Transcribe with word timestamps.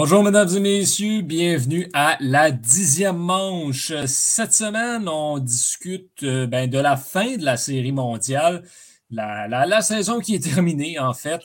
Bonjour, 0.00 0.22
mesdames 0.22 0.48
et 0.56 0.60
messieurs, 0.60 1.22
bienvenue 1.22 1.90
à 1.92 2.16
la 2.20 2.52
dixième 2.52 3.16
manche. 3.16 3.92
Cette 4.06 4.54
semaine, 4.54 5.08
on 5.08 5.40
discute 5.40 6.22
euh, 6.22 6.46
ben, 6.46 6.70
de 6.70 6.78
la 6.78 6.96
fin 6.96 7.36
de 7.36 7.44
la 7.44 7.56
série 7.56 7.90
mondiale, 7.90 8.62
la, 9.10 9.82
saison 9.82 10.20
qui 10.20 10.36
est 10.36 10.54
terminée 10.54 11.00
en 11.00 11.14
fait. 11.14 11.40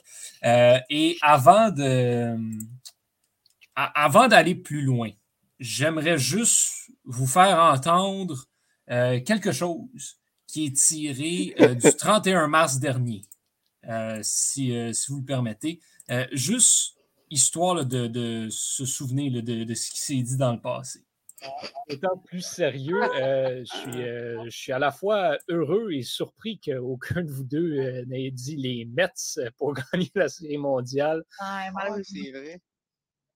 Euh, 0.45 0.77
et 0.91 1.17
avant 1.23 1.71
de, 1.71 2.37
avant 3.75 4.27
d'aller 4.27 4.53
plus 4.53 4.83
loin, 4.83 5.09
j'aimerais 5.57 6.19
juste 6.19 6.91
vous 7.05 7.25
faire 7.25 7.57
entendre 7.57 8.45
euh, 8.91 9.19
quelque 9.19 9.51
chose 9.51 10.19
qui 10.45 10.67
est 10.67 10.77
tiré 10.77 11.55
du 11.81 11.91
31 11.97 12.47
mars 12.49 12.77
dernier, 12.77 13.23
si, 14.21 14.71
si, 14.93 15.11
vous 15.11 15.21
le 15.21 15.25
permettez. 15.25 15.79
juste 16.33 16.93
histoire 17.29 17.85
de, 17.85 18.47
se 18.49 18.85
souvenir 18.85 19.43
de, 19.43 19.73
ce 19.73 19.91
qui 19.91 19.99
s'est 19.99 20.21
dit 20.21 20.37
dans 20.37 20.53
le 20.53 20.61
passé. 20.61 21.03
Étant 21.89 22.17
plus 22.17 22.41
sérieux, 22.41 23.01
euh, 23.03 23.63
euh, 23.87 24.43
je, 24.45 24.49
suis, 24.49 24.71
à 24.71 24.79
la 24.79 24.91
fois 24.91 25.37
heureux 25.49 25.91
et 25.91 26.01
surpris 26.01 26.59
qu'aucun 26.59 27.21
de 27.21 27.29
vous 27.29 27.43
deux 27.43 27.79
euh, 27.79 28.05
n'ait 28.05 28.31
dit 28.31 28.55
les 28.55 28.85
Mets 28.85 29.09
pour 29.57 29.73
gagner 29.93 30.09
la 30.15 30.29
série 30.29 30.57
mondiale. 30.57 31.23
Ah, 31.39 31.69
c'est 32.01 32.31
vrai. 32.31 32.61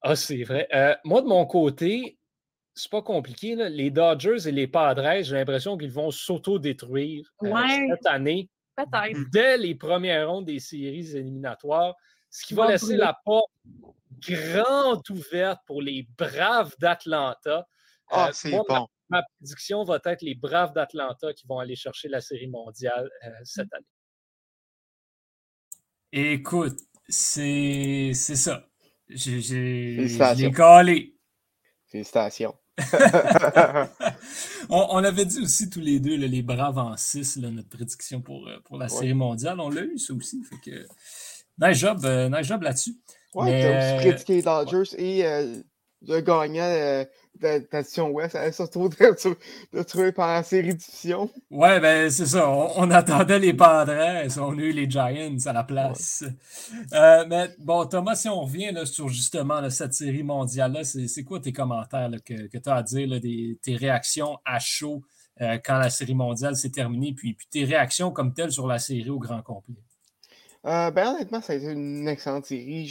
Ah, 0.02 0.16
c'est 0.16 0.44
vrai. 0.44 0.68
moi, 1.04 1.22
de 1.22 1.28
mon 1.28 1.46
côté, 1.46 2.18
c'est 2.76 2.92
pas 2.92 3.02
compliqué. 3.02 3.56
Les 3.56 3.90
Dodgers 3.92 4.48
et 4.48 4.52
les 4.52 4.68
Padres, 4.68 5.24
j'ai 5.24 5.36
l'impression 5.36 5.78
qu'ils 5.78 5.92
vont 5.92 6.12
s'auto-détruire 6.12 7.34
cette 7.42 8.06
année. 8.06 8.50
Dès 9.32 9.58
les 9.58 9.76
premières 9.76 10.30
rondes 10.30 10.46
des 10.46 10.60
séries 10.60 11.16
éliminatoires 11.16 11.96
ce 12.30 12.46
qui 12.46 12.54
va 12.54 12.68
laisser 12.68 12.98
la 12.98 13.18
porte 13.26 13.52
grande 14.20 15.10
ouverte 15.10 15.62
pour 15.66 15.82
les 15.82 16.08
Braves 16.18 16.76
d'Atlanta. 16.80 17.68
Ah, 18.10 18.28
euh, 18.28 18.32
c'est 18.34 18.52
bon. 18.52 18.88
Ma, 19.10 19.24
prédiction 19.24 19.84
va 19.84 20.00
être 20.04 20.22
les 20.22 20.36
Braves 20.36 20.74
d'Atlanta 20.74 21.34
qui 21.34 21.48
vont 21.48 21.60
aller 21.60 21.76
chercher 21.76 22.10
la 22.10 22.22
Série 22.22 22.48
mondiale 22.48 23.10
euh, 23.26 23.30
cette 23.44 23.72
année. 23.74 23.86
Écoute, 26.12 26.78
c'est 27.08 28.14
ça. 28.14 28.68
J'ai 29.10 30.52
calé. 30.54 31.16
Félicitations. 31.88 32.56
on, 34.70 34.88
on, 34.92 35.04
avait 35.04 35.26
dit 35.26 35.40
aussi 35.42 35.70
tous 35.70 35.80
les 35.80 36.00
deux, 36.00 36.16
les 36.16 36.42
Braves 36.44 36.78
en 36.78 36.96
6, 36.96 37.38
notre 37.38 37.70
prédiction 37.70 38.22
pour, 38.22 38.48
euh, 38.48 38.60
pour 38.66 38.78
la 38.78 38.88
Série 38.88 39.16
mondiale. 39.16 39.60
On 39.60 39.70
l'a 39.70 39.82
eu, 39.82 39.98
ça 39.98 40.14
aussi. 40.14 40.44
Fait 40.44 40.58
que, 40.58 40.86
Nice 41.60 41.78
job, 41.80 42.00
euh, 42.06 42.30
nice 42.30 42.48
job 42.48 42.62
là-dessus. 42.62 42.96
Ouais, 43.34 43.62
t'as 43.62 43.98
aussi 43.98 44.08
critiqué 44.08 44.36
les 44.36 44.42
Dodgers 44.44 44.96
et 44.98 45.26
euh, 45.26 45.56
le 46.08 46.22
gagnant 46.22 46.64
euh, 46.64 47.04
de 47.42 47.68
la 47.72 48.04
Ouest 48.06 48.36
allait 48.36 48.52
se 48.52 48.62
retrouver 48.62 48.90
de, 49.74 49.84
trouver 49.84 50.12
par 50.12 50.28
la 50.28 50.44
série 50.44 50.70
d'édition. 50.70 51.30
Ouais, 51.50 51.80
ben 51.80 52.10
c'est 52.10 52.26
ça. 52.28 52.50
On, 52.50 52.90
attendait 52.92 53.40
les 53.40 53.54
Padres, 53.54 54.28
on 54.40 54.58
a 54.58 54.62
eu 54.62 54.72
les 54.72 54.90
Giants 54.90 55.38
à 55.46 55.54
la 55.54 55.64
place. 55.64 56.24
mais 56.92 57.50
bon, 57.60 57.86
Thomas, 57.86 58.16
si 58.16 58.30
on 58.30 58.42
revient 58.42 58.72
là, 58.72 58.86
sur 58.86 59.10
justement 59.10 59.68
cette 59.70 59.94
série 59.94 60.24
mondiale-là, 60.24 60.84
c'est 60.84 61.24
quoi 61.24 61.40
tes 61.40 61.54
commentaires 61.54 62.10
que, 62.24 62.48
que 62.48 62.58
tu 62.58 62.70
as 62.70 62.76
à 62.76 62.84
dire, 62.84 63.20
des, 63.20 63.60
tes 63.62 63.76
réactions 63.76 64.38
à 64.46 64.60
chaud 64.60 65.02
quand 65.40 65.78
la 65.78 65.92
série 65.92 66.16
mondiale 66.16 66.56
s'est 66.56 66.72
terminée, 66.72 67.14
puis, 67.14 67.34
puis 67.34 67.48
tes 67.52 67.64
réactions 67.64 68.12
comme 68.12 68.34
telles 68.34 68.52
sur 68.52 68.66
la 68.66 68.80
série 68.80 69.10
au 69.10 69.20
grand 69.20 69.44
complet? 69.44 69.76
Euh, 70.68 70.92
ben, 70.92 71.14
honnêtement, 71.14 71.40
ça 71.42 71.54
a 71.54 71.56
été 71.56 71.72
une 71.72 72.08
excellente 72.10 72.46
série. 72.46 72.86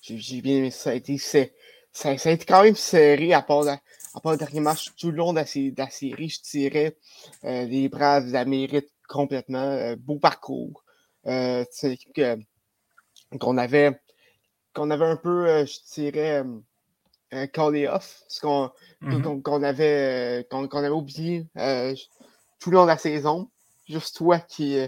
J'ai 0.00 0.40
bien 0.40 0.56
aimé 0.56 0.70
ça. 0.70 0.84
Ça 0.84 0.90
a, 0.90 0.94
été, 0.94 1.18
ça, 1.18 1.44
ça 1.92 2.08
a 2.08 2.32
été 2.32 2.46
quand 2.46 2.62
même 2.62 2.76
serré 2.76 3.34
à 3.34 3.42
part, 3.42 3.68
à 3.68 4.20
part 4.22 4.32
le 4.32 4.38
dernier 4.38 4.60
match. 4.60 4.94
Tout 4.96 5.10
le 5.10 5.16
long 5.16 5.32
de 5.34 5.38
la, 5.38 5.90
série, 5.90 6.28
je 6.30 6.40
dirais 6.50 6.96
euh, 7.44 7.66
les 7.66 7.90
Braves 7.90 8.30
la 8.30 8.46
méritent 8.46 8.92
complètement. 9.06 9.58
Euh, 9.58 9.96
beau 9.98 10.18
parcours. 10.18 10.82
Euh, 11.26 11.62
c'est 11.70 11.88
une 11.88 11.92
équipe 11.92 12.22
qu'on 13.38 13.58
avait, 13.58 14.00
qu'on 14.72 14.90
avait 14.90 15.04
un 15.04 15.16
peu, 15.16 15.66
je 15.66 15.92
dirais, 15.92 16.42
callé 17.52 17.86
off. 17.86 18.22
Ce 18.28 18.40
mm-hmm. 18.40 19.42
qu'on 19.42 19.62
avait, 19.62 20.46
qu'on 20.50 20.66
avait 20.66 20.88
oublié 20.88 21.46
tout 22.58 22.70
le 22.70 22.76
long 22.76 22.84
de 22.84 22.88
la 22.88 22.96
saison. 22.96 23.50
Juste 23.86 24.16
toi 24.16 24.38
qui, 24.38 24.78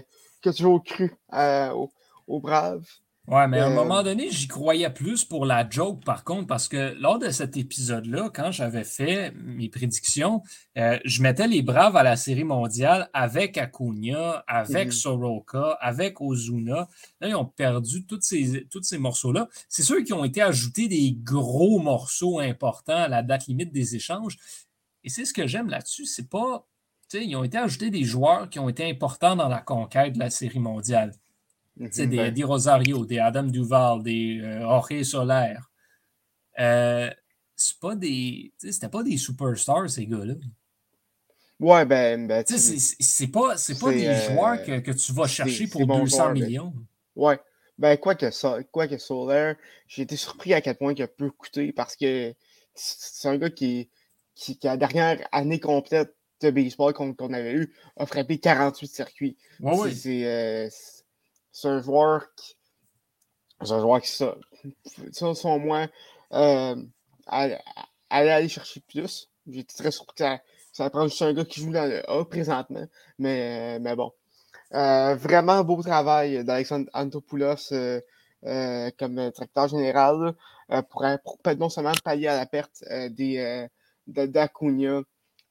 qui 0.41 0.49
as 0.49 0.53
toujours 0.53 0.83
cru 0.83 1.13
au 1.31 1.91
aux 2.27 2.39
Braves. 2.39 2.87
Ouais, 3.25 3.47
mais 3.47 3.59
à 3.59 3.67
un 3.67 3.71
euh, 3.71 3.75
moment 3.75 4.03
donné, 4.03 4.29
j'y 4.29 4.49
croyais 4.49 4.89
plus 4.89 5.23
pour 5.23 5.45
la 5.45 5.69
joke, 5.69 6.03
par 6.03 6.25
contre, 6.25 6.45
parce 6.45 6.67
que 6.67 6.93
lors 6.99 7.19
de 7.19 7.29
cet 7.29 7.55
épisode-là, 7.55 8.29
quand 8.33 8.51
j'avais 8.51 8.83
fait 8.83 9.31
mes 9.35 9.69
prédictions, 9.69 10.43
euh, 10.77 10.99
je 11.05 11.21
mettais 11.23 11.47
les 11.47 11.61
Braves 11.61 11.95
à 11.95 12.03
la 12.03 12.17
Série 12.17 12.43
mondiale 12.43 13.09
avec 13.13 13.57
Acuna, 13.57 14.43
avec 14.45 14.87
mhm. 14.87 14.91
Soroka, 14.91 15.77
avec 15.79 16.19
Ozuna. 16.19 16.89
Là, 17.21 17.27
ils 17.29 17.35
ont 17.35 17.45
perdu 17.45 18.05
tous 18.05 18.19
ces, 18.19 18.67
tous 18.69 18.83
ces 18.83 18.97
morceaux-là. 18.97 19.47
C'est 19.69 19.83
ceux 19.83 20.03
qui 20.03 20.11
ont 20.11 20.25
été 20.25 20.41
ajoutés 20.41 20.89
des 20.89 21.15
gros 21.17 21.79
morceaux 21.79 22.39
importants 22.39 23.03
à 23.03 23.07
la 23.07 23.23
date 23.23 23.47
limite 23.47 23.71
des 23.71 23.95
échanges. 23.95 24.37
Et 25.05 25.09
c'est 25.09 25.23
ce 25.23 25.33
que 25.33 25.47
j'aime 25.47 25.69
là-dessus, 25.69 26.05
c'est 26.05 26.29
pas. 26.29 26.67
Ils 27.13 27.35
ont 27.37 27.43
été 27.43 27.57
ajoutés 27.57 27.89
des 27.89 28.03
joueurs 28.03 28.49
qui 28.49 28.59
ont 28.59 28.67
été 28.67 28.89
importants 28.89 29.35
dans 29.37 29.47
la 29.47 29.61
conquête 29.61 30.13
de 30.13 30.19
la 30.19 30.29
Série 30.29 30.59
mondiale. 30.59 31.13
C'est 31.91 32.07
des, 32.07 32.17
ben 32.17 32.33
des, 32.33 32.43
Rosario, 32.43 33.05
des 33.05 33.19
Adam 33.19 33.43
Duval, 33.43 34.03
des 34.03 34.39
euh, 34.41 34.61
Jorge 34.61 35.03
Solaire. 35.03 35.71
Euh, 36.59 37.09
c'est 37.55 37.79
pas 37.79 37.95
des. 37.95 38.51
C'était 38.57 38.89
pas 38.89 39.03
des 39.03 39.17
superstars, 39.17 39.89
ces 39.89 40.05
gars-là. 40.05 40.35
Ouais, 41.59 41.85
ben. 41.85 42.27
ben 42.27 42.43
c'est 42.45 43.27
pas, 43.27 43.55
pas 43.79 43.91
des 43.91 44.07
euh, 44.07 44.29
joueurs 44.29 44.63
que, 44.63 44.79
que, 44.79 44.91
tu 44.91 45.13
vas 45.13 45.27
chercher 45.27 45.67
pour 45.67 45.85
200 45.85 46.33
millions. 46.33 46.73
Ouais. 47.15 47.39
Ben, 47.79 47.97
quoi 47.97 48.13
que, 48.13 48.61
quoi 48.63 48.87
que 48.87 48.97
Solaire, 48.97 49.55
j'ai 49.87 50.03
été 50.03 50.15
surpris 50.15 50.53
à 50.53 50.61
quel 50.61 50.75
point 50.75 50.93
il 50.95 51.07
peut 51.07 51.31
coûter 51.31 51.73
parce 51.73 51.95
que 51.95 52.33
c'est 52.75 53.27
un 53.27 53.37
gars 53.37 53.49
qui, 53.49 53.89
qui, 54.35 54.57
qui, 54.57 54.67
a 54.67 54.71
la 54.71 54.77
dernière 54.77 55.27
année 55.31 55.59
complète 55.59 56.15
de 56.41 56.51
baseball 56.51 56.93
qu'on 56.93 57.33
avait 57.33 57.53
eu, 57.53 57.73
a 57.97 58.05
frappé 58.05 58.37
48 58.37 58.87
circuits. 58.87 59.37
Ouais, 59.59 59.75
ouais. 59.75 59.91
C'est 59.91 60.25
euh, 60.25 60.69
c'est 61.53 61.69
un 61.69 61.81
joueur 61.81 62.25
qui. 62.35 62.55
C'est 63.61 63.71
un 63.71 63.79
joueur 63.79 64.01
qui, 64.01 64.09
ça. 64.09 64.35
Euh, 66.33 66.75
aller, 67.27 67.59
aller 68.09 68.49
chercher 68.49 68.81
plus. 68.81 69.29
J'étais 69.47 69.73
très 69.73 69.91
surpris 69.91 70.15
que 70.15 70.23
ça, 70.23 70.41
ça 70.73 70.89
prend 70.89 71.07
juste 71.07 71.21
un 71.21 71.33
gars 71.33 71.45
qui 71.45 71.61
joue 71.61 71.71
dans 71.71 71.89
le 71.89 72.09
A 72.09 72.25
présentement. 72.25 72.85
Mais, 73.17 73.79
mais 73.79 73.95
bon. 73.95 74.11
Euh, 74.73 75.13
vraiment 75.15 75.63
beau 75.63 75.81
travail 75.83 76.43
d'Alexandre 76.43 76.89
Antopoulos 76.93 77.71
euh, 77.73 78.01
euh, 78.45 78.89
comme 78.97 79.15
directeur 79.15 79.67
général 79.67 80.33
pour, 80.89 81.05
pour, 81.23 81.55
non 81.57 81.69
seulement 81.69 81.91
pallier 82.03 82.27
à 82.27 82.37
la 82.37 82.47
perte 82.47 82.83
des, 83.11 83.67
d'Acuna, 84.07 85.01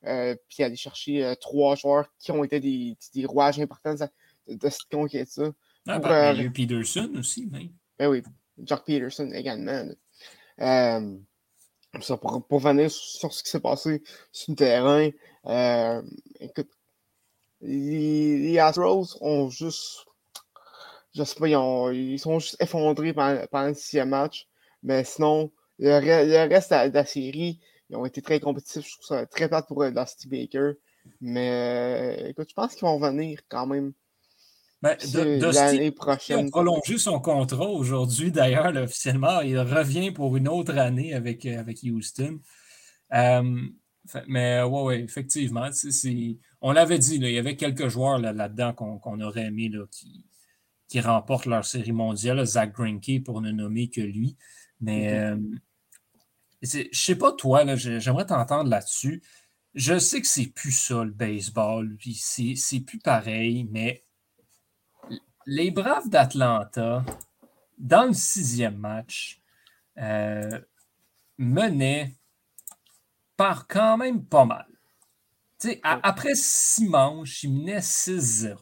puis 0.02 0.64
aller 0.64 0.76
chercher 0.76 1.34
trois 1.40 1.76
joueurs 1.76 2.06
qui 2.18 2.32
ont 2.32 2.42
été 2.42 2.58
des, 2.58 2.96
des 3.14 3.24
rouages 3.24 3.60
importants 3.60 3.94
de, 3.94 4.54
de 4.54 4.68
cette 4.68 4.90
conquête-là. 4.90 5.50
Ah, 5.86 5.98
ben, 5.98 6.34
il 6.34 6.38
y 6.38 6.42
a 6.42 6.44
eu 6.44 6.52
Peterson 6.52 7.10
aussi. 7.18 7.46
Ben 7.46 8.08
oui, 8.08 8.22
Jack 8.58 8.84
Peterson 8.84 9.30
également. 9.32 9.88
Euh, 10.60 11.18
ça, 12.00 12.16
pour, 12.16 12.46
pour, 12.46 12.58
venir 12.60 12.90
sur, 12.90 13.32
ce 13.32 13.42
qui 13.42 13.50
s'est 13.50 13.60
passé 13.60 14.02
sur 14.30 14.52
le 14.52 14.56
terrain, 14.56 15.10
euh, 15.46 16.02
écoute, 16.40 16.70
les, 17.60 18.38
les, 18.38 18.58
Astros 18.58 19.18
ont 19.20 19.50
juste. 19.50 20.04
Je 21.14 21.24
sais 21.24 21.38
pas, 21.38 21.48
ils, 21.48 21.56
ont, 21.56 21.90
ils 21.90 22.18
sont 22.18 22.38
juste 22.38 22.56
effondrés 22.60 23.12
pendant, 23.12 23.44
pendant 23.50 23.68
le 23.68 23.74
sixième 23.74 24.10
match. 24.10 24.48
Mais 24.82 25.04
sinon, 25.04 25.52
le, 25.78 26.00
le 26.00 26.48
reste 26.48 26.70
de 26.70 26.94
la, 26.94 27.04
série, 27.04 27.60
ils 27.90 27.96
ont 27.96 28.06
été 28.06 28.22
très 28.22 28.40
compétitifs. 28.40 28.86
Je 28.86 28.94
trouve 28.94 29.06
ça 29.06 29.26
très 29.26 29.48
plate 29.48 29.66
pour 29.68 29.84
Dusty 29.84 30.28
Baker. 30.28 30.72
Mais 31.20 31.50
euh, 31.50 32.28
écoute, 32.28 32.48
je 32.48 32.54
pense 32.54 32.74
qu'ils 32.74 32.86
vont 32.86 32.98
venir 32.98 33.40
quand 33.48 33.66
même 33.66 33.92
ben, 34.82 34.96
L'année 35.14 35.92
prochaine. 35.92 36.46
a 36.46 36.50
prolongé 36.50 36.98
son 36.98 37.20
contrat 37.20 37.68
aujourd'hui, 37.68 38.32
d'ailleurs, 38.32 38.74
officiellement. 38.76 39.40
Il 39.40 39.58
revient 39.58 40.10
pour 40.10 40.36
une 40.36 40.48
autre 40.48 40.76
année 40.76 41.14
avec, 41.14 41.46
euh, 41.46 41.58
avec 41.58 41.82
Houston. 41.84 42.40
Euh, 43.14 43.60
mais 44.26 44.62
oui, 44.62 44.82
ouais, 44.82 45.00
effectivement. 45.00 45.68
on 46.60 46.72
l'avait 46.72 46.98
dit, 46.98 47.16
il 47.16 47.30
y 47.30 47.38
avait 47.38 47.54
quelques 47.54 47.88
joueurs 47.88 48.18
là-dedans 48.18 48.72
qu'on 48.72 49.20
aurait 49.20 49.46
aimé 49.46 49.70
qui, 49.92 50.26
qui 50.88 51.00
remportent 51.00 51.46
leur 51.46 51.64
série 51.64 51.92
mondiale. 51.92 52.44
Zach 52.44 52.72
Greinke, 52.72 53.22
pour 53.24 53.40
ne 53.40 53.52
nommer 53.52 53.88
que 53.88 54.00
lui. 54.00 54.36
Mais 54.80 55.12
mm-hmm. 55.12 55.54
euh, 55.54 55.58
je 56.62 56.88
sais 56.92 57.16
pas, 57.16 57.32
toi, 57.32 57.64
j'aimerais 57.76 58.26
t'entendre 58.26 58.68
là-dessus. 58.68 59.22
Je 59.74 59.98
sais 59.98 60.20
que 60.20 60.26
c'est 60.26 60.48
plus 60.48 60.72
ça, 60.72 61.04
le 61.04 61.12
baseball. 61.12 61.96
Puis 61.96 62.14
c'est 62.14 62.80
plus 62.80 62.98
pareil, 62.98 63.68
mais 63.70 64.04
les 65.46 65.70
Braves 65.70 66.08
d'Atlanta, 66.08 67.04
dans 67.78 68.04
le 68.04 68.12
sixième 68.12 68.76
match, 68.76 69.40
euh, 69.98 70.60
menait 71.38 72.14
par 73.36 73.66
quand 73.66 73.96
même 73.96 74.24
pas 74.24 74.44
mal. 74.44 74.66
après 75.82 76.34
six 76.34 76.88
manches, 76.88 77.44
il 77.44 77.54
menait 77.54 77.80
6-0. 77.80 78.56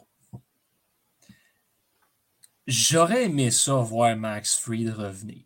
J'aurais 2.67 3.25
aimé 3.25 3.51
ça 3.51 3.75
voir 3.77 4.17
Max 4.17 4.57
Fried 4.57 4.91
revenir. 4.91 5.45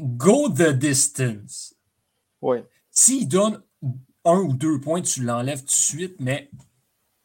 Go 0.00 0.48
the 0.50 0.72
distance. 0.72 1.74
Oui. 2.42 2.58
S'il 2.90 3.28
donne 3.28 3.62
un 4.24 4.40
ou 4.40 4.52
deux 4.52 4.78
points, 4.80 5.02
tu 5.02 5.22
l'enlèves 5.22 5.60
tout 5.60 5.66
de 5.66 5.70
suite, 5.70 6.16
mais 6.20 6.50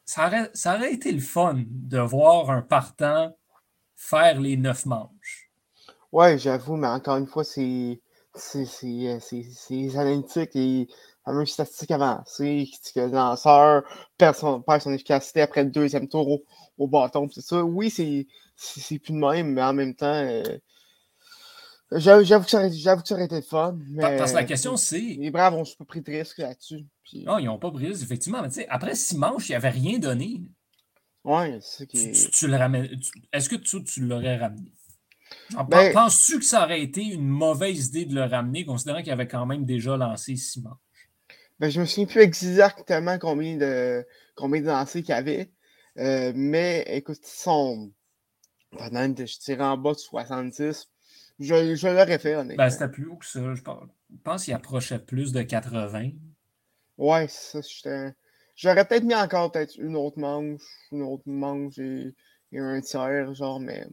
ça 0.05 0.27
aurait, 0.27 0.49
ça 0.53 0.75
aurait 0.75 0.93
été 0.93 1.11
le 1.11 1.19
fun 1.19 1.63
de 1.67 1.99
voir 1.99 2.51
un 2.51 2.61
partant 2.61 3.35
faire 3.95 4.39
les 4.39 4.55
neuf 4.55 4.85
manches. 4.85 5.49
Oui, 6.11 6.37
j'avoue, 6.39 6.77
mais 6.77 6.87
encore 6.87 7.17
une 7.17 7.27
fois, 7.27 7.43
c'est 7.43 7.99
les 8.61 9.97
analytiques 9.97 10.55
et 10.55 10.87
fameuses 11.25 11.49
statistiques 11.49 11.91
avancées 11.91 12.69
qui 12.71 12.79
disent 12.79 12.91
que 12.91 12.99
le 13.01 13.11
lanceur 13.11 13.83
perd 14.17 14.35
son, 14.35 14.61
perd 14.61 14.81
son 14.81 14.93
efficacité 14.93 15.41
après 15.41 15.63
le 15.63 15.71
deuxième 15.71 16.07
tour 16.07 16.29
au, 16.29 16.43
au 16.77 16.87
bâton. 16.87 17.27
C'est 17.33 17.41
ça. 17.41 17.63
Oui, 17.63 17.89
c'est 17.89 18.27
plus 18.99 19.13
de 19.13 19.17
même, 19.17 19.53
mais 19.53 19.63
en 19.63 19.73
même 19.73 19.95
temps, 19.95 20.05
euh, 20.13 20.43
j'avoue 21.91 22.45
que, 22.45 22.49
ça 22.51 22.59
aurait 22.59 23.25
été 23.25 23.41
fun. 23.41 23.77
Mais, 23.89 24.17
Parce 24.17 24.31
que 24.31 24.37
la 24.37 24.43
question, 24.43 24.77
c'est. 24.77 24.99
Les 24.99 25.31
Braves 25.31 25.55
ont 25.55 25.63
pas 25.79 25.85
pris 25.85 26.01
de 26.01 26.11
risque 26.11 26.37
là-dessus. 26.37 26.85
Non, 27.13 27.37
ils 27.37 27.45
n'ont 27.45 27.59
pas 27.59 27.71
pris 27.71 27.83
de 27.83 27.89
risque, 27.89 28.03
effectivement. 28.03 28.41
Mais 28.41 28.67
après 28.69 28.95
six 28.95 29.17
manches, 29.17 29.49
il 29.49 29.51
n'y 29.51 29.55
avait 29.57 29.69
rien 29.69 29.99
donné. 29.99 30.41
Oui, 31.23 31.57
c'est 31.61 31.87
qui. 31.87 32.11
Tu, 32.11 32.29
tu, 32.29 32.47
le 32.47 32.55
ramènes. 32.55 32.99
Est-ce 33.33 33.49
que 33.49 33.55
tu, 33.55 33.83
tu 33.83 34.01
l'aurais 34.01 34.37
ramené? 34.37 34.71
Ben 35.69 35.93
penses-tu 35.93 36.39
que 36.39 36.45
ça 36.45 36.63
aurait 36.63 36.81
été 36.81 37.03
une 37.03 37.27
mauvaise 37.27 37.87
idée 37.87 38.05
de 38.05 38.15
le 38.15 38.23
ramener, 38.23 38.65
considérant 38.65 39.01
qu'il 39.01 39.11
avait 39.11 39.27
quand 39.27 39.45
même 39.45 39.65
déjà 39.65 39.97
lancé 39.97 40.35
six 40.35 40.61
manches? 40.61 40.77
Ben, 41.59 41.69
je 41.69 41.79
me 41.79 41.85
souviens 41.85 42.05
plus 42.05 42.21
exactement 42.21 43.17
combien 43.17 43.57
de 43.57 44.05
combien 44.35 44.61
de 44.61 44.67
lancers 44.67 45.01
qu'il 45.01 45.09
y 45.09 45.13
avait. 45.13 45.51
Euh, 45.97 46.33
mais 46.35 46.83
écoute, 46.87 47.19
ils 47.21 47.41
sont. 47.41 47.91
Pendant 48.77 49.13
que 49.13 49.25
je 49.25 49.39
tirais 49.39 49.63
en 49.63 49.77
bas 49.77 49.93
de 49.93 49.97
66, 49.97 50.89
je, 51.39 51.75
je 51.75 51.87
l'aurais 51.87 52.19
fait, 52.19 52.35
honnêtement. 52.35 52.63
Ben, 52.63 52.69
c'était 52.69 52.89
plus 52.89 53.07
haut 53.07 53.15
que 53.15 53.25
ça. 53.25 53.39
Je 53.53 53.61
pense 54.23 54.43
qu'il 54.43 54.53
approchait 54.53 54.99
plus 54.99 55.31
de 55.31 55.41
80. 55.41 56.09
Ouais, 56.97 57.27
ça. 57.27 57.59
J'aurais 58.55 58.87
peut-être 58.87 59.03
mis 59.03 59.15
encore 59.15 59.51
peut-être 59.51 59.75
une 59.77 59.97
autre 59.97 60.17
manche, 60.17 60.61
une 60.91 61.03
autre 61.03 61.23
manche 61.25 61.77
et, 61.77 62.13
un 62.53 62.79
tiers, 62.79 63.33
genre, 63.33 63.59
mais 63.59 63.85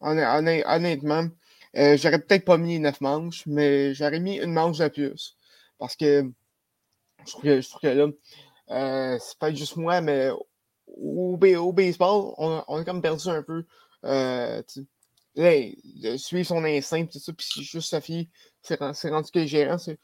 honnêtement, 0.00 1.28
euh, 1.76 1.96
j'aurais 1.96 2.20
peut-être 2.20 2.44
pas 2.44 2.56
mis 2.56 2.78
neuf 2.78 3.00
manches, 3.00 3.44
mais 3.46 3.92
j'aurais 3.94 4.20
mis 4.20 4.38
une 4.38 4.52
manche 4.52 4.78
de 4.78 4.88
plus. 4.88 5.36
Parce 5.78 5.96
que 5.96 6.30
je 7.26 7.32
trouve 7.32 7.80
que, 7.80 7.88
là, 7.88 8.06
euh, 8.70 9.18
c'est 9.20 9.38
pas 9.38 9.52
juste 9.52 9.76
moi, 9.76 10.00
mais 10.00 10.30
au, 10.86 11.36
au 11.36 11.72
baseball, 11.72 12.34
on, 12.38 12.62
on, 12.68 12.76
a 12.76 12.84
comme 12.84 13.02
perdu 13.02 13.28
un 13.28 13.42
peu. 13.42 13.64
Euh, 14.04 14.62
là, 15.34 16.18
suivre 16.18 16.46
son 16.46 16.64
instinct, 16.64 17.06
tout 17.06 17.18
ça, 17.18 17.32
puis 17.32 17.46
juste 17.62 17.90
Sophie, 17.90 18.30
c'est 18.62 18.78
rendu 18.78 19.30
que 19.32 19.44
gérant, 19.46 19.78
c'est 19.78 19.98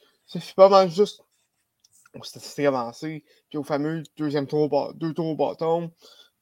pas 0.57 0.69
mal 0.69 0.91
juste 0.91 1.23
aux 2.19 2.25
statistiques 2.25 2.67
avancées, 2.67 3.25
puis 3.49 3.59
au 3.59 3.65
fameux 3.65 4.03
deuxième 4.17 4.47
tour, 4.47 4.95
deux 4.95 5.13
tours 5.15 5.27
au 5.27 5.37
bâton, 5.37 5.93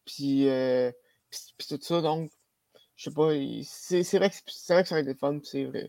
puis, 0.04 0.48
euh, 0.48 0.90
puis, 1.30 1.66
tout 1.68 1.78
ça, 1.80 2.00
donc, 2.00 2.30
je 2.96 3.10
sais 3.10 3.14
pas, 3.14 3.30
c'est 3.64 4.18
vrai, 4.18 4.30
que, 4.30 4.72
vrai 4.72 4.82
que 4.82 4.88
ça 4.88 4.94
aurait 4.94 5.02
été 5.02 5.14
fun, 5.14 5.38
c'est 5.42 5.64
vrai. 5.64 5.88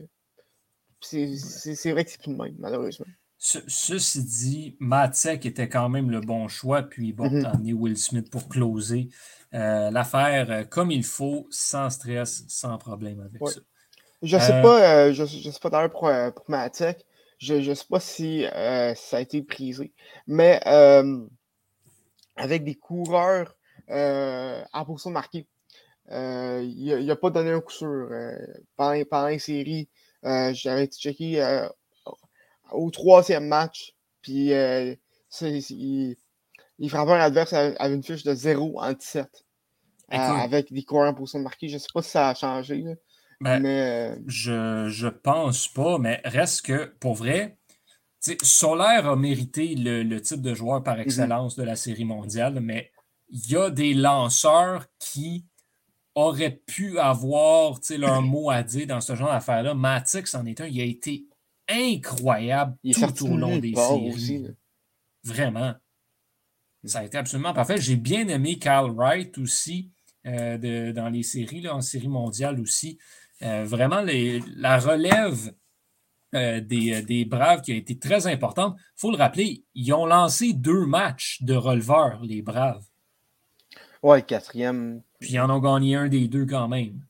C'est 1.02 1.92
vrai 1.92 2.04
que 2.04 2.12
c'est 2.12 2.22
plus 2.22 2.32
de 2.32 2.38
même, 2.42 2.56
malheureusement 2.58 3.06
ceci 3.38 4.24
dit, 4.24 4.78
Matek 4.80 5.46
était 5.46 5.70
quand 5.70 5.90
même 5.90 6.10
le 6.10 6.20
bon 6.22 6.48
choix, 6.48 6.84
puis 6.84 7.14
bon, 7.14 7.30
mm 7.30 7.44
-hmm. 7.44 7.74
Will 7.74 7.98
Smith 7.98 8.30
pour 8.30 8.48
closer 8.48 9.10
euh, 9.54 9.92
l'affaire 9.92 10.50
euh, 10.50 10.64
comme 10.64 10.92
il 10.92 11.04
faut, 11.04 11.48
sans 11.50 11.90
stress, 11.90 12.44
sans 12.48 12.78
problème 12.78 13.20
avec 13.22 13.48
ça. 13.48 13.60
Je 14.22 14.36
ne 14.38 14.42
sais, 14.42 14.62
pas, 14.62 15.06
euh, 15.08 15.14
je, 15.14 15.26
sais 15.26 15.60
pas 15.62 15.70
d'ailleurs 15.70 15.92
pour, 15.92 16.10
pour 16.36 16.50
Matek, 16.50 17.05
je 17.38 17.56
ne 17.56 17.74
sais 17.74 17.86
pas 17.90 18.00
si 18.00 18.46
ça 18.52 19.18
a 19.18 19.22
été 19.22 19.42
prisé, 19.42 19.94
mais 20.28 20.60
avec 22.36 22.64
des 22.64 22.76
coureurs 22.76 23.56
en 23.90 24.86
position 24.86 25.12
marquée, 25.12 25.48
il 26.10 27.06
n'a 27.06 27.16
pas 27.16 27.30
donné 27.30 27.52
un 27.52 27.62
coup 27.62 27.72
sûr. 27.72 28.10
pendant, 28.76 29.04
pendant 29.06 29.28
les 29.28 29.40
séries, 29.40 29.90
j'avais 30.24 30.88
checké 30.88 31.68
au 32.72 32.92
troisième 32.92 33.48
match. 33.48 33.94
Puis 34.22 34.54
euh, 34.54 34.96
il, 35.42 36.16
les 36.80 36.90
frappeurs 36.90 37.22
adverses 37.22 37.54
avaient 37.54 37.96
une 37.96 38.04
fiche 38.04 38.24
de 38.24 38.34
0 38.34 38.80
en 38.80 38.94
17. 38.94 39.46
Euh, 40.14 40.18
avec 40.18 40.72
des 40.72 40.84
coureurs 40.84 41.10
en 41.10 41.14
position 41.16 41.40
de 41.40 41.44
marquer. 41.44 41.68
Je 41.68 41.76
ne 41.76 41.80
sais 41.80 41.88
pas 41.94 42.02
si 42.02 42.12
ça 42.12 42.30
a 42.30 42.36
changé. 42.36 42.84
Ben, 43.42 43.60
mais, 43.60 44.18
je, 44.28 44.88
je 44.90 45.08
pense 45.08 45.68
pas, 45.68 45.98
mais 45.98 46.22
reste 46.24 46.66
que 46.66 46.86
pour 47.00 47.16
vrai, 47.16 47.58
Solaire 48.42 49.08
a 49.08 49.16
mérité 49.16 49.76
le, 49.76 50.04
le, 50.04 50.22
type 50.22 50.42
de 50.42 50.54
joueur 50.54 50.84
par 50.84 50.96
mhm. 50.96 51.02
excellence 51.02 51.56
de 51.56 51.64
la 51.64 51.76
série 51.76 52.06
mondiale, 52.06 52.60
mais 52.62 52.92
il 53.30 53.52
y 53.52 53.56
a 53.56 53.70
des 53.70 53.94
lanceurs 53.94 54.86
qui 55.00 55.46
auraient 56.16 56.62
pu 56.66 56.98
avoir 56.98 57.80
leur 57.98 58.22
mot 58.22 58.50
à 58.50 58.64
dire 58.64 58.88
dans 58.88 59.02
ce 59.02 59.16
genre 59.16 59.32
d'affaires-là. 59.32 59.74
Matix 59.74 60.34
en 60.34 60.46
est 60.46 60.62
un, 60.62 60.68
il 60.68 60.82
a 60.82 60.86
été 60.86 61.26
incroyable 61.68 62.78
tout 62.94 63.26
au 63.26 63.38
long 63.38 63.58
des 63.58 63.74
séries. 63.76 64.48
Vraiment. 65.24 65.74
Ça 66.84 67.00
a 67.00 67.04
été 67.04 67.18
absolument 67.18 67.54
parfait. 67.54 67.78
J'ai 67.80 67.96
bien 67.96 68.28
aimé 68.28 68.60
Kyle 68.60 68.92
Wright 68.96 69.38
aussi 69.40 69.92
euh, 70.28 70.58
de, 70.58 70.92
dans 70.92 71.10
les 71.10 71.24
séries, 71.24 71.62
là, 71.62 71.76
en 71.76 71.82
série 71.82 72.08
mondiale 72.08 72.60
aussi. 72.60 73.00
Euh, 73.42 73.66
vraiment, 73.66 74.02
la 74.02 74.80
relève 74.80 75.54
euh, 76.34 76.62
des, 76.62 77.02
des, 77.02 77.26
Braves 77.26 77.62
qui 77.62 77.72
a 77.72 77.76
été 77.76 77.98
très 77.98 78.28
importante. 78.28 78.76
Il 78.78 79.00
faut 79.00 79.12
le 79.12 79.18
rappeler, 79.18 79.64
ils 79.74 79.94
ont 79.94 80.06
lancé 80.06 80.54
deux 80.54 80.86
matchs 80.86 81.42
de 81.42 81.54
releveurs, 81.54 82.22
les 82.24 82.42
Braves. 82.42 82.86
Ouais, 84.02 84.22
quatrième. 84.22 85.02
Puis 85.20 85.34
ils 85.34 85.40
en 85.40 85.50
ont 85.50 85.60
gagné 85.60 85.96
un 85.96 86.08
des 86.08 86.28
deux 86.28 86.46
quand 86.46 86.68
même. 86.68 87.04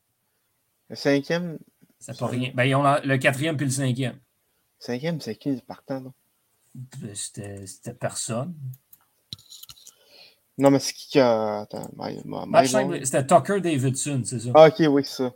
Le 0.88 0.96
cinquième? 0.96 1.58
C'est 1.98 2.18
pas 2.18 2.26
rien. 2.26 2.52
Ben, 2.54 2.64
ils 2.64 2.74
ont 2.74 2.82
le 2.82 3.16
quatrième 3.16 3.56
puis 3.56 3.66
le 3.66 3.72
cinquième. 3.72 4.18
Cinquième, 4.78 5.20
c'est 5.20 5.36
qui 5.36 5.60
partant? 5.66 6.12
Ben, 6.74 7.14
c'était 7.14 7.94
personne. 7.98 8.54
Non, 10.58 10.70
mais 10.70 10.78
c'est 10.78 10.92
qui 10.94 11.08
qui 11.08 11.20
a. 11.20 11.66
C'était 13.02 13.26
Tucker 13.26 13.60
Davidson, 13.60 14.22
c'est 14.24 14.40
ça. 14.40 14.50
Ah, 14.54 14.68
ok, 14.68 14.86
oui, 14.88 15.04
c'est 15.04 15.24
ça. 15.24 15.32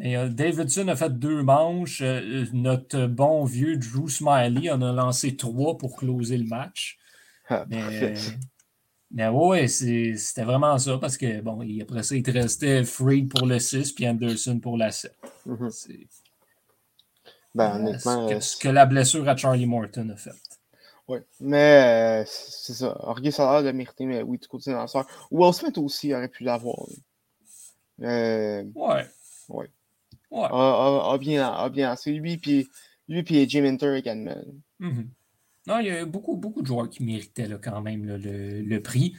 Et, 0.00 0.16
euh, 0.16 0.28
Davidson 0.28 0.88
a 0.88 0.96
fait 0.96 1.18
deux 1.18 1.42
manches. 1.42 2.00
Euh, 2.02 2.46
notre 2.52 3.06
bon 3.06 3.44
vieux 3.44 3.76
Drew 3.76 4.08
Smiley 4.08 4.70
en 4.70 4.82
a 4.82 4.92
lancé 4.92 5.36
trois 5.36 5.78
pour 5.78 5.96
closer 5.96 6.36
le 6.36 6.46
match. 6.46 6.98
Ah, 7.48 7.66
mais, 7.68 8.14
mais 9.10 9.28
ouais, 9.28 9.66
c'était 9.66 10.44
vraiment 10.44 10.78
ça 10.78 10.98
parce 10.98 11.16
que, 11.16 11.40
bon, 11.40 11.66
après 11.82 12.02
ça, 12.02 12.14
il 12.14 12.22
te 12.22 12.30
restait 12.30 12.84
Freed 12.84 13.28
pour 13.28 13.46
le 13.46 13.58
6 13.58 13.92
puis 13.92 14.08
Anderson 14.08 14.60
pour 14.60 14.76
la 14.76 14.90
7. 14.90 15.12
Mm-hmm. 15.46 16.06
Ben, 17.54 17.86
euh, 17.86 17.94
euh, 18.06 18.40
ce, 18.40 18.56
que, 18.56 18.68
la 18.68 18.86
blessure 18.86 19.28
à 19.28 19.36
Charlie 19.36 19.66
Morton 19.66 20.08
a 20.10 20.16
fait. 20.16 20.30
Oui, 21.08 21.18
mais 21.40 22.22
euh, 22.22 22.24
c'est 22.28 22.74
ça. 22.74 22.96
Orgueil 23.00 23.32
l'air 23.36 23.64
de 23.64 23.72
mériter, 23.72 24.06
mais 24.06 24.22
oui, 24.22 24.38
du 24.38 24.46
côté 24.46 24.70
lanceur. 24.70 25.06
Will 25.32 25.52
Smith 25.52 25.76
aussi 25.78 26.14
aurait 26.14 26.28
pu 26.28 26.44
l'avoir. 26.44 26.76
Euh, 28.02 28.62
ouais. 28.76 29.06
Ouais. 29.50 29.66
ouais. 30.30 30.48
A, 30.50 31.12
a, 31.12 31.18
bien, 31.18 31.46
a 31.48 31.68
bien 31.68 31.96
C'est 31.96 32.12
lui, 32.12 32.36
puis 32.36 32.68
lui, 33.08 33.22
puis 33.22 33.48
Jim 33.48 33.64
également. 33.94 34.36
Mm-hmm. 34.80 35.06
Non, 35.66 35.78
il 35.80 35.86
y 35.86 35.90
a 35.90 36.04
beaucoup, 36.06 36.36
beaucoup 36.36 36.62
de 36.62 36.66
joueurs 36.66 36.88
qui 36.88 37.04
méritaient 37.04 37.48
là, 37.48 37.58
quand 37.62 37.80
même 37.82 38.06
le, 38.06 38.62
le, 38.62 38.82
prix 38.82 39.14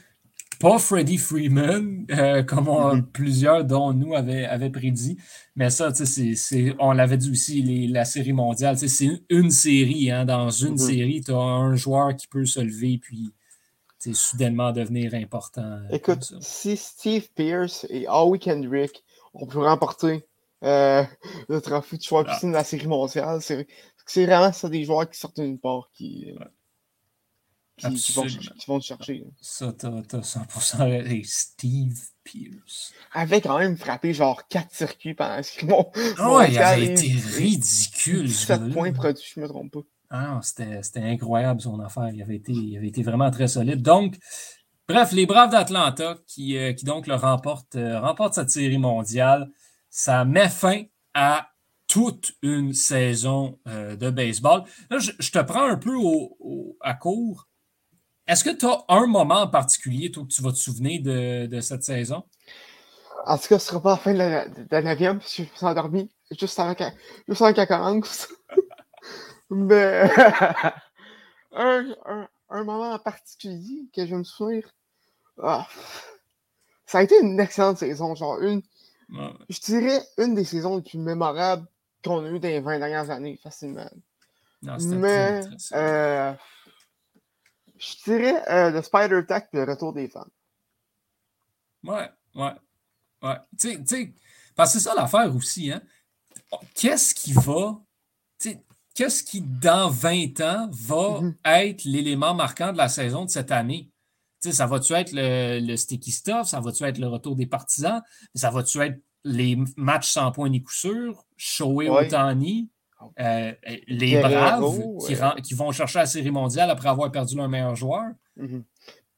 pas 0.60 0.78
Freddie 0.78 1.18
Freeman, 1.18 2.06
euh, 2.12 2.42
comme 2.44 2.66
mm-hmm. 2.66 3.02
plusieurs 3.12 3.64
dont 3.64 3.92
nous 3.92 4.14
avaient, 4.14 4.70
prédit. 4.70 5.18
Mais 5.56 5.70
ça, 5.70 5.92
c'est, 5.92 6.74
on 6.78 6.92
l'avait 6.92 7.16
dit 7.16 7.30
aussi, 7.30 7.88
la 7.88 8.04
série 8.04 8.32
mondiale, 8.32 8.78
c'est 8.78 9.08
une, 9.28 9.50
série. 9.50 10.10
Hein. 10.10 10.24
dans 10.24 10.50
une 10.50 10.76
mm-hmm. 10.76 10.78
série, 10.86 11.20
tu 11.20 11.32
as 11.32 11.36
un 11.36 11.74
joueur 11.74 12.16
qui 12.16 12.28
peut 12.28 12.44
se 12.44 12.60
lever 12.60 12.98
puis 12.98 13.32
soudainement 14.12 14.72
devenir 14.72 15.14
important. 15.14 15.62
Euh, 15.62 15.88
Écoute, 15.90 16.34
si 16.40 16.76
Steve 16.76 17.28
Pierce 17.34 17.86
et 17.88 18.06
Howie 18.08 18.38
Kendrick 18.38 19.04
ont 19.34 19.46
pu 19.46 19.58
remporter 19.58 20.26
euh, 20.64 21.04
le 21.48 21.60
trophée 21.60 21.96
de 21.96 22.02
choix 22.02 22.24
ah. 22.26 22.38
de 22.42 22.52
la 22.52 22.64
série 22.64 22.86
mondiale, 22.86 23.40
c'est, 23.40 23.66
vraiment 24.24 24.52
ça 24.52 24.68
des 24.68 24.84
joueurs 24.84 25.08
qui 25.08 25.18
sortent 25.18 25.40
d'une 25.40 25.58
part 25.58 25.88
qui. 25.92 26.32
qui, 27.76 28.12
vont, 28.12 28.26
vont, 28.68 28.78
te 28.78 28.84
chercher. 28.84 29.24
Ça, 29.40 29.72
t'as 29.72 29.88
100% 29.90 31.24
Steve 31.24 31.98
Pierce. 32.22 32.92
Avait 33.12 33.40
quand 33.40 33.58
même 33.58 33.76
frappé 33.76 34.14
genre 34.14 34.46
4 34.48 34.72
circuits 34.72 35.14
pendant 35.14 35.42
ce 35.42 35.58
qu'ils 35.58 35.72
Oh, 35.72 36.42
il 36.48 36.58
avait 36.58 36.92
été 36.92 37.08
ridicule. 37.08 38.30
7 38.30 38.72
points 38.72 38.92
produits, 38.92 39.24
je 39.34 39.40
ne 39.40 39.44
me 39.44 39.48
trompe 39.48 39.72
pas. 39.72 39.80
Ah, 40.14 40.40
c'était 40.42 41.00
incroyable 41.00 41.62
son 41.62 41.80
affaire. 41.80 42.10
Il 42.12 42.20
avait, 42.20 42.36
été, 42.36 42.52
il 42.52 42.76
avait 42.76 42.88
été 42.88 43.02
vraiment 43.02 43.30
très 43.30 43.48
solide. 43.48 43.80
Donc, 43.80 44.16
bref, 44.88 45.12
les 45.12 45.26
Braves 45.26 45.50
d'Atlanta 45.50 46.16
qui, 46.26 46.56
euh, 46.56 46.72
qui 46.72 46.84
donc 46.84 47.06
le 47.06 47.14
remportent, 47.14 47.76
euh, 47.76 48.00
remportent 48.00 48.34
cette 48.34 48.50
série 48.50 48.78
mondiale, 48.78 49.50
ça 49.90 50.24
met 50.24 50.48
fin 50.48 50.84
à 51.14 51.48
toute 51.86 52.32
une 52.42 52.72
saison 52.72 53.58
euh, 53.68 53.96
de 53.96 54.10
baseball. 54.10 54.64
Là, 54.90 54.98
je, 54.98 55.30
te 55.30 55.38
prends 55.40 55.64
un 55.64 55.76
peu 55.76 55.94
à 56.80 56.94
court. 56.94 57.48
Est-ce 58.26 58.44
que 58.44 58.50
tu 58.50 58.66
as 58.66 58.84
un 58.88 59.06
moment 59.06 59.42
en 59.42 59.48
particulier, 59.48 60.10
toi, 60.10 60.22
que 60.22 60.28
tu 60.28 60.42
vas 60.42 60.52
te 60.52 60.56
souvenir 60.56 61.02
de, 61.02 61.60
cette 61.60 61.82
saison? 61.82 62.24
En 63.26 63.36
tout 63.36 63.48
cas, 63.48 63.58
ce 63.58 63.68
sera 63.68 63.82
pas 63.82 63.90
la 63.90 63.96
fin 63.98 64.12
de 64.12 64.18
la, 64.18 64.48
de 64.48 64.64
parce 64.64 64.84
que 64.96 65.04
je 65.04 65.10
me 65.10 65.20
suis 65.20 65.66
endormi 65.66 66.10
juste 66.30 66.58
avant 66.58 66.74
qu'elle 66.74 67.66
commence. 67.66 68.28
Mais 69.50 70.10
un, 71.52 71.94
moment 72.64 72.92
en 72.92 72.98
particulier 72.98 73.88
que 73.94 74.06
je 74.06 74.14
me 74.14 74.24
souviens, 74.24 74.60
ah, 75.42 75.66
ça 76.86 76.98
a 76.98 77.02
été 77.02 77.18
une 77.20 77.38
excellente 77.40 77.78
saison. 77.78 78.14
Genre, 78.14 78.40
une, 78.40 78.62
je 79.48 79.60
dirais 79.60 80.00
une 80.18 80.34
des 80.34 80.44
saisons 80.44 80.76
les 80.76 80.82
plus 80.82 80.98
mémorables 80.98 81.66
qu'on 82.04 82.24
a 82.24 82.28
eues 82.28 82.40
dans 82.40 82.48
les 82.48 82.60
20 82.60 82.78
dernières 82.78 83.10
années, 83.10 83.38
facilement. 83.42 83.88
Mais, 84.62 85.42
euh, 85.72 86.34
je 87.78 87.94
dirais 88.04 88.44
euh, 88.48 88.70
le 88.70 88.82
Spider 88.82 89.22
Tech 89.26 89.44
et 89.52 89.56
le 89.56 89.64
retour 89.64 89.92
des 89.92 90.08
fans. 90.08 90.26
Ouais, 91.82 92.10
ouais. 92.34 92.52
Ouais. 93.22 93.36
Tu 93.58 93.84
sais, 93.84 94.14
parce 94.54 94.72
que 94.72 94.78
c'est 94.78 94.88
ça 94.88 94.94
l'affaire 94.94 95.34
aussi, 95.34 95.72
hein. 95.72 95.82
Qu'est-ce 96.74 97.14
qui 97.14 97.32
va. 97.32 97.80
Qu'est-ce 98.94 99.22
qui, 99.22 99.40
dans 99.40 99.88
20 99.88 100.40
ans, 100.40 100.68
va 100.70 101.20
mm-hmm. 101.20 101.34
être 101.44 101.84
l'élément 101.84 102.34
marquant 102.34 102.72
de 102.72 102.78
la 102.78 102.88
saison 102.88 103.24
de 103.24 103.30
cette 103.30 103.50
année? 103.50 103.88
ça 104.40 104.66
va-tu 104.66 104.92
être 104.94 105.12
le, 105.12 105.60
le, 105.60 105.76
sticky 105.76 106.10
stuff? 106.10 106.48
Ça 106.48 106.58
va-tu 106.58 106.82
être 106.82 106.98
le 106.98 107.06
retour 107.06 107.36
des 107.36 107.46
partisans? 107.46 108.02
Ça 108.34 108.50
va-tu 108.50 108.80
être 108.80 109.00
les 109.24 109.56
matchs 109.76 110.10
sans 110.10 110.32
points 110.32 110.48
ni 110.48 110.62
coup 110.62 110.72
sûr? 110.72 111.24
Shoei 111.36 111.88
ouais. 111.88 112.06
Otani? 112.06 112.68
Euh, 113.20 113.52
les 113.88 114.20
Braves 114.20 114.76
qui, 115.42 115.54
vont 115.54 115.72
chercher 115.72 116.00
la 116.00 116.06
Série 116.06 116.30
mondiale 116.30 116.70
après 116.70 116.88
avoir 116.88 117.10
perdu 117.10 117.36
leur 117.36 117.48
meilleur 117.48 117.74
joueur. 117.74 118.10
Mhm. 118.36 118.64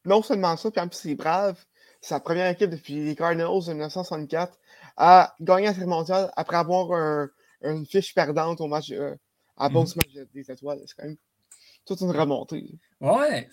Non 0.04 0.22
seulement 0.22 0.56
ça, 0.56 0.70
puis 0.70 0.80
en 0.80 0.88
plus, 0.88 1.04
les 1.04 1.14
Braves, 1.14 1.62
c'est 2.00 2.14
la 2.14 2.20
première 2.20 2.48
équipe 2.50 2.70
depuis 2.70 3.04
les 3.04 3.14
Cardinals 3.14 3.64
de 3.66 3.72
1964 3.72 4.58
à 4.96 5.34
gagner 5.40 5.66
la 5.66 5.74
Série 5.74 5.86
mondiale 5.86 6.30
après 6.36 6.56
avoir 6.56 7.28
une 7.62 7.86
fiche 7.86 8.14
perdante 8.14 8.60
au 8.60 8.66
match, 8.66 8.90
euh, 8.90 9.14
à 9.56 9.68
bon 9.68 9.84
mhm. 9.84 9.92
match 9.96 10.28
des 10.32 10.50
étoiles. 10.50 10.80
C'est 10.86 10.96
quand 10.96 11.06
même 11.06 11.16
toute 11.86 12.00
une 12.00 12.10
remontée. 12.10 12.78
Ouais, 13.00 13.48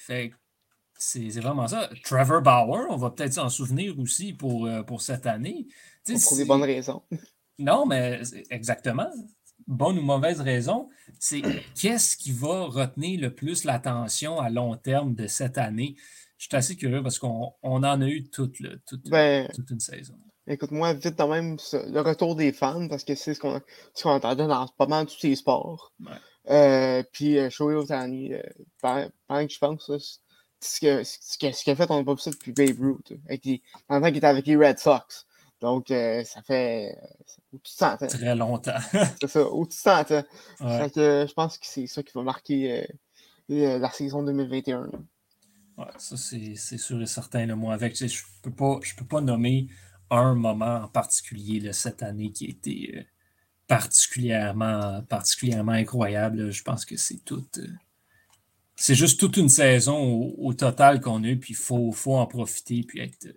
c'est 0.97 1.39
vraiment 1.39 1.67
ça. 1.67 1.89
Trevor 2.03 2.41
Bauer, 2.41 2.85
on 2.89 2.97
va 2.97 3.11
peut-être 3.11 3.33
s'en 3.33 3.49
souvenir 3.49 3.97
aussi 3.99 4.33
pour, 4.33 4.65
euh, 4.65 4.83
pour 4.83 5.01
cette 5.01 5.25
année. 5.25 5.67
pour 6.05 6.37
des 6.37 6.45
bonnes 6.45 6.63
raisons. 6.63 7.03
Non, 7.59 7.85
mais 7.85 8.21
exactement 8.49 9.11
bonne 9.67 9.97
ou 9.97 10.01
mauvaise 10.01 10.41
raison, 10.41 10.89
c'est 11.19 11.41
qu'est-ce 11.79 12.17
qui 12.17 12.31
va 12.31 12.65
retenir 12.65 13.19
le 13.21 13.33
plus 13.33 13.63
l'attention 13.63 14.39
à 14.39 14.49
long 14.49 14.75
terme 14.75 15.15
de 15.15 15.27
cette 15.27 15.57
année? 15.57 15.95
Je 16.37 16.47
suis 16.47 16.55
assez 16.55 16.75
curieux 16.75 17.03
parce 17.03 17.19
qu'on 17.19 17.53
en 17.61 17.83
a 17.83 18.07
eu 18.07 18.29
toute, 18.29 18.57
ben, 19.05 19.47
toute, 19.53 19.69
une 19.69 19.79
saison. 19.79 20.15
Écoute-moi, 20.51 20.93
vite 20.93 21.15
quand 21.17 21.29
même, 21.29 21.57
le 21.73 22.01
retour 22.01 22.35
des 22.35 22.51
fans, 22.51 22.87
parce 22.89 23.05
que 23.05 23.15
c'est 23.15 23.33
ce 23.33 23.39
qu'on 23.39 23.61
qu 23.95 24.07
entendait 24.07 24.47
dans 24.47 24.67
pas 24.67 24.85
mal 24.85 25.05
tous 25.05 25.23
les 25.23 25.37
sports. 25.37 25.93
Euh, 26.49 27.03
puis 27.13 27.37
Shohei 27.49 27.75
Otani, 27.75 28.33
euh, 28.33 28.41
pendant, 28.81 29.47
que 29.47 29.53
je 29.53 29.59
pense, 29.59 29.91
ce 30.59 30.79
qu'il 30.79 31.05
ce 31.05 31.69
a 31.69 31.75
fait, 31.75 31.89
on 31.89 31.97
n'a 31.97 32.03
pas 32.03 32.13
vu 32.13 32.19
ça 32.19 32.31
depuis 32.31 32.51
Babe 32.51 32.79
Ruth, 32.81 33.13
avec 33.29 33.47
pendant 33.87 34.07
qu'il 34.07 34.17
était 34.17 34.27
avec 34.27 34.45
les 34.45 34.57
Red 34.57 34.77
Sox. 34.77 35.25
Donc, 35.61 35.89
euh, 35.91 36.23
ça 36.25 36.41
fait 36.41 36.97
au-dessus 37.53 37.75
de 37.75 37.79
100 37.79 38.01
ans. 38.01 38.07
Très 38.07 38.35
longtemps. 38.35 38.79
c'est 39.21 39.27
ça, 39.29 39.43
au-dessus 39.45 39.77
de 39.77 39.91
100 39.91 40.11
ans. 40.11 40.23
je 40.59 41.33
pense 41.33 41.57
que 41.57 41.65
c'est 41.65 41.87
ça 41.87 42.03
qui 42.03 42.11
va 42.13 42.23
marquer 42.23 42.87
la 43.47 43.89
saison 43.91 44.23
2021. 44.23 44.89
Ouais, 45.77 45.85
ça, 45.97 46.17
c'est 46.17 46.55
sûr 46.55 47.01
et 47.01 47.05
certain. 47.05 47.55
moi, 47.55 47.73
avec, 47.73 47.95
je 47.95 48.05
ne 48.05 48.09
peux, 48.41 48.51
pas, 48.51 48.79
peux 48.97 49.05
pas 49.05 49.21
nommer 49.21 49.67
un 50.17 50.35
moment 50.35 50.81
en 50.83 50.87
particulier 50.87 51.71
cette 51.73 52.03
année 52.03 52.31
qui 52.31 52.45
a 52.45 52.49
été 52.49 52.93
euh, 52.97 53.01
particulièrement, 53.67 55.01
particulièrement 55.03 55.71
incroyable. 55.71 56.51
Je 56.51 56.63
pense 56.63 56.85
que 56.85 56.97
c'est 56.97 57.23
tout. 57.23 57.45
c'est 58.75 58.95
juste 58.95 59.19
toute 59.19 59.37
une 59.37 59.49
saison 59.49 60.33
au, 60.37 60.53
total 60.53 60.99
qu'on 60.99 61.23
a 61.23 61.27
eu, 61.27 61.39
puis 61.39 61.53
il 61.53 61.57
faut, 61.57 61.91
faut 61.91 62.15
en 62.15 62.27
profiter, 62.27 62.83
puis 62.83 62.99
être, 62.99 63.27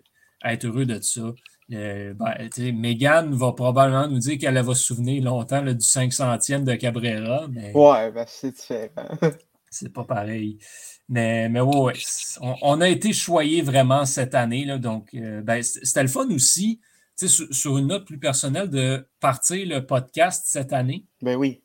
être 0.45 0.65
heureux 0.65 0.87
de 0.87 1.01
ça. 1.01 1.33
Euh, 1.73 2.13
ben, 2.15 2.75
Megan 2.75 3.35
va 3.35 3.53
probablement 3.53 4.07
nous 4.09 4.19
dire 4.19 4.39
qu'elle 4.39 4.61
va 4.61 4.75
se 4.75 4.85
souvenir 4.85 5.23
longtemps 5.23 5.63
du 5.63 5.73
500e 5.73 6.65
de 6.65 6.75
Cabrera. 6.75 7.47
Mais... 7.49 7.73
Ouais, 7.73 8.11
ben, 8.11 8.27
c'est 8.29 8.53
différent. 8.53 9.09
c'est 9.71 9.93
pas 9.93 10.05
pareil. 10.05 10.59
Mais, 11.09 11.49
mais 11.49 11.61
ouais, 11.61 11.93
On, 12.41 12.81
a 12.81 12.89
été 12.89 13.13
choyés 13.13 13.61
vraiment 13.63 14.07
cette 14.07 14.35
année. 14.35 14.65
Là, 14.65 14.79
donc, 14.79 15.11
euh, 15.15 15.43
ben, 15.43 15.63
c'était 15.63 16.03
le 16.03 16.09
fun 16.09 16.29
aussi, 16.31 16.81
sur, 17.17 17.47
sur, 17.55 17.79
une 17.79 17.89
note 17.89 18.07
plus 18.07 18.19
personnelle, 18.19 18.71
de 18.71 19.07
partir 19.21 19.67
le 19.69 19.85
podcast 19.85 20.45
cette 20.47 20.73
année. 20.73 21.05
Ben 21.21 21.37
oui. 21.37 21.63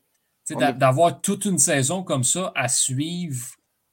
D'avoir 0.50 1.22
toute 1.22 1.46
une 1.46 1.60
saison 1.60 2.04
comme 2.04 2.24
ça 2.24 2.52
à 2.56 2.68
suivre 2.68 3.46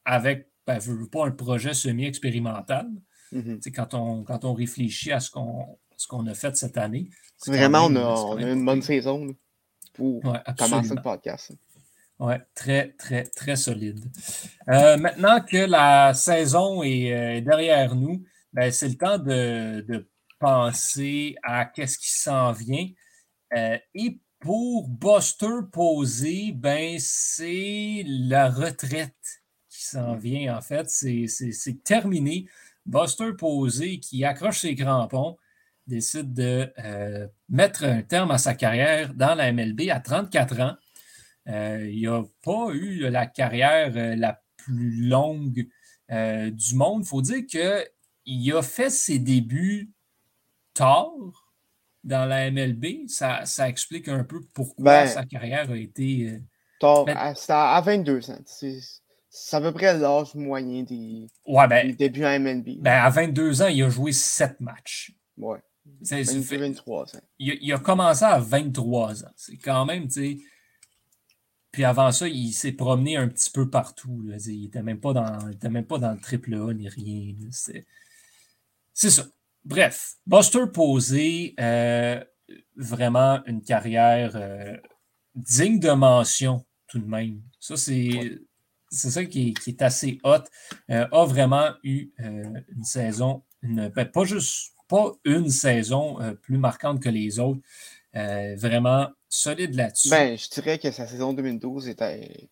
avec, 0.04 0.48
ben, 0.66 0.80
pas 1.12 1.26
un 1.26 1.30
projet 1.30 1.74
semi-expérimental. 1.74 2.88
Mm-hmm. 3.32 3.72
quand, 3.72 3.94
on, 3.94 4.22
quand 4.22 4.44
on 4.44 4.54
réfléchit 4.54 5.10
à 5.12 5.18
ce 5.18 5.30
qu'on 5.30 5.78
ce 5.96 6.06
qu'on 6.06 6.26
a 6.26 6.34
fait 6.34 6.56
cette 6.56 6.76
année. 6.76 7.08
Vraiment, 7.46 7.86
on 7.86 7.96
a, 8.36 8.42
une 8.42 8.64
bonne 8.64 8.82
saison 8.82 9.34
pour 9.94 10.22
commencer 10.58 10.94
le 10.94 11.02
podcast. 11.02 11.52
Oui, 12.18 12.34
très, 12.54 12.92
très, 12.92 13.24
très 13.24 13.56
solide. 13.56 14.00
Euh, 14.70 14.96
maintenant 14.96 15.40
que 15.40 15.58
la 15.58 16.14
saison 16.14 16.82
est 16.82 17.12
euh, 17.12 17.40
derrière 17.42 17.94
nous, 17.94 18.24
ben, 18.54 18.72
c'est 18.72 18.88
le 18.88 18.94
temps 18.94 19.18
de, 19.18 20.08
penser 20.38 21.34
à 21.42 21.64
qu'est-ce 21.66 21.98
qui 21.98 22.10
s'en 22.10 22.52
vient. 22.52 22.88
Euh, 23.54 23.78
et 23.94 24.18
pour 24.40 24.88
Buster 24.88 25.60
Posey, 25.72 26.52
ben, 26.54 26.96
c'est 26.98 28.04
la 28.06 28.50
retraite 28.50 29.42
qui 29.68 29.84
s'en 29.84 30.14
vient, 30.16 30.56
en 30.56 30.62
fait. 30.62 30.88
C'est 30.88 31.84
terminé. 31.84 32.46
Buster 32.86 33.32
Posey 33.36 33.98
qui 33.98 34.24
accroche 34.24 34.60
ses 34.60 34.74
crampons 34.74 35.36
décide 35.86 36.32
de 36.34 36.72
mettre 37.48 37.84
un 37.84 38.02
terme 38.02 38.30
à 38.30 38.38
sa 38.38 38.54
carrière 38.54 39.14
dans 39.14 39.34
la 39.34 39.52
MLB 39.52 39.88
à 39.90 40.00
34 40.00 40.60
ans. 40.60 40.76
Euh, 41.48 41.88
il 41.90 42.02
n'a 42.02 42.24
pas 42.42 42.68
eu 42.72 43.08
la 43.10 43.26
carrière 43.26 43.92
euh, 43.96 44.16
la 44.16 44.40
plus 44.56 45.06
longue 45.06 45.66
du 46.08 46.74
monde. 46.76 47.02
Il 47.02 47.08
faut 47.08 47.22
dire 47.22 47.44
qu'il 47.46 48.52
a 48.52 48.62
fait 48.62 48.90
ses 48.90 49.18
débuts 49.18 49.90
tard 50.72 51.50
dans 52.04 52.26
la 52.26 52.50
MLB. 52.50 53.08
Ça, 53.08 53.44
ça 53.44 53.68
explique 53.68 54.08
un 54.08 54.22
peu 54.22 54.40
pourquoi 54.54 54.84
ben, 54.84 55.06
sa 55.08 55.24
carrière 55.24 55.70
a 55.70 55.76
été. 55.76 56.40
tard, 56.78 57.06
à, 57.08 57.80
22 57.80 58.30
ans. 58.30 58.38
C'est 59.38 59.56
à 59.56 59.60
peu 59.60 59.72
près 59.72 59.98
l'âge 59.98 60.34
moyen 60.34 60.84
des, 60.84 61.26
ouais, 61.46 61.68
ben, 61.68 61.94
débuts 61.94 62.24
en 62.24 62.38
MLB. 62.38 62.80
Ben, 62.80 63.02
à 63.02 63.10
22 63.10 63.62
ans, 63.62 63.66
il 63.66 63.82
a 63.82 63.90
joué 63.90 64.12
7 64.12 64.60
matchs. 64.60 65.12
Ouais. 65.36 65.58
23 66.00 67.06
Il, 67.38 67.72
a 67.72 67.78
commencé 67.78 68.24
à 68.24 68.38
23 68.38 69.24
ans. 69.24 69.30
C'est 69.36 69.56
quand 69.56 69.84
même, 69.84 70.08
tu 70.08 70.38
sais. 70.38 70.38
Puis 71.76 71.84
avant 71.84 72.10
ça, 72.10 72.26
il 72.26 72.54
s'est 72.54 72.72
promené 72.72 73.18
un 73.18 73.28
petit 73.28 73.50
peu 73.50 73.68
partout. 73.68 74.24
Il 74.46 74.62
n'était 74.62 74.82
même, 74.82 74.98
pas 74.98 75.12
dans, 75.12 75.38
même 75.68 75.84
pas 75.84 75.98
dans 75.98 76.12
le 76.12 76.18
triple 76.18 76.54
A 76.54 76.72
ni 76.72 76.88
rien. 76.88 77.34
C'est 78.94 79.10
ça. 79.10 79.26
Bref, 79.62 80.14
Buster 80.26 80.64
Posey, 80.72 81.52
euh, 81.60 82.24
vraiment 82.76 83.44
une 83.44 83.60
carrière 83.60 84.36
euh, 84.36 84.74
digne 85.34 85.78
de 85.78 85.90
mention 85.90 86.64
tout 86.88 86.98
de 86.98 87.06
même. 87.06 87.42
Ça, 87.60 87.76
c'est. 87.76 88.40
C'est 88.88 89.10
ça 89.10 89.26
qui 89.26 89.52
est, 89.66 89.82
assez 89.82 90.18
hot. 90.24 90.44
Euh, 90.88 91.06
a 91.12 91.26
vraiment 91.26 91.72
eu 91.82 92.08
une 92.18 92.84
saison, 92.84 93.42
une, 93.60 93.88
ben, 93.88 94.06
pas 94.06 94.24
juste 94.24 94.72
pas 94.88 95.12
une 95.26 95.50
saison 95.50 96.16
plus 96.40 96.56
marquante 96.56 97.02
que 97.02 97.10
les 97.10 97.38
autres. 97.38 97.60
Vraiment 98.14 99.10
solide 99.36 99.74
là-dessus. 99.74 100.08
Ben, 100.08 100.36
je 100.36 100.48
dirais 100.48 100.78
que 100.78 100.90
sa 100.90 101.06
saison 101.06 101.32
2012 101.32 101.88
était, 101.88 102.48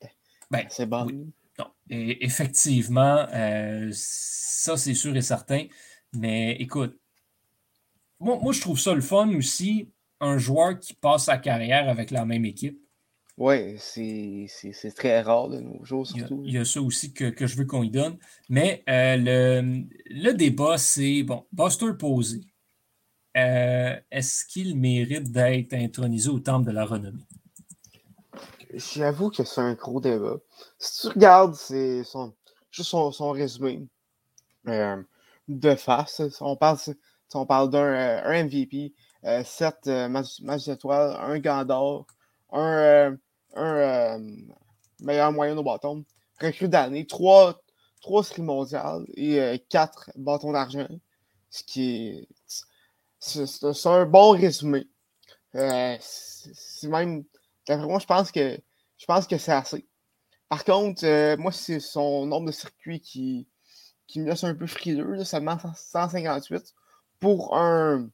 ben, 0.50 0.66
assez 0.66 0.86
bonne. 0.86 1.30
non. 1.58 1.66
Et 1.90 2.24
effectivement, 2.24 3.26
euh, 3.32 3.90
ça, 3.92 4.76
c'est 4.76 4.94
sûr 4.94 5.16
et 5.16 5.22
certain. 5.22 5.66
Mais 6.12 6.52
écoute, 6.52 6.98
moi, 8.20 8.38
moi, 8.40 8.52
je 8.52 8.60
trouve 8.60 8.78
ça 8.78 8.94
le 8.94 9.00
fun 9.00 9.34
aussi, 9.34 9.90
un 10.20 10.38
joueur 10.38 10.78
qui 10.78 10.94
passe 10.94 11.24
sa 11.24 11.38
carrière 11.38 11.88
avec 11.88 12.10
la 12.10 12.24
même 12.24 12.44
équipe. 12.44 12.78
Oui, 13.36 13.76
c'est 13.78 14.94
très 14.94 15.20
rare 15.20 15.48
de 15.48 15.58
nos 15.58 15.84
jours, 15.84 16.06
surtout. 16.06 16.42
Il 16.44 16.52
y 16.52 16.58
a, 16.58 16.64
ça 16.64 16.80
aussi 16.80 17.12
que, 17.12 17.34
je 17.36 17.56
veux 17.56 17.64
qu'on 17.64 17.82
y 17.82 17.90
donne. 17.90 18.16
Mais 18.48 18.84
euh, 18.88 19.16
le, 19.16 19.84
le, 20.06 20.32
débat, 20.34 20.78
c'est 20.78 21.24
bon, 21.24 21.44
Buster 21.50 21.94
Posé. 21.98 22.42
Euh, 23.36 23.83
est-ce 24.10 24.44
qu'il 24.44 24.76
mérite 24.78 25.32
d'être 25.32 25.74
intronisé 25.74 26.28
au 26.28 26.40
temple 26.40 26.66
de 26.66 26.72
la 26.72 26.84
renommée? 26.84 27.24
J'avoue 28.74 29.30
que 29.30 29.44
c'est 29.44 29.60
un 29.60 29.74
gros 29.74 30.00
débat. 30.00 30.36
Si 30.78 31.02
tu 31.02 31.08
regardes 31.08 31.54
son, 31.54 32.34
juste 32.70 32.90
son, 32.90 33.30
résumé 33.30 33.86
euh, 34.66 35.00
de 35.48 35.74
face, 35.76 36.22
on 36.40 36.56
parle, 36.56 37.70
d'un 37.70 38.44
MVP, 38.44 38.92
7 39.22 39.86
matchs 40.08 40.64
d'étoiles, 40.66 41.16
un 41.20 41.38
gant 41.38 41.64
d'or, 41.64 42.06
un, 42.52 43.16
meilleur 45.00 45.32
moyen 45.32 45.56
au 45.56 45.62
bâton, 45.62 46.04
recrue 46.40 46.68
d'année, 46.68 47.06
3, 47.06 47.60
3 48.00 48.24
séries 48.24 48.42
mondiales 48.42 49.04
et 49.14 49.62
4 49.68 50.10
bâtons 50.16 50.52
d'argent, 50.52 50.88
ce 51.50 51.62
qui 51.62 52.28
c'est 53.24 53.86
un 53.88 54.06
bon 54.06 54.30
résumé. 54.30 54.86
Euh, 55.54 55.96
c'est 56.00 56.88
même. 56.88 57.24
Moi, 57.68 57.98
je 57.98 58.06
pense 58.06 58.30
que 58.30 58.58
je 58.98 59.06
pense 59.06 59.26
que 59.26 59.38
c'est 59.38 59.52
assez. 59.52 59.86
Par 60.48 60.64
contre, 60.64 61.04
euh, 61.04 61.36
moi, 61.36 61.52
c'est 61.52 61.80
son 61.80 62.26
nombre 62.26 62.46
de 62.46 62.52
circuits 62.52 63.00
qui, 63.00 63.48
qui 64.06 64.20
me 64.20 64.26
laisse 64.26 64.44
un 64.44 64.54
peu 64.54 64.66
frileux. 64.66 65.14
Là, 65.14 65.24
seulement 65.24 65.58
158. 65.58 66.74
Pour 67.20 67.56
un, 67.56 68.08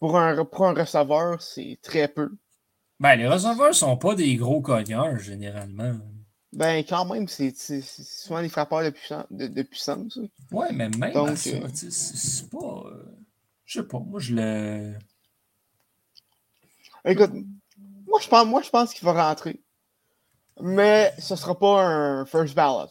pour 0.00 0.18
un, 0.18 0.44
pour 0.44 0.66
un 0.66 0.74
receveur, 0.74 1.42
c'est 1.42 1.78
très 1.82 2.08
peu. 2.08 2.30
Ben, 2.98 3.16
les 3.16 3.28
receveurs 3.28 3.74
sont 3.74 3.96
pas 3.98 4.14
des 4.14 4.36
gros 4.36 4.62
cogneurs, 4.62 5.18
généralement. 5.18 5.96
Ben, 6.52 6.82
quand 6.88 7.04
même, 7.04 7.28
c'est 7.28 7.54
souvent 7.54 8.40
des 8.40 8.48
frappeurs 8.48 8.82
de, 8.82 8.90
puissance. 8.90 9.26
De, 9.30 9.62
puissance 9.62 10.18
ouais, 10.50 10.72
mais 10.72 10.88
même 10.88 11.12
Donc, 11.12 11.46
euh, 11.46 11.68
c'est 11.72 12.48
pas. 12.48 12.84
Je 13.66 13.80
sais 13.80 13.86
pas, 13.86 13.98
moi 13.98 14.20
je 14.20 14.34
le. 14.34 14.94
Écoute, 17.04 17.32
moi 18.06 18.20
je 18.20 18.28
pense, 18.28 18.46
moi, 18.46 18.62
je 18.62 18.70
pense 18.70 18.94
qu'il 18.94 19.04
va 19.04 19.28
rentrer. 19.28 19.60
Mais 20.60 21.12
ce 21.18 21.36
sera 21.36 21.58
pas 21.58 21.84
un 21.84 22.24
first 22.24 22.54
ballot. 22.54 22.88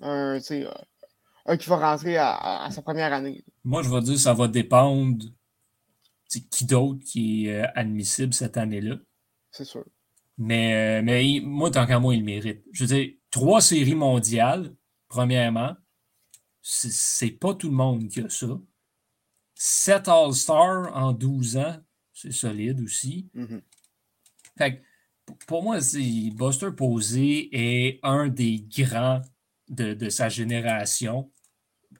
Un, 0.00 0.38
un 1.46 1.56
qui 1.56 1.68
va 1.68 1.76
rentrer 1.76 2.16
à, 2.16 2.68
sa 2.70 2.82
première 2.82 3.12
année. 3.12 3.44
Moi, 3.64 3.82
je 3.82 3.90
vais 3.90 4.00
dire 4.00 4.14
que 4.14 4.20
ça 4.20 4.34
va 4.34 4.46
dépendre 4.48 5.24
qui 6.28 6.64
d'autre 6.64 7.00
qui 7.04 7.48
est 7.48 7.62
euh, 7.62 7.66
admissible 7.74 8.32
cette 8.32 8.56
année-là. 8.56 8.96
C'est 9.50 9.64
sûr. 9.64 9.84
Mais, 10.38 11.00
euh, 11.00 11.02
mais 11.02 11.40
moi, 11.42 11.70
tant 11.70 11.86
qu'à 11.86 11.98
moi, 11.98 12.14
il 12.14 12.24
mérite. 12.24 12.62
Je 12.72 12.84
veux 12.84 12.94
dire, 12.94 13.14
trois 13.30 13.60
séries 13.60 13.96
mondiales, 13.96 14.74
premièrement, 15.08 15.74
c'est 16.62 17.32
pas 17.32 17.54
tout 17.54 17.68
le 17.68 17.74
monde 17.74 18.06
qui 18.06 18.20
a 18.20 18.28
ça. 18.28 18.46
7 19.62 20.08
All-Stars 20.08 20.96
en 20.96 21.12
12 21.12 21.58
ans, 21.58 21.76
c'est 22.14 22.32
solide 22.32 22.80
aussi. 22.80 23.28
Mm-hmm. 23.36 23.60
Fait 24.56 24.82
pour 25.46 25.62
moi, 25.62 25.78
Buster 26.34 26.70
Posey 26.74 27.50
est 27.52 28.00
un 28.02 28.28
des 28.28 28.66
grands 28.74 29.20
de, 29.68 30.08
sa 30.08 30.30
génération, 30.30 31.30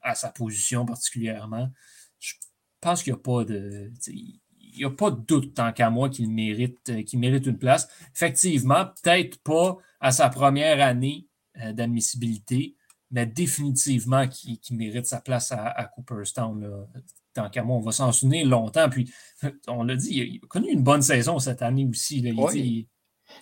à 0.01 0.15
sa 0.15 0.29
position 0.29 0.87
particulièrement. 0.87 1.69
Je 2.17 2.33
pense 2.81 3.03
qu'il 3.03 3.13
n'y 3.13 3.19
a 3.19 3.21
pas 3.21 3.45
de. 3.45 3.93
Il 4.07 4.77
n'y 4.77 4.83
a 4.83 4.89
pas 4.89 5.11
de 5.11 5.21
doute 5.21 5.53
tant 5.53 5.71
qu'à 5.71 5.91
moi 5.91 6.09
qu'il 6.09 6.31
mérite, 6.31 6.89
euh, 6.89 7.03
mérite 7.13 7.45
une 7.45 7.59
place. 7.59 7.87
Effectivement, 8.15 8.85
peut-être 8.85 9.37
pas 9.43 9.77
à 9.99 10.11
sa 10.11 10.29
première 10.29 10.83
année 10.83 11.27
euh, 11.57 11.73
d'admissibilité, 11.73 12.75
mais 13.11 13.25
définitivement 13.25 14.27
qu'il 14.27 14.59
mérite 14.71 15.05
sa 15.05 15.21
place 15.21 15.51
à, 15.51 15.89
Cooperstown 15.95 16.87
tant 17.33 17.49
qu'à 17.49 17.63
moi, 17.63 17.77
on 17.77 17.81
va 17.81 17.91
s'en 17.91 18.11
souvenir 18.11 18.45
longtemps. 18.45 18.89
Puis, 18.89 19.11
on 19.67 19.83
l'a 19.83 19.95
dit, 19.95 20.09
il 20.11 20.39
a 20.43 20.47
connu 20.47 20.69
une 20.69 20.83
bonne 20.83 21.01
saison 21.01 21.39
cette 21.39 21.61
année 21.61 21.87
aussi. 21.89 22.19
Il, 22.19 22.87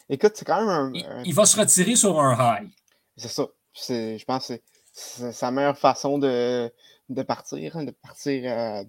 Écoute, 0.07 0.33
c'est 0.35 0.45
quand 0.45 0.59
même 0.59 0.69
un, 0.69 1.23
il, 1.23 1.33
va 1.33 1.45
se 1.45 1.59
retirer 1.59 1.95
sur 1.95 2.19
un 2.19 2.61
high. 2.61 2.69
C'est 3.17 3.27
ça. 3.27 3.47
Je 3.73 4.23
pense 4.25 4.47
que 4.47 4.59
c'est 4.93 5.31
sa 5.31 5.51
meilleure 5.51 5.77
façon 5.77 6.19
de, 6.19 6.71
de 7.09 7.23
partir, 7.23 7.77
hein, 7.77 7.83
de 7.83 7.91
partir, 7.91 8.51
euh, 8.51 8.83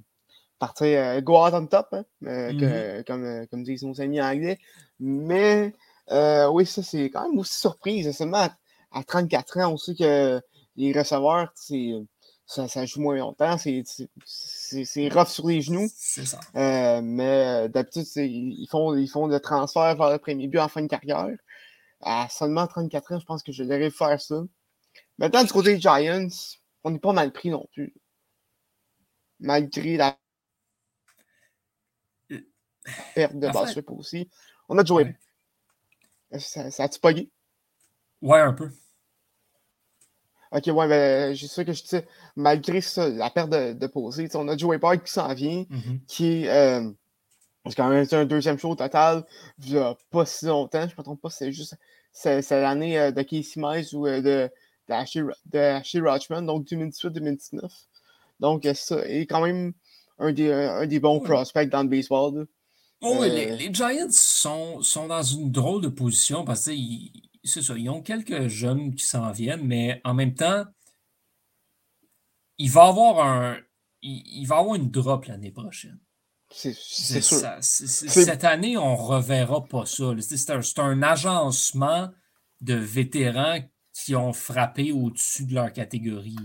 partir 0.58 0.86
euh, 0.86 1.20
go 1.20 1.42
out 1.42 1.54
on 1.54 1.66
top, 1.66 1.88
hein, 1.92 2.04
euh, 2.26 2.52
mm-hmm. 2.52 3.04
comme, 3.04 3.46
comme 3.50 3.62
disent 3.62 3.82
nos 3.82 4.00
amis 4.00 4.20
anglais. 4.20 4.58
Mais 4.98 5.72
oui, 6.10 6.66
ça, 6.66 6.82
c'est 6.82 7.10
quand 7.10 7.28
même 7.28 7.38
aussi 7.38 7.58
surprise. 7.58 8.14
Seulement 8.14 8.38
à, 8.38 8.50
à, 8.92 9.04
34 9.04 9.58
ans, 9.58 9.72
on 9.72 9.76
sait 9.78 9.94
que 9.94 10.40
les 10.80 10.98
receveurs, 10.98 11.52
c'est 11.54 11.92
ça, 12.46 12.84
joue 12.84 13.00
moins 13.00 13.16
longtemps, 13.16 13.56
c'est 13.58 15.08
rough 15.08 15.28
sur 15.28 15.46
les 15.46 15.60
genoux. 15.60 15.88
C'est 15.94 16.24
ça. 16.24 16.40
Euh, 16.56 17.00
mais 17.02 17.64
euh, 17.64 17.68
d'habitude, 17.68 18.06
ils 18.16 18.66
font, 18.68 18.96
ils 18.96 19.08
font 19.08 19.26
le 19.26 19.38
transfert 19.38 19.94
vers 19.96 20.10
le 20.10 20.18
premier 20.18 20.48
but 20.48 20.58
en 20.58 20.68
fin 20.68 20.82
de 20.82 20.88
carrière. 20.88 21.28
À 22.00 22.28
seulement 22.28 22.66
34 22.66 23.12
ans, 23.12 23.20
je 23.20 23.24
pense 23.26 23.42
que 23.42 23.52
je 23.52 23.62
devrais 23.62 23.90
faire 23.90 24.20
ça. 24.20 24.42
Maintenant, 25.18 25.44
du 25.44 25.52
côté 25.52 25.74
des 25.74 25.80
Giants, 25.80 26.28
on 26.82 26.90
n'est 26.90 26.98
pas 26.98 27.12
mal 27.12 27.30
pris 27.30 27.50
non 27.50 27.68
plus. 27.72 27.94
Malgré 29.38 29.96
la 29.96 30.18
euh, 32.32 32.40
perte 33.14 33.36
de 33.36 33.48
basketball 33.48 33.98
aussi. 33.98 34.28
On 34.68 34.78
a 34.78 34.84
joué. 34.84 35.14
Ça, 36.38 36.70
ça 36.70 36.84
a-tu 36.84 36.98
pogné? 37.00 37.30
Ouais, 38.22 38.40
un 38.40 38.52
peu. 38.52 38.70
Ok, 40.52 40.66
ouais, 40.66 40.88
ben, 40.88 41.34
j'ai 41.34 41.46
sûr 41.46 41.64
que 41.64 41.72
je 41.72 41.82
dis, 41.84 41.96
malgré 42.34 42.80
ça, 42.80 43.08
la 43.08 43.30
perte 43.30 43.50
de, 43.50 43.72
de 43.72 43.86
posée, 43.86 44.28
on 44.34 44.48
a 44.48 44.56
Joey 44.56 44.80
Park 44.80 45.04
qui 45.04 45.12
s'en 45.12 45.32
vient, 45.32 45.62
mm-hmm. 45.62 46.00
qui 46.08 46.48
euh, 46.48 46.90
c'est 47.66 47.76
quand 47.76 47.88
même 47.88 48.04
un 48.10 48.24
deuxième 48.24 48.58
show 48.58 48.70
au 48.70 48.74
total, 48.74 49.24
il 49.64 49.74
n'y 49.74 49.78
a 49.78 49.96
pas 50.10 50.26
si 50.26 50.46
longtemps, 50.46 50.82
je 50.82 50.94
ne 50.94 50.98
me 50.98 51.02
trompe 51.04 51.20
pas, 51.20 51.30
c'est 51.30 51.52
juste, 51.52 51.76
c'est, 52.12 52.42
l'année 52.50 52.98
euh, 52.98 53.12
de 53.12 53.22
Casey 53.22 53.54
Mize 53.60 53.94
ou 53.94 54.08
euh, 54.08 54.20
de, 54.20 54.50
de, 54.88 55.58
Ashley, 55.58 56.00
Rochman, 56.00 56.42
donc 56.42 56.66
2018-2019. 56.66 57.60
Donc, 58.40 58.66
ça 58.74 59.06
est 59.06 59.26
quand 59.26 59.42
même 59.42 59.72
un 60.18 60.32
des, 60.32 60.52
un 60.52 60.86
des 60.86 60.98
bons 60.98 61.20
prospects 61.20 61.68
dans 61.68 61.82
le 61.82 61.88
baseball. 61.88 62.46
Oh, 63.02 63.22
les, 63.22 63.72
Giants 63.72 64.08
sont, 64.10 64.82
sont 64.82 65.06
dans 65.06 65.22
une 65.22 65.50
drôle 65.52 65.82
de 65.82 65.88
position 65.88 66.44
parce 66.44 66.64
qu'ils 66.64 67.29
c'est 67.42 67.62
ça, 67.62 67.74
ils 67.76 67.88
ont 67.88 68.02
quelques 68.02 68.48
jeunes 68.48 68.94
qui 68.94 69.04
s'en 69.04 69.30
viennent, 69.32 69.66
mais 69.66 70.00
en 70.04 70.14
même 70.14 70.34
temps, 70.34 70.64
il 72.58 72.70
va 72.70 72.88
avoir 72.88 73.26
un. 73.26 73.58
Il, 74.02 74.46
va 74.46 74.58
avoir 74.58 74.76
une 74.76 74.90
drop 74.90 75.26
l'année 75.26 75.50
prochaine. 75.50 75.98
C'est 76.50 76.72
sûr. 76.72 77.38
cette 77.60 78.44
année, 78.44 78.76
on 78.78 78.92
ne 78.92 78.96
reverra 78.96 79.64
pas 79.64 79.84
ça. 79.84 80.14
C'est 80.20 80.78
un, 80.80 81.02
agencement 81.02 82.10
de 82.60 82.74
vétérans 82.74 83.60
qui 83.92 84.16
ont 84.16 84.32
frappé 84.32 84.90
au-dessus 84.90 85.44
de 85.44 85.54
leur 85.54 85.72
catégorie. 85.72 86.36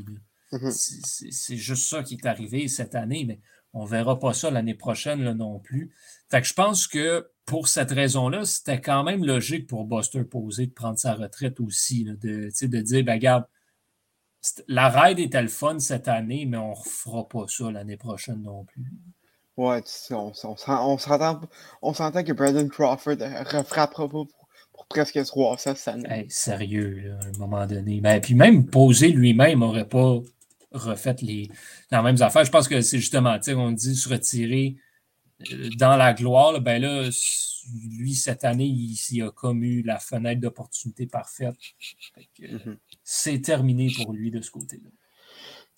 Mm-hmm. 0.51 1.31
C'est 1.31 1.57
juste 1.57 1.87
ça 1.87 2.03
qui 2.03 2.15
est 2.15 2.25
arrivé 2.25 2.67
cette 2.67 2.93
année, 2.93 3.23
mais 3.25 3.39
on 3.73 3.83
ne 3.83 3.89
verra 3.89 4.19
pas 4.19 4.33
ça 4.33 4.51
l'année 4.51 4.75
prochaine 4.75 5.23
là, 5.23 5.33
non 5.33 5.59
plus. 5.59 5.93
Fait 6.29 6.41
que 6.41 6.47
je 6.47 6.53
pense 6.53 6.87
que 6.87 7.29
pour 7.45 7.67
cette 7.67 7.91
raison-là, 7.91 8.43
c'était 8.45 8.81
quand 8.81 9.03
même 9.03 9.23
logique 9.23 9.67
pour 9.67 9.85
Buster 9.85 10.23
Posey 10.23 10.67
de 10.67 10.71
prendre 10.71 10.97
sa 10.97 11.13
retraite 11.13 11.59
aussi, 11.59 12.03
de, 12.03 12.15
de 12.49 12.81
dire, 12.81 13.03
ben, 13.03 13.13
regarde, 13.13 13.45
la 14.67 14.89
ride 14.89 15.19
était 15.19 15.41
le 15.41 15.47
fun 15.47 15.79
cette 15.79 16.07
année, 16.07 16.45
mais 16.45 16.57
on 16.57 16.71
ne 16.71 16.75
refera 16.75 17.27
pas 17.27 17.45
ça 17.47 17.71
l'année 17.71 17.97
prochaine 17.97 18.41
non 18.41 18.63
plus. 18.65 18.83
Ouais, 19.57 19.81
on, 20.11 20.31
on, 20.43 20.55
on 21.81 21.93
s'entend 21.93 22.23
que 22.23 22.33
Brandon 22.33 22.67
Crawford 22.67 23.17
refrappera 23.51 24.09
pas 24.09 24.23
pour, 24.73 24.85
presque 24.89 25.23
300 25.23 25.75
cette 25.75 25.87
année. 25.87 26.25
sérieux, 26.29 27.15
à 27.21 27.25
un 27.25 27.37
moment 27.39 27.65
donné. 27.65 28.01
Ben, 28.01 28.19
puis 28.19 28.35
même 28.35 28.65
Posey 28.65 29.09
lui-même 29.09 29.59
n'aurait 29.59 29.87
pas 29.87 30.19
refait 30.71 31.15
les, 31.21 31.49
les 31.91 32.01
mêmes 32.01 32.21
affaires. 32.21 32.43
Je 32.43 32.51
pense 32.51 32.67
que 32.67 32.81
c'est 32.81 32.99
justement, 32.99 33.37
on 33.55 33.71
dit 33.71 33.95
se 33.95 34.09
retirer 34.09 34.75
dans 35.77 35.97
la 35.97 36.13
gloire, 36.13 36.59
ben 36.61 36.81
là, 36.81 37.09
lui, 37.89 38.13
cette 38.13 38.45
année, 38.45 38.67
il, 38.67 39.21
a 39.21 39.31
comme 39.31 39.63
eu 39.63 39.81
la 39.81 39.99
fenêtre 39.99 40.41
d'opportunité 40.41 41.07
parfaite. 41.07 41.55
Mhm. 42.39 42.77
C'est 43.03 43.41
terminé 43.41 43.91
pour 43.95 44.13
lui 44.13 44.31
de 44.31 44.41
ce 44.41 44.51
côté-là. 44.51 44.89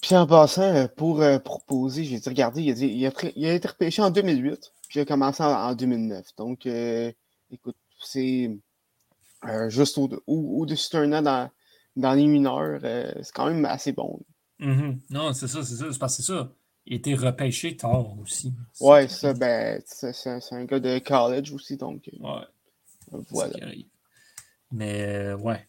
Puis 0.01 0.15
en 0.15 0.27
passant, 0.27 0.61
euh, 0.61 0.87
pour 0.87 1.21
euh, 1.21 1.39
proposer, 1.39 2.03
j'ai 2.03 2.19
dit, 2.19 2.29
regardez, 2.29 2.61
il 2.61 2.71
a, 2.71 2.73
dit, 2.73 2.87
il, 3.35 3.45
a, 3.47 3.53
été 3.53 3.67
repêché 3.67 4.01
en 4.01 4.11
2008, 4.11 4.71
puis 4.89 4.99
il 4.99 5.01
a 5.01 5.05
commencé 5.05 5.43
en, 5.43 5.73
2009. 5.73 6.25
Donc, 6.37 6.65
euh, 6.65 7.11
écoute, 7.51 7.77
c'est 7.99 8.51
juste 9.69 9.99
au-dessus 10.27 10.89
d'un 10.91 11.25
an 11.25 11.49
dans 11.95 12.13
les 12.13 12.27
mineurs, 12.27 12.79
c'est 12.81 13.31
quand 13.33 13.47
même 13.47 13.65
assez 13.65 13.91
bon. 13.91 14.19
Mm-hmm. 14.59 14.99
Non, 15.09 15.33
c'est 15.33 15.47
ça, 15.47 15.63
c'est 15.63 15.75
ça. 15.75 15.85
C'est 15.91 15.99
parce 15.99 16.17
que 16.17 16.23
c'est 16.23 16.31
ça. 16.31 16.51
Été 16.89 17.15
repêché 17.15 17.75
tard 17.75 18.17
aussi. 18.19 18.53
Ouais, 18.79 19.09
ça, 19.09 19.33
ben, 19.33 19.81
c'est 19.85 20.53
un 20.53 20.63
gars 20.63 20.79
de 20.79 20.99
college 20.99 21.51
aussi, 21.51 21.75
donc. 21.75 22.09
Ouais. 22.19 22.45
Voilà. 23.29 23.59
Mais, 24.71 25.33
ouais. 25.33 25.67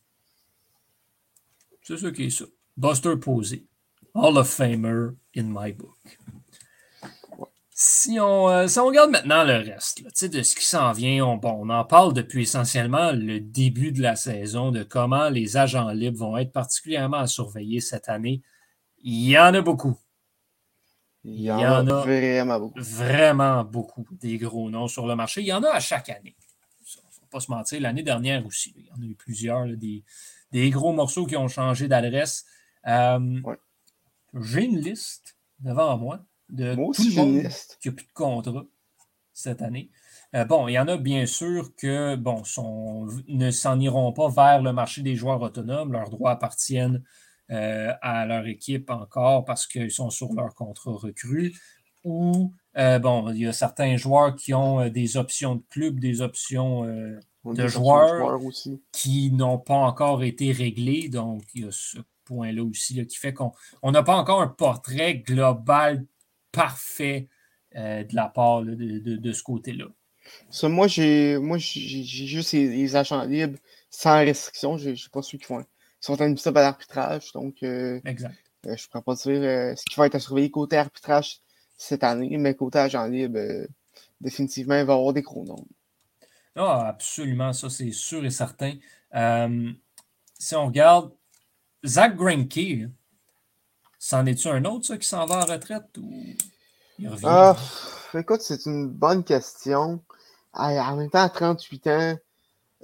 C'est 1.83 1.98
ça 1.98 2.11
qui 2.12 2.26
est 2.26 2.31
ça. 2.31 2.44
Buster 2.76 3.16
Posey. 3.16 3.64
Hall 4.14 4.38
of 4.38 4.48
Famer 4.48 5.11
in 5.37 5.44
my 5.48 5.72
book. 5.72 5.96
Si 7.70 8.18
on, 8.20 8.48
euh, 8.48 8.66
si 8.66 8.78
on 8.78 8.87
regarde 8.87 9.11
maintenant 9.11 9.44
le 9.44 9.59
reste 9.59 10.24
de 10.24 10.42
ce 10.42 10.57
qui 10.57 10.64
s'en 10.64 10.90
vient, 10.92 11.24
on, 11.24 11.37
bon, 11.37 11.57
on 11.61 11.70
en 11.70 11.85
parle 11.85 12.12
depuis 12.12 12.42
essentiellement 12.42 13.12
le 13.12 13.38
début 13.38 13.92
de 13.92 14.02
la 14.02 14.16
saison, 14.16 14.72
de 14.72 14.83
comment 14.83 15.28
les 15.28 15.57
agents 15.57 15.90
libres 15.90 16.18
vont 16.18 16.37
être 16.37 16.52
particulièrement 16.52 17.18
à 17.18 17.26
surveiller 17.28 17.81
cette 17.81 18.09
année. 18.09 18.42
Il 19.02 19.28
y 19.28 19.38
en 19.38 19.54
a 19.54 19.61
beaucoup. 19.61 19.96
Il 21.24 21.40
y, 21.40 21.50
en, 21.50 21.59
a, 21.59 21.83
vraiment 21.83 22.59
beaucoup. 22.61 22.81
Vraiment 22.81 23.64
beaucoup 23.64 24.07
des 24.12 24.38
gros 24.38 24.70
noms 24.70 24.88
sur 24.88 25.07
le 25.07 25.16
marché. 25.16 25.40
Il 25.40 25.46
y 25.46 25.52
en 25.52 25.62
a 25.62 25.70
à 25.70 25.81
chaque 25.81 26.09
année. 26.09 26.37
Il 26.38 26.96
ne 26.96 27.11
faut 27.11 27.26
pas 27.31 27.40
se 27.40 27.50
mentir, 27.50 27.81
l'année 27.81 28.02
dernière 28.02 28.46
aussi. 28.46 28.72
Il 28.76 28.87
y 28.87 28.90
en 28.92 29.02
a 29.02 29.04
eu 29.04 29.14
plusieurs, 29.14 29.66
des, 29.66 30.04
des, 30.52 30.70
gros 30.70 30.92
morceaux 30.92 31.26
qui 31.26 31.37
ont 31.37 31.48
changé 31.48 31.88
d'adresse. 31.88 32.46
Euh, 32.87 33.40
j'ai 34.35 34.64
une 34.64 34.78
liste 34.78 35.37
devant 35.61 35.98
moi 35.98 36.24
de 36.48 36.74
tout 36.74 36.81
le 36.81 37.14
monde 37.14 37.48
qui 37.81 37.88
n'a 37.88 37.94
plus 37.94 38.07
de 38.07 38.12
contrat 38.14 38.64
cette 39.33 39.62
année. 39.62 39.90
Euh, 40.35 40.44
bon, 40.44 40.68
il 40.68 40.72
y 40.72 40.78
en 40.78 40.88
a 40.88 40.96
bien 40.96 41.26
sûr 41.26 41.74
que 41.76 42.16
bon, 42.16 42.42
ne 43.28 43.50
s'en 43.50 43.81
iront 43.81 44.12
pas 44.12 44.28
vers 44.28 44.62
le 44.62 44.72
marché 44.72 45.02
des 45.02 45.16
joueurs 45.16 45.40
autonomes. 45.40 45.92
Leurs 45.92 46.11
droits 46.11 46.33
appartiennent 46.33 47.02
euh, 47.50 47.92
à 48.02 48.26
leur 48.26 48.46
équipe 48.46 48.90
encore 48.90 49.44
parce 49.44 49.66
qu'ils 49.66 49.90
sont 49.90 50.11
sur 50.11 50.32
leur 50.34 50.54
contrat 50.54 50.92
recru. 50.92 51.54
Ou 52.04 52.52
euh, 52.76 52.98
bon, 52.98 53.30
il 53.32 53.40
y 53.40 53.46
a 53.46 53.52
certains 53.52 53.96
joueurs 53.96 54.37
qui 54.37 54.54
ont 54.54 54.88
des 54.88 55.16
options 55.16 55.56
de 55.56 55.62
club, 55.68 55.98
des 55.98 56.20
options 56.20 56.84
de 57.44 57.66
joueurs, 57.66 58.38
qui 58.92 59.32
n'ont 59.32 59.58
pas 59.58 59.74
encore 59.74 60.22
été 60.22 60.52
réglées. 60.52 61.08
Donc, 61.08 61.42
il 61.54 61.64
y 61.64 61.68
a 61.68 61.72
ce 61.72 61.98
point-là 62.24 62.62
aussi 62.62 63.04
qui 63.06 63.16
fait 63.16 63.32
qu'on 63.32 63.52
n'a 63.84 64.02
pas 64.02 64.16
encore 64.16 64.40
un 64.40 64.48
portrait 64.48 65.16
global 65.16 66.04
parfait 66.52 67.28
euh, 67.76 68.04
de 68.04 68.14
la 68.14 68.28
part 68.28 68.62
de, 68.62 69.32
ce 69.32 69.42
côté-là. 69.42 69.87
moi, 70.64 70.87
j'ai 70.87 71.38
moi 71.38 71.58
j'ai 71.58 72.02
juste 72.02 72.52
les, 72.52 72.96
agents 72.96 73.24
libres 73.24 73.58
sans 73.90 74.18
restriction. 74.18 74.78
Je 74.78 74.90
ne 74.90 74.94
suis 74.94 75.11
pas 75.11 75.22
ceux 75.22 75.38
qui 75.38 75.44
font, 75.44 75.64
sont 76.00 76.20
un 76.20 76.34
à 76.34 76.61
l'arbitrage. 76.61 77.32
Donc, 77.32 77.56
euh, 77.62 78.00
exact. 78.04 78.37
Euh, 78.66 78.76
je 78.76 78.84
ne 78.84 78.88
pourrais 78.90 79.02
pas 79.02 79.14
dire 79.14 79.78
ce 79.78 79.84
qui 79.88 79.96
va 79.96 80.06
être 80.06 80.16
à 80.16 80.20
surveiller 80.20 80.50
côté 80.50 80.76
arbitrage 80.76 81.40
cette 81.76 82.02
année, 82.02 82.37
mais 82.38 82.54
côté 82.54 82.78
agent 82.78 83.06
libre, 83.06 83.38
définitivement, 84.20 84.74
il 84.74 84.84
va 84.84 84.94
y 84.94 84.96
avoir 84.96 85.12
des 85.12 85.22
gros. 85.22 85.44
Ah, 86.56 86.88
absolument, 86.88 87.52
ça 87.52 87.70
c'est 87.70 87.92
sûr 87.92 88.24
et 88.24 88.30
certain. 88.30 88.74
si 90.38 90.54
on 90.56 90.66
regarde 90.66 91.12
Zach 91.87 92.16
Greinke, 92.16 92.90
c'en 93.98 94.26
est-tu 94.26 94.48
un 94.48 94.64
autre 94.64 94.87
ça, 94.87 94.98
qui 94.98 95.06
s'en 95.06 95.26
va 95.26 95.37
en 95.37 95.46
retraite 95.46 95.96
ou 95.98 96.11
il 96.98 97.08
revient? 97.08 97.26
Ah, 97.28 97.56
écoute, 98.14 98.40
c'est 98.40 98.66
une 98.66 98.88
bonne 98.88 99.24
question. 99.24 100.02
En 100.52 100.96
même 100.96 101.11
temps, 101.11 101.22
à 101.22 101.28
38 101.28 101.87
ans, 101.87 102.18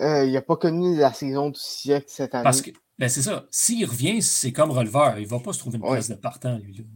euh, 0.01 0.25
il 0.25 0.33
n'a 0.33 0.43
pas 0.43 0.57
connu 0.57 0.97
la 0.97 1.13
saison 1.13 1.51
du 1.51 1.59
siècle 1.59 2.07
cette 2.09 2.35
année. 2.35 2.45
Parce 2.45 2.63
que, 2.63 2.71
ben 2.99 3.09
c'est 3.09 3.23
ça. 3.23 3.47
S'il 3.51 3.85
revient, 3.87 4.23
c'est 4.23 4.53
comme 4.53 4.71
releveur. 4.71 5.19
Il 5.19 5.25
ne 5.25 5.29
va 5.29 5.41
pas 5.41 5.53
se 5.53 5.59
trouver 5.59 5.79
une 5.79 5.83
place 5.83 6.09
de 6.09 6.15
partant, 6.15 6.59
lui. 6.59 6.87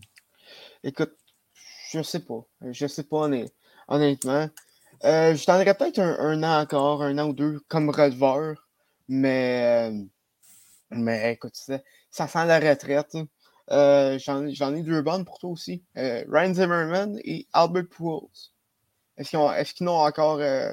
Écoute, 0.84 1.12
je 1.90 2.02
sais 2.02 2.20
pas. 2.20 2.46
Je 2.70 2.86
sais 2.86 3.04
pas, 3.04 3.28
honnêtement. 3.88 4.48
Euh, 5.04 5.34
je 5.34 5.46
donnerais 5.46 5.74
peut-être 5.74 6.00
un, 6.00 6.42
an 6.42 6.60
encore, 6.60 7.02
un 7.02 7.18
an 7.18 7.28
ou 7.28 7.32
deux 7.32 7.60
comme 7.68 7.90
releveur. 7.90 8.68
Mais, 9.08 9.90
euh, 9.90 10.04
mais 10.90 11.32
écoute, 11.32 11.54
ça, 11.54 11.80
ça 12.10 12.28
sent 12.28 12.46
la 12.46 12.58
retraite. 12.58 13.16
Euh, 13.70 14.18
j'en 14.18 14.74
ai 14.74 14.82
deux 14.82 15.02
bonnes 15.02 15.24
pour 15.24 15.38
toi 15.38 15.50
aussi. 15.50 15.82
Euh, 15.96 16.24
Ryan 16.28 16.54
Zimmerman 16.54 17.18
et 17.24 17.46
Albert 17.52 17.88
Pujols. 17.88 18.28
Est-ce 19.16 19.74
qu'ils 19.74 19.88
ont, 19.88 19.92
encore 19.92 20.38
euh, 20.38 20.72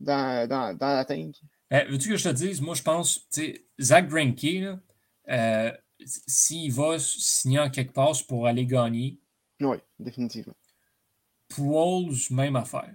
dans, 0.00 0.48
dans, 0.48 0.76
dans, 0.76 0.94
la 0.94 1.04
tank? 1.04 1.36
Eh, 1.74 1.90
veux-tu 1.90 2.10
que 2.10 2.16
je 2.16 2.28
te 2.28 2.34
dise? 2.34 2.60
Moi, 2.60 2.76
je 2.76 2.82
pense, 2.82 3.28
tu 3.30 3.40
sais, 3.40 3.66
Zach 3.80 4.08
Greinke, 4.08 4.78
s'il 6.06 6.72
va 6.72 6.98
signer 7.00 7.58
en 7.58 7.68
quelque 7.68 7.92
part 7.92 8.14
pour 8.28 8.46
aller 8.46 8.64
gagner. 8.64 9.18
Oui, 9.60 9.78
définitivement. 9.98 10.54
Pujols, 11.48 12.14
même 12.30 12.54
affaire. 12.54 12.94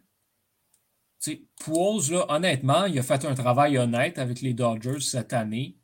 Tu 1.21 1.31
sais, 1.31 1.41
Pujols, 1.59 2.13
là, 2.13 2.25
honnêtement, 2.29 2.85
il 2.85 2.97
a 2.97 3.03
fait 3.03 3.25
un 3.25 3.35
travail 3.35 3.77
honnête 3.77 4.17
avec 4.17 4.39
les 4.39 4.53
Dodgers 4.53 5.01
cette 5.01 5.33
année. 5.33 5.77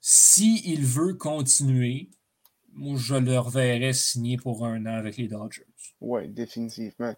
S'il 0.00 0.84
veut 0.84 1.14
continuer, 1.14 2.10
moi, 2.72 2.98
je 2.98 3.14
le 3.14 3.38
reverrais 3.38 3.94
signer 3.94 4.36
pour 4.36 4.66
un 4.66 4.84
an 4.84 4.94
avec 4.98 5.16
les 5.16 5.28
Dodgers. 5.28 5.64
Oui, 6.00 6.28
définitivement. 6.28 7.14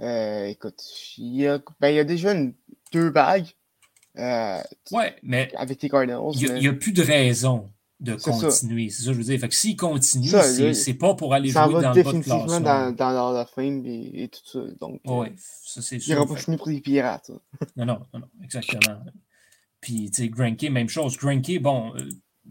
Euh, 0.00 0.44
écoute, 0.44 0.82
il 1.16 1.36
y, 1.36 1.46
a, 1.46 1.58
ben, 1.80 1.88
il 1.88 1.96
y 1.96 2.00
a 2.00 2.04
déjà 2.04 2.34
deux 2.92 3.08
bagues. 3.08 3.48
Euh, 4.18 4.60
ouais, 4.90 5.16
mais 5.22 5.50
avec 5.56 5.82
les 5.82 5.88
Cardinals. 5.88 6.20
Il 6.34 6.54
n'y 6.54 6.68
a, 6.68 6.72
plus 6.72 6.92
de 6.92 7.02
raison 7.02 7.70
de 8.00 8.14
continuer. 8.14 8.90
C'est 8.90 9.02
ça 9.02 9.08
que 9.08 9.12
je 9.14 9.18
veux 9.18 9.24
dire. 9.24 9.40
Fait 9.40 9.48
que 9.48 9.54
s'il 9.54 9.76
continue, 9.76 10.28
c'est 10.74 10.94
pas 10.94 11.14
pour 11.14 11.32
aller 11.34 11.48
jouer 11.48 11.60
dans 11.60 11.92
le 11.92 12.02
bas 12.02 12.12
de 12.12 12.20
classement. 12.20 12.60
dans, 12.60 12.92
dans 12.94 13.32
la 13.32 13.46
fin 13.46 13.62
et, 13.62 14.24
et, 14.24 14.28
tout 14.28 14.40
ça. 14.44 14.60
Donc, 14.80 15.00
oui, 15.04 15.28
ça 15.36 15.80
c'est 15.80 15.98
sûr. 15.98 16.14
Il 16.14 16.16
n'aura 16.16 16.34
pas 16.34 16.40
fini 16.40 16.56
pour 16.56 16.68
les 16.68 16.80
pirates. 16.80 17.30
non, 17.76 17.86
non, 17.86 18.06
non, 18.12 18.28
exactement. 18.42 18.98
Puis, 19.80 20.10
tu 20.10 20.22
sais, 20.22 20.28
Granky, 20.28 20.70
même 20.70 20.88
chose. 20.88 21.16
Granky, 21.16 21.58
bon, 21.58 21.94
euh, 21.96 22.08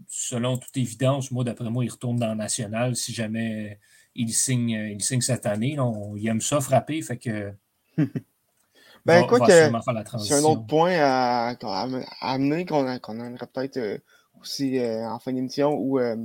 selon 0.08 0.58
toute 0.58 0.76
évidence, 0.76 1.30
moi, 1.30 1.44
d'après 1.44 1.70
moi, 1.70 1.84
il 1.84 1.90
retourne 1.90 2.16
dans 2.16 2.30
le 2.30 2.34
national 2.34 2.96
si 2.96 3.12
jamais 3.12 3.78
il 4.14 4.32
signe, 4.32 4.70
il 4.70 5.02
signe 5.02 5.20
cette 5.20 5.46
année. 5.46 5.78
il 6.16 6.28
aime 6.28 6.40
ça 6.40 6.60
frapper, 6.60 7.00
fait 7.02 7.18
que. 7.18 7.52
ben, 9.04 9.24
écoute, 9.24 9.42
c'est 9.46 10.34
un 10.34 10.44
autre 10.44 10.66
point 10.66 10.96
à, 11.00 11.54
amener 12.20 12.64
qu'on 12.66 12.86
aimerait 12.86 13.46
peut-être 13.52 13.76
euh, 13.78 13.98
aussi 14.40 14.78
euh, 14.78 15.08
en 15.08 15.18
fin 15.18 15.32
d'émission 15.32 15.74
ou 15.74 15.98
euh, 15.98 16.16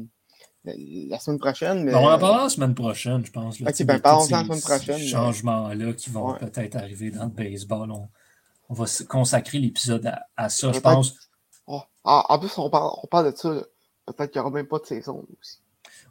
la 0.63 1.19
semaine 1.19 1.39
prochaine. 1.39 1.83
Mais... 1.83 1.93
on 1.93 2.05
en 2.05 2.19
parlera 2.19 2.43
la 2.43 2.49
semaine 2.49 2.75
prochaine, 2.75 3.25
je 3.25 3.31
pense. 3.31 3.61
ok, 3.61 3.83
ben, 3.83 3.99
parlons 3.99 4.27
la 4.29 4.43
semaine 4.43 4.61
prochaine. 4.61 4.97
Ces 4.97 5.07
changements-là 5.07 5.93
qui 5.93 6.09
vont 6.09 6.33
peut-être 6.35 6.75
arriver 6.75 7.11
dans 7.11 7.25
le 7.25 7.31
baseball. 7.31 7.91
On, 7.91 8.73
va 8.73 8.85
consacrer 9.07 9.59
l'épisode 9.59 10.11
à, 10.35 10.49
ça, 10.49 10.71
je 10.71 10.79
pense. 10.79 11.15
Oh, 11.67 11.81
en 12.03 12.39
plus, 12.39 12.57
on 12.57 12.69
parle, 12.69 12.91
on 13.03 13.07
parle 13.07 13.31
de 13.31 13.37
ça. 13.37 13.49
Peut-être 14.05 14.31
qu'il 14.31 14.41
n'y 14.41 14.45
aura 14.45 14.55
même 14.55 14.67
pas 14.67 14.79
de 14.79 14.85
saison 14.85 15.25
aussi. 15.41 15.59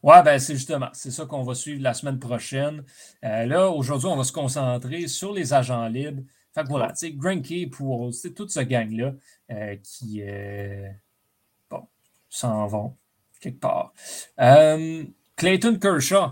Ouais, 0.03 0.23
ben 0.23 0.39
c'est 0.39 0.55
justement, 0.55 0.89
c'est 0.93 1.11
ça 1.11 1.25
qu'on 1.25 1.43
va 1.43 1.55
suivre 1.55 1.83
la 1.83 1.95
semaine 1.95 2.19
prochaine. 2.19 2.85
Euh, 3.25 3.47
là, 3.47 3.71
aujourd'hui, 3.71 4.09
on 4.09 4.17
va 4.17 4.25
se 4.25 4.33
concentrer 4.33 5.09
sur 5.09 5.33
les 5.33 5.55
agents 5.55 5.89
libres. 5.89 6.23
Fait 6.57 6.63
que 6.63 6.69
voilà, 6.69 6.89
tu 6.89 6.97
sais, 6.97 7.13
Granky, 7.13 7.67
pour 7.67 8.11
toute 8.35 8.51
ce 8.51 8.61
gang-là 8.61 9.13
euh, 9.51 9.77
qui, 9.83 10.23
euh, 10.23 10.89
bon, 11.69 11.87
s'en 12.31 12.67
vont 12.67 12.97
quelque 13.41 13.61
part. 13.61 13.93
Clayton 15.37 15.79
Kershaw. 15.79 16.31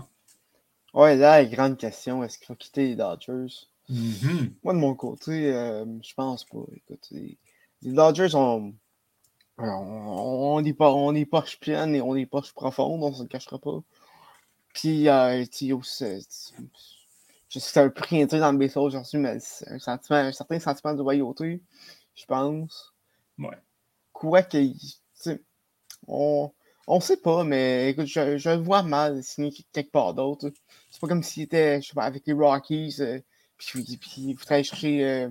Ouais, 0.95 1.15
là, 1.15 1.43
la 1.43 1.45
grande 1.45 1.77
question, 1.77 2.23
est-ce 2.23 2.39
qu'il 2.39 2.47
faut 2.47 2.55
quitter 2.55 2.87
les 2.87 2.95
Dodgers? 2.95 3.67
Mm-hmm. 3.87 4.53
Moi, 4.63 4.73
de 4.73 4.79
mon 4.79 4.95
côté, 4.95 5.51
je 5.51 6.13
pense 6.15 6.43
pas. 6.45 6.65
Écoute, 6.75 7.07
les 7.11 7.37
Dodgers 7.83 8.33
ont 8.33 8.73
on, 9.59 10.65
est 10.65 10.73
pas, 10.73 10.91
on 10.91 11.13
est 11.13 11.25
poche 11.25 11.59
pleine 11.59 11.93
et 11.93 12.01
on 12.01 12.15
est 12.15 12.25
poche 12.25 12.51
profonde, 12.51 13.03
on 13.03 13.13
se 13.13 13.21
le 13.21 13.29
cachera 13.29 13.59
pas. 13.59 13.79
Puis, 14.73 15.07
euh, 15.07 15.45
je 17.49 17.59
sais 17.59 17.65
que 17.65 17.71
c'est 17.71 17.79
un 17.79 17.89
prix 17.89 18.25
dans 18.25 18.51
le 18.51 18.57
baseball 18.57 18.85
aujourd'hui, 18.85 19.19
mais 19.19 19.37
c'est 19.39 19.69
un, 19.69 19.79
sentiment, 19.79 20.17
un 20.17 20.31
certain 20.31 20.59
sentiment 20.59 20.93
de 20.93 20.99
loyauté, 20.99 21.61
je 22.15 22.25
pense. 22.25 22.93
Ouais. 23.37 23.57
Quoi 24.13 24.43
que, 24.43 24.57
on, 26.07 26.51
on 26.87 26.99
sait 26.99 27.17
pas, 27.17 27.43
mais 27.43 27.89
écoute, 27.91 28.07
je, 28.07 28.37
je 28.37 28.49
le 28.49 28.57
vois 28.57 28.83
mal 28.83 29.23
signer 29.23 29.51
quelque 29.71 29.91
part 29.91 30.13
d'autre. 30.13 30.51
C'est 30.89 31.01
pas 31.01 31.07
comme 31.07 31.23
s'il 31.23 31.43
était, 31.43 31.81
je 31.81 31.87
sais 31.87 31.93
pas, 31.93 32.03
avec 32.03 32.23
les 32.25 32.33
Rockies, 32.33 32.95
euh, 32.99 33.19
puis, 33.57 33.97
puis, 33.97 34.11
il 34.17 34.33
voudrait 34.35 34.63
chercher 34.63 35.03
euh, 35.03 35.29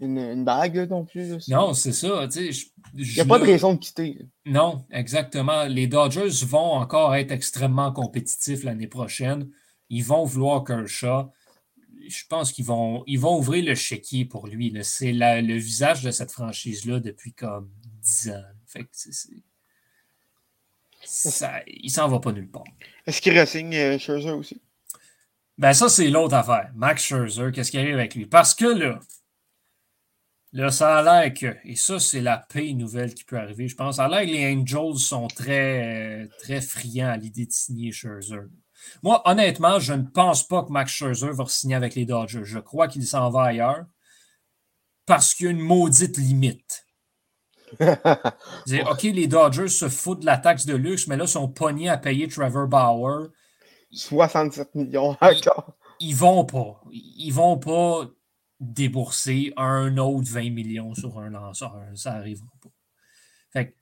une, 0.00 0.44
bague 0.44 0.88
non 0.88 1.04
plus. 1.04 1.36
non, 1.48 1.74
c'est 1.74 1.92
ça. 1.92 2.28
Il 2.36 3.14
n'y 3.14 3.20
a 3.20 3.24
pas 3.24 3.38
de 3.38 3.44
raison 3.44 3.74
de 3.74 3.78
quitter. 3.78 4.18
Non, 4.46 4.84
exactement. 4.90 5.64
Les 5.64 5.86
Dodgers 5.86 6.44
vont 6.46 6.72
encore 6.74 7.14
être 7.14 7.32
extrêmement 7.32 7.92
compétitifs 7.92 8.64
l'année 8.64 8.86
prochaine. 8.86 9.50
Ils 9.90 10.04
vont 10.04 10.24
vouloir 10.24 10.64
Kershaw. 10.64 11.30
Je 12.08 12.26
pense 12.28 12.52
qu'ils 12.52 12.64
vont, 12.64 13.04
ils 13.06 13.18
vont 13.18 13.38
ouvrir 13.38 13.64
le 13.64 13.74
chéquier 13.74 14.24
pour 14.24 14.46
lui. 14.46 14.76
C'est 14.82 15.12
le 15.12 15.56
visage 15.56 16.02
de 16.02 16.10
cette 16.10 16.30
franchise-là 16.30 17.00
depuis 17.00 17.32
comme 17.32 17.70
10 18.02 18.30
ans. 18.30 18.42
Fait 18.66 18.88
ça, 21.06 21.60
il 21.66 21.90
s'en 21.90 22.08
va 22.08 22.18
pas 22.18 22.32
nulle 22.32 22.50
part. 22.50 22.64
Est-ce 23.06 23.20
qu'il 23.20 23.38
ressigne 23.38 23.74
euh, 23.74 23.98
Scherzer 23.98 24.30
aussi? 24.30 24.60
Ben, 25.58 25.72
ça, 25.72 25.88
c'est 25.88 26.08
l'autre 26.08 26.34
affaire. 26.34 26.70
Max 26.74 27.02
Scherzer, 27.02 27.52
qu'est-ce 27.52 27.70
qui 27.70 27.78
arrive 27.78 27.94
avec 27.94 28.14
lui? 28.14 28.26
Parce 28.26 28.54
que 28.54 28.64
là, 28.64 28.98
là, 30.52 30.70
ça 30.70 30.98
a 30.98 31.02
l'air 31.02 31.34
que, 31.34 31.56
et 31.64 31.76
ça, 31.76 32.00
c'est 32.00 32.20
la 32.20 32.38
paix 32.38 32.72
nouvelle 32.72 33.14
qui 33.14 33.24
peut 33.24 33.38
arriver, 33.38 33.68
je 33.68 33.76
pense. 33.76 33.96
Ça 33.96 34.06
a 34.06 34.08
l'air 34.08 34.22
que 34.22 34.36
les 34.36 34.52
Angels 34.52 34.98
sont 34.98 35.28
très, 35.28 36.28
très 36.40 36.60
friands 36.60 37.10
à 37.10 37.16
l'idée 37.16 37.46
de 37.46 37.52
signer 37.52 37.92
Scherzer. 37.92 38.48
Moi, 39.02 39.22
honnêtement, 39.24 39.78
je 39.78 39.92
ne 39.92 40.02
pense 40.02 40.46
pas 40.46 40.62
que 40.62 40.70
Max 40.70 40.92
Scherzer 40.92 41.32
va 41.32 41.46
signer 41.46 41.74
avec 41.74 41.94
les 41.94 42.04
Dodgers. 42.04 42.44
Je 42.44 42.58
crois 42.58 42.88
qu'il 42.88 43.06
s'en 43.06 43.30
va 43.30 43.44
ailleurs 43.44 43.84
parce 45.06 45.34
qu'il 45.34 45.46
y 45.46 45.48
a 45.48 45.52
une 45.52 45.60
maudite 45.60 46.16
limite. 46.16 46.86
OK, 47.80 49.02
les 49.02 49.26
Dodgers 49.26 49.68
se 49.68 49.88
foutent 49.88 50.20
de 50.20 50.26
la 50.26 50.38
taxe 50.38 50.66
de 50.66 50.74
luxe, 50.74 51.06
mais 51.06 51.16
là, 51.16 51.24
ils 51.24 51.28
sont 51.28 51.48
pognés 51.48 51.88
à 51.88 51.98
payer 51.98 52.28
Trevor 52.28 52.68
Bauer. 52.68 53.28
67 53.90 54.74
millions 54.74 55.16
encore. 55.20 55.76
Ils, 56.00 56.08
ils 56.08 56.16
vont 56.16 56.44
pas. 56.44 56.80
Ils 56.90 57.32
vont 57.32 57.58
pas 57.58 58.08
débourser 58.60 59.52
un 59.56 59.96
autre 59.98 60.28
20 60.30 60.50
millions 60.50 60.94
sur 60.94 61.18
un 61.18 61.30
lanceur. 61.30 61.74
Ça 61.94 62.12
n'arrivera 62.12 62.48
pas. 62.62 62.70
Fait 63.52 63.70
que, 63.70 63.74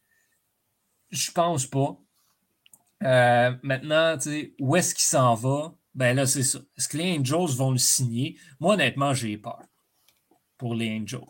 je 1.11 1.31
pense 1.31 1.67
pas. 1.67 1.97
Euh, 3.03 3.53
maintenant, 3.63 4.17
où 4.61 4.77
est-ce 4.77 4.95
qu'il 4.95 5.05
s'en 5.05 5.35
va? 5.35 5.75
Ben 5.95 6.17
là, 6.17 6.27
c'est 6.27 6.43
ça. 6.43 6.61
Est-ce 6.77 6.89
que 6.89 6.97
les 6.97 7.19
Angels 7.19 7.57
vont 7.57 7.73
le 7.73 7.79
signer? 7.79 8.39
Moi, 8.61 8.75
honnêtement, 8.75 9.13
j'ai 9.13 9.37
peur 9.37 9.63
pour 10.57 10.75
les 10.75 10.91
Angels. 10.91 11.21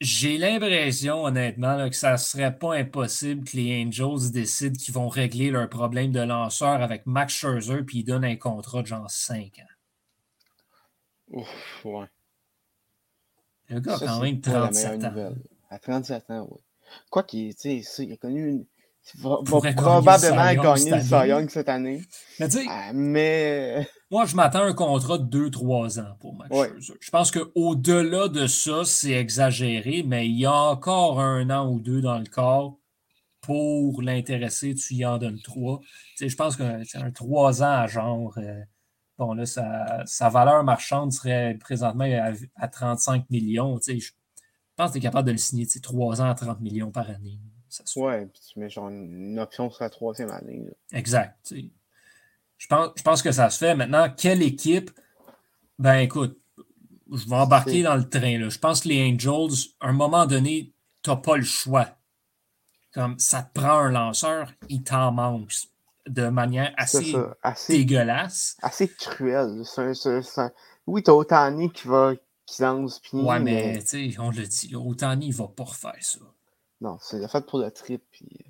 J'ai 0.00 0.38
l'impression, 0.38 1.24
honnêtement, 1.24 1.88
que 1.88 1.96
ça 1.96 2.12
ne 2.12 2.16
serait 2.18 2.56
pas 2.56 2.76
impossible 2.76 3.44
que 3.44 3.56
les 3.56 3.84
Angels 3.84 4.30
décident 4.30 4.76
qu'ils 4.76 4.94
vont 4.94 5.08
régler 5.08 5.50
leur 5.50 5.68
problème 5.68 6.12
de 6.12 6.20
lanceur 6.20 6.82
avec 6.82 7.04
Max 7.06 7.34
Scherzer 7.34 7.82
puis 7.84 8.00
ils 8.00 8.04
donnent 8.04 8.24
un 8.24 8.36
contrat 8.36 8.82
de 8.82 8.86
genre 8.86 9.10
5 9.10 9.58
ans. 9.58 11.38
Ouf, 11.38 11.84
ouais. 11.84 12.06
Le 13.70 13.80
gars 13.80 13.96
a 13.96 13.98
quand 13.98 14.20
même 14.20 14.40
37 14.40 15.04
ans. 15.04 15.34
À 15.68 15.78
37 15.78 16.30
ans, 16.30 16.48
oui. 16.50 16.60
Quoi 17.10 17.24
qu'il 17.24 17.54
il 17.64 18.12
a 18.12 18.16
connu 18.16 18.48
une, 18.48 18.66
va, 19.16 19.38
probablement 19.44 20.62
gagner 20.62 20.90
le 20.90 21.00
Cy 21.00 21.28
Young 21.28 21.48
cette 21.48 21.68
année. 21.68 22.02
Mais 22.38 22.48
tu 22.48 22.58
sais, 22.58 22.66
ah, 22.68 22.92
mais... 22.92 23.88
moi, 24.10 24.26
je 24.26 24.36
m'attends 24.36 24.60
à 24.60 24.66
un 24.66 24.74
contrat 24.74 25.18
de 25.18 25.48
2-3 25.48 26.00
ans 26.00 26.16
pour 26.20 26.36
Max 26.36 26.54
Scherzer. 26.54 26.94
Je 27.00 27.10
pense 27.10 27.30
qu'au-delà 27.30 28.28
de 28.28 28.46
ça, 28.46 28.84
c'est 28.84 29.12
exagéré, 29.12 30.04
mais 30.06 30.28
il 30.28 30.38
y 30.38 30.46
a 30.46 30.54
encore 30.54 31.20
un 31.20 31.50
an 31.50 31.70
ou 31.70 31.80
deux 31.80 32.00
dans 32.00 32.18
le 32.18 32.26
corps 32.26 32.78
pour 33.40 34.02
l'intéresser, 34.02 34.74
tu 34.74 34.94
y 34.94 35.06
en 35.06 35.16
donnes 35.16 35.40
3. 35.40 35.80
je 36.20 36.36
pense 36.36 36.56
qu'un 36.56 37.10
3 37.10 37.62
ans 37.62 37.66
à 37.66 37.86
genre. 37.86 38.36
Euh, 38.36 38.60
bon, 39.16 39.32
là, 39.32 39.46
sa, 39.46 40.28
valeur 40.28 40.64
marchande 40.64 41.12
serait 41.12 41.56
présentement 41.58 42.04
à, 42.56 42.68
35 42.68 43.30
millions. 43.30 43.78
Je 43.86 44.10
pense 44.76 44.88
que 44.88 44.92
tu 44.92 44.98
es 44.98 45.00
capable 45.00 45.28
de 45.28 45.32
le 45.32 45.38
signer 45.38 45.66
3 45.66 46.20
ans 46.20 46.28
à 46.28 46.34
30 46.34 46.60
millions 46.60 46.90
par 46.90 47.08
année. 47.08 47.40
Ouais, 47.96 48.26
puis 48.26 48.40
tu 48.52 48.58
mets 48.58 48.70
genre 48.70 48.88
une 48.88 49.38
option 49.38 49.70
sur 49.70 49.82
la 49.82 49.90
troisième 49.90 50.30
année. 50.30 50.64
Exact. 50.92 51.54
Je 52.58 52.66
pense, 52.66 52.90
je 52.96 53.02
pense 53.02 53.22
que 53.22 53.32
ça 53.32 53.50
se 53.50 53.58
fait. 53.58 53.74
Maintenant, 53.74 54.08
quelle 54.14 54.42
équipe? 54.42 54.90
Ben 55.78 55.98
écoute, 55.98 56.38
je 57.12 57.28
vais 57.28 57.36
embarquer 57.36 57.82
dans 57.82 57.96
le 57.96 58.08
train. 58.08 58.38
Là. 58.38 58.48
Je 58.48 58.58
pense 58.58 58.80
que 58.82 58.88
les 58.88 59.02
Angels, 59.02 59.70
à 59.80 59.88
un 59.88 59.92
moment 59.92 60.26
donné, 60.26 60.72
tu 61.02 61.10
n'as 61.10 61.16
pas 61.16 61.36
le 61.36 61.44
choix. 61.44 61.88
Comme 62.92 63.18
ça 63.18 63.42
te 63.42 63.58
prend 63.58 63.78
un 63.78 63.90
lanceur, 63.90 64.52
il 64.68 64.82
t'en 64.82 65.12
manque 65.12 65.52
de 66.06 66.28
manière 66.28 66.72
assez, 66.76 67.14
dégueulasse. 67.68 68.56
Assez 68.62 68.88
cruelle. 68.88 69.62
Oui, 70.86 71.02
tu 71.02 71.10
as 71.10 71.14
Otani 71.14 71.70
qui 71.70 71.86
va 71.86 72.14
qui 72.46 72.62
lance. 72.62 73.00
ouais, 73.12 73.40
mais, 73.40 73.78
tu 73.80 74.12
sais, 74.12 74.18
on 74.18 74.30
le 74.30 74.42
dit, 74.42 74.74
Otani, 74.74 75.26
il 75.26 75.34
va 75.34 75.48
pas 75.48 75.64
refaire 75.64 75.96
ça. 76.00 76.18
Non, 76.80 76.98
c'est 77.00 77.26
fait 77.28 77.44
pour 77.46 77.58
le 77.58 77.70
trip. 77.70 78.02
Puis, 78.10 78.46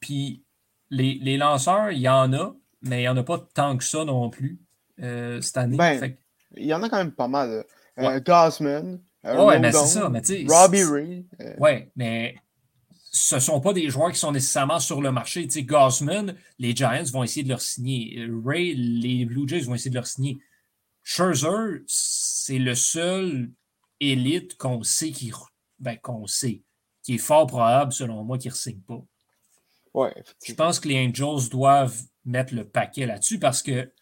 puis 0.00 0.42
les, 0.90 1.18
les, 1.20 1.36
lanceurs, 1.36 1.90
il 1.90 2.00
y 2.00 2.08
en 2.08 2.32
a, 2.32 2.54
mais 2.82 3.00
il 3.00 3.02
n'y 3.02 3.08
en 3.08 3.16
a 3.16 3.22
pas 3.22 3.38
tant 3.54 3.76
que 3.76 3.84
ça 3.84 4.04
non 4.04 4.30
plus 4.30 4.58
euh, 5.00 5.40
cette 5.40 5.56
année. 5.58 5.76
Ben, 5.76 6.16
il 6.56 6.66
y 6.66 6.74
en 6.74 6.82
a 6.82 6.88
quand 6.88 6.98
même 6.98 7.12
pas 7.12 7.28
mal. 7.28 7.64
Euh, 7.98 8.20
Gosman. 8.20 9.00
Euh, 9.24 9.44
ouais, 9.44 9.58
mais 9.58 9.72
c'est 9.72 9.86
ça. 9.86 10.08
Mais 10.08 10.22
Robbie 10.48 10.84
Ray. 10.84 11.26
Euh. 11.40 11.54
Ouais, 11.58 11.90
mais 11.94 12.36
ce 13.10 13.36
ne 13.36 13.40
sont 13.40 13.60
pas 13.60 13.72
des 13.72 13.88
joueurs 13.90 14.10
qui 14.10 14.18
sont 14.18 14.32
nécessairement 14.32 14.80
sur 14.80 15.02
le 15.02 15.12
marché. 15.12 15.44
Tu 15.44 15.50
sais, 15.50 15.62
Gosman, 15.62 16.34
les 16.58 16.74
Giants 16.74 17.04
vont 17.12 17.22
essayer 17.22 17.44
de 17.44 17.50
leur 17.50 17.60
signer. 17.60 18.26
Ray, 18.44 18.74
les 18.74 19.24
Blue 19.26 19.46
Jays 19.46 19.60
vont 19.60 19.74
essayer 19.74 19.90
de 19.90 19.96
leur 19.96 20.06
signer. 20.06 20.38
Scherzer, 21.02 21.82
c'est 21.86 22.58
le 22.58 22.74
seul 22.74 23.50
élite 24.00 24.56
qu'on 24.56 24.82
sait 24.82 25.10
qui 25.10 25.30
ben, 25.82 25.98
qu'on 25.98 26.26
sait, 26.26 26.62
qui 27.02 27.16
est 27.16 27.18
fort 27.18 27.46
probable, 27.46 27.92
selon 27.92 28.22
moi, 28.24 28.38
qu'il 28.38 28.50
ne 28.50 28.56
signe 28.56 28.80
pas. 28.80 29.02
Ouais, 29.92 30.14
Je 30.42 30.54
pense 30.54 30.80
que 30.80 30.88
les 30.88 31.06
Angels 31.06 31.50
doivent 31.50 32.00
mettre 32.24 32.54
le 32.54 32.66
paquet 32.66 33.04
là-dessus 33.04 33.38
parce 33.38 33.62
que, 33.62 33.92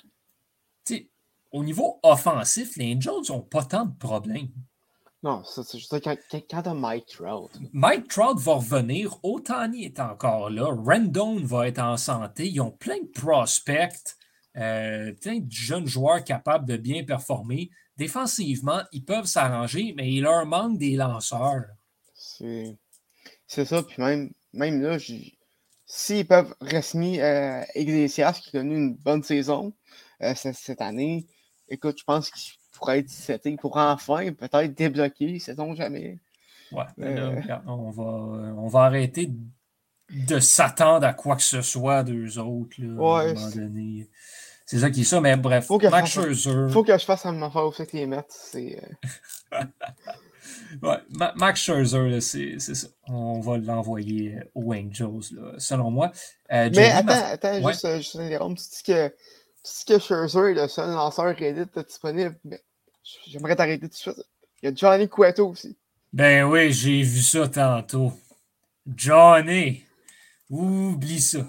au 1.51 1.65
niveau 1.65 1.99
offensif, 2.05 2.77
les 2.77 2.95
Angels 2.95 3.31
n'ont 3.31 3.41
pas 3.41 3.65
tant 3.65 3.87
de 3.87 3.97
problèmes. 3.97 4.51
Non, 5.23 5.43
c'est 5.45 5.77
juste 5.77 6.01
quand, 6.01 6.17
quand 6.49 6.75
Mike 6.75 7.07
Trout. 7.07 7.51
Mike 7.73 8.09
Trout 8.09 8.39
va 8.39 8.55
revenir, 8.55 9.19
Otani 9.23 9.85
est 9.85 10.01
encore 10.01 10.49
là, 10.49 10.73
Rendon 10.73 11.45
va 11.45 11.69
être 11.69 11.81
en 11.81 11.97
santé, 11.97 12.49
ils 12.49 12.61
ont 12.61 12.71
plein 12.71 13.01
de 13.01 13.21
prospects, 13.21 14.17
euh, 14.57 15.13
plein 15.21 15.41
de 15.41 15.51
jeunes 15.51 15.87
joueurs 15.87 16.25
capables 16.25 16.67
de 16.67 16.77
bien 16.77 17.05
performer 17.05 17.71
défensivement, 18.01 18.81
ils 18.93 19.05
peuvent 19.05 19.27
s'arranger, 19.27 19.93
mais 19.95 20.11
il 20.11 20.23
leur 20.23 20.47
manque 20.47 20.79
des 20.79 20.97
lanceurs. 20.97 21.67
C'est 22.17 23.65
ça. 23.67 23.83
Puis 23.83 24.03
même, 24.03 24.31
même 24.55 24.81
là, 24.81 24.97
s'ils 25.85 26.27
peuvent 26.27 26.55
ressigner 26.63 27.23
euh, 27.23 27.63
Iglesias, 27.75 28.41
qui 28.43 28.57
a 28.57 28.61
connu 28.61 28.77
une 28.77 28.95
bonne 28.95 29.23
saison 29.23 29.75
euh, 30.23 30.33
cette, 30.35 30.81
année, 30.81 31.27
écoute, 31.69 31.99
je 31.99 32.05
pense 32.05 32.31
qu'il 32.31 32.55
pourrait 32.73 33.01
être 33.01 33.11
seté 33.11 33.57
pour 33.57 33.77
enfin 33.77 34.33
peut-être 34.33 34.75
débloquer, 34.75 35.39
sait-on 35.39 35.75
jamais. 35.75 36.19
Ouais, 36.73 36.85
euh, 37.01 37.43
on, 37.67 37.91
va, 37.91 38.03
on 38.03 38.69
va 38.69 38.81
arrêter 38.85 39.31
de 40.09 40.39
s'attendre 40.39 41.07
à 41.07 41.13
quoi 41.13 41.37
que 41.37 41.43
ce 41.43 41.61
soit 41.61 42.03
d'eux 42.03 42.39
autres. 42.39 42.77
Là, 42.79 43.19
à 43.19 43.23
un 43.25 43.35
moment 43.35 43.51
donné. 43.51 44.09
C'est 44.09 44.50
ça 44.79 44.91
qui 44.91 45.01
est 45.01 45.05
ça, 45.05 45.21
mais 45.21 45.37
bref. 45.37 45.67
Faut 45.67 45.81
Max 45.81 46.11
Scherzer. 46.11 46.71
Faut 46.71 46.85
que 46.85 46.97
je 46.97 47.05
fasse 47.05 47.27
un 47.27 47.41
affaire 47.43 47.65
aussi 47.65 47.83
avec 47.83 47.93
les 47.93 48.07
Mets. 48.07 48.25
C'est. 48.29 48.81
Euh. 49.53 49.65
ouais, 50.83 50.99
Max 51.37 51.61
Scherzer, 51.61 52.21
c'est 52.21 52.59
ça. 52.59 52.89
On 53.09 53.41
va 53.41 53.59
l'envoyer 53.59 54.37
euh, 54.37 54.45
aux 54.55 54.73
Angels, 54.73 55.37
là, 55.37 55.53
selon 55.59 55.91
moi. 55.91 56.13
Euh, 56.53 56.71
mais 56.75 56.91
attends, 56.91 57.33
attends, 57.33 57.69
juste, 57.69 57.85
euh, 57.85 58.29
Jérôme, 58.29 58.57
tu 58.57 58.65
dis 58.65 58.83
que, 58.85 59.09
tu 59.09 59.73
dis 59.79 59.85
que 59.87 59.99
Scherzer 59.99 60.51
est 60.51 60.55
le 60.55 60.69
seul 60.69 60.91
lanceur 60.91 61.37
Reddit 61.37 61.71
disponible. 61.87 62.37
Mais 62.45 62.61
j'aimerais 63.27 63.57
t'arrêter 63.57 63.89
tout 63.89 63.89
de 63.89 63.95
suite. 63.95 64.25
Il 64.63 64.69
y 64.69 64.73
a 64.73 64.75
Johnny 64.75 65.09
Cueto 65.09 65.49
aussi. 65.49 65.77
Ben 66.13 66.45
oui, 66.45 66.73
j'ai 66.73 67.03
vu 67.03 67.23
ça 67.23 67.49
tantôt. 67.49 68.13
Johnny, 68.97 69.85
oublie 70.49 71.21
ça. 71.21 71.47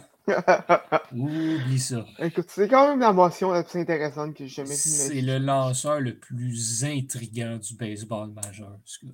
Oublie 1.11 1.79
ça. 1.79 2.05
Écoute, 2.19 2.47
c'est 2.49 2.67
quand 2.67 2.89
même 2.89 2.99
la 2.99 3.13
motion 3.13 3.51
la 3.51 3.63
plus 3.63 3.79
intéressante 3.79 4.35
que 4.35 4.45
j'ai 4.45 4.63
jamais 4.63 4.69
vue. 4.69 4.75
C'est 4.75 5.21
le 5.21 5.37
lanceur 5.37 5.99
le 5.99 6.17
plus 6.17 6.83
intriguant 6.83 7.57
du 7.57 7.75
baseball 7.75 8.31
majeur, 8.31 8.79
ce 8.85 9.05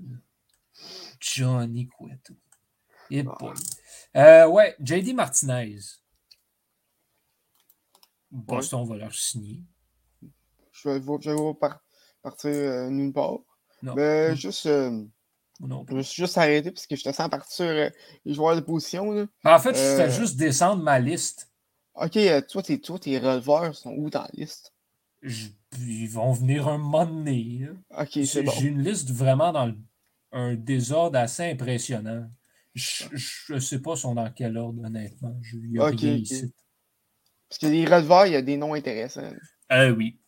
Johnny 1.20 1.88
Cueto. 1.88 2.34
Et 3.10 3.24
ah. 3.26 4.44
euh, 4.46 4.48
ouais, 4.48 4.76
JD 4.80 5.14
Martinez. 5.16 5.80
Boston 8.30 8.86
va 8.86 8.98
leur 8.98 9.14
signer. 9.14 9.62
Je 10.72 10.90
vais, 10.90 11.02
je 11.22 11.32
vais 11.32 11.54
partir 12.22 12.52
euh, 12.52 12.90
nulle 12.90 13.14
part. 13.14 13.40
Non. 13.82 13.96
Mais 13.96 14.36
juste. 14.36 14.66
Euh, 14.66 15.04
je 15.60 15.94
me 15.94 16.02
suis 16.02 16.22
juste 16.22 16.38
arrêté 16.38 16.72
parce 16.72 16.88
que 16.88 16.96
je 16.96 17.04
te 17.04 17.12
sens 17.12 17.30
partir 17.30 17.52
sur 17.52 17.66
euh, 17.66 17.90
les 18.26 18.34
joueurs 18.34 18.56
de 18.56 18.62
position. 18.62 19.12
Là. 19.12 19.26
En 19.44 19.60
fait, 19.60 19.74
je 19.74 19.80
fais 19.80 20.08
euh, 20.08 20.10
juste 20.10 20.38
descendre 20.38 20.84
ma 20.84 21.00
liste. 21.00 21.50
Ok, 21.96 22.18
euh, 22.18 22.42
toi, 22.42 22.62
tes, 22.62 22.80
toi, 22.80 23.00
tes 23.00 23.18
releveurs 23.18 23.76
sont 23.76 23.94
où 23.98 24.10
dans 24.10 24.22
la 24.22 24.30
liste? 24.34 24.74
ils 25.80 26.08
vont 26.08 26.32
venir 26.32 26.68
un 26.68 26.78
moment 26.78 27.06
donné. 27.06 27.68
Ok, 27.98 28.20
c'est 28.26 28.44
bon. 28.44 28.52
J'ai 28.52 28.68
une 28.68 28.84
liste 28.84 29.12
vraiment 29.12 29.52
dans 29.52 29.74
un 30.32 30.56
désordre 30.56 31.18
assez 31.18 31.44
impressionnant. 31.44 32.30
Je 32.76 33.54
ne 33.54 33.60
sais 33.60 33.80
pas 33.80 33.96
sont 33.96 34.14
dans 34.14 34.32
quel 34.32 34.58
ordre, 34.58 34.84
honnêtement. 34.84 35.36
Je, 35.42 35.58
il 35.58 35.72
y 35.74 35.80
a 35.80 35.86
rien 35.86 36.14
ici. 36.14 36.54
Parce 37.50 37.60
que 37.60 37.68
les 37.68 37.86
releveurs, 37.86 38.28
il 38.28 38.34
y 38.34 38.36
a 38.36 38.42
des 38.42 38.58
noms 38.58 38.74
intéressants. 38.74 39.32
Euh, 39.72 39.90
oui. 39.92 40.20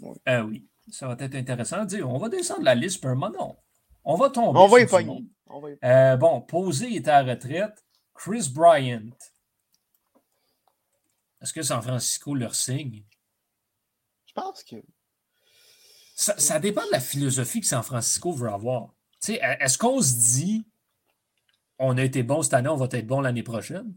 Oui. 0.00 0.16
oui. 0.46 0.66
Ça 0.88 1.06
va 1.06 1.16
être 1.18 1.34
intéressant. 1.34 1.84
Dire, 1.84 2.08
on 2.08 2.18
va 2.18 2.28
descendre 2.28 2.62
la 2.62 2.74
liste 2.74 3.00
pour 3.00 3.10
un 3.10 3.14
moment. 3.14 3.62
On 4.04 4.16
va 4.16 4.30
tomber. 4.30 4.58
On 4.58 4.66
va 4.66 4.80
y 4.80 4.86
pogner. 4.86 5.26
Euh, 5.84 6.16
bon, 6.16 6.40
Posé 6.40 6.94
est 6.94 7.08
à 7.08 7.22
la 7.22 7.34
retraite. 7.34 7.84
Chris 8.14 8.50
Bryant. 8.52 9.10
Est-ce 11.40 11.52
que 11.52 11.62
San 11.62 11.80
Francisco 11.82 12.34
leur 12.34 12.54
signe? 12.54 13.04
Je 14.26 14.32
pense 14.32 14.62
que. 14.62 14.76
Ça, 16.14 16.58
dépend 16.58 16.84
de 16.84 16.92
la 16.92 17.00
philosophie 17.00 17.60
que 17.60 17.66
San 17.66 17.82
Francisco 17.82 18.32
veut 18.32 18.50
avoir. 18.50 18.90
Est-ce 19.26 19.78
qu'on 19.78 20.02
se 20.02 20.12
dit 20.12 20.66
on 21.78 21.96
a 21.96 22.02
été 22.02 22.22
bon 22.22 22.42
cette 22.42 22.52
année, 22.52 22.68
on 22.68 22.76
va 22.76 22.88
être 22.90 23.06
bon 23.06 23.22
l'année 23.22 23.42
prochaine? 23.42 23.94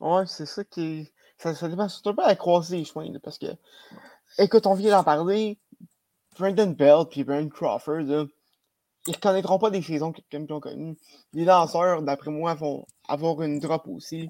Ouais, 0.00 0.26
c'est 0.26 0.44
ça 0.44 0.64
qui. 0.64 1.10
Ça, 1.38 1.54
ça 1.54 1.68
dépend 1.68 1.88
surtout 1.88 2.14
pas 2.14 2.26
à 2.26 2.28
la 2.28 2.36
croisée, 2.36 2.84
je 2.84 2.90
crois, 2.90 3.04
parce 3.22 3.38
que. 3.38 3.46
Écoute, 4.38 4.66
on 4.66 4.74
vient 4.74 4.90
d'en 4.90 5.04
parler. 5.04 5.58
Brandon 6.38 6.70
Bell 6.70 7.06
et 7.12 7.24
Brandon 7.24 7.48
Crawford, 7.48 8.02
là, 8.02 8.26
ils 9.06 9.10
ne 9.10 9.14
reconnaîtront 9.14 9.58
pas 9.58 9.70
des 9.70 9.82
saisons 9.82 10.12
comme 10.30 10.44
ils 10.44 10.52
ont 10.52 10.60
connues. 10.60 10.96
Les 11.32 11.44
lanceurs, 11.44 12.02
d'après 12.02 12.30
moi, 12.30 12.54
vont 12.54 12.86
avoir 13.08 13.42
une 13.42 13.60
drop 13.60 13.86
aussi. 13.88 14.28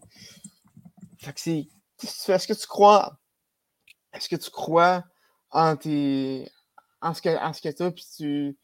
Fait 1.19 1.33
que 1.33 1.41
c'est. 1.41 1.69
Est-ce 2.03 2.47
que 2.47 2.53
tu 2.53 2.67
crois. 2.67 3.19
Est-ce 4.13 4.29
que 4.29 4.37
tu 4.37 4.51
crois 4.51 5.05
en 5.51 5.77
tes. 5.77 6.51
En 7.01 7.15
ce 7.15 7.23
que, 7.23 7.29
en 7.29 7.51
as, 7.51 7.91
puis 7.91 8.05
tu. 8.17 8.59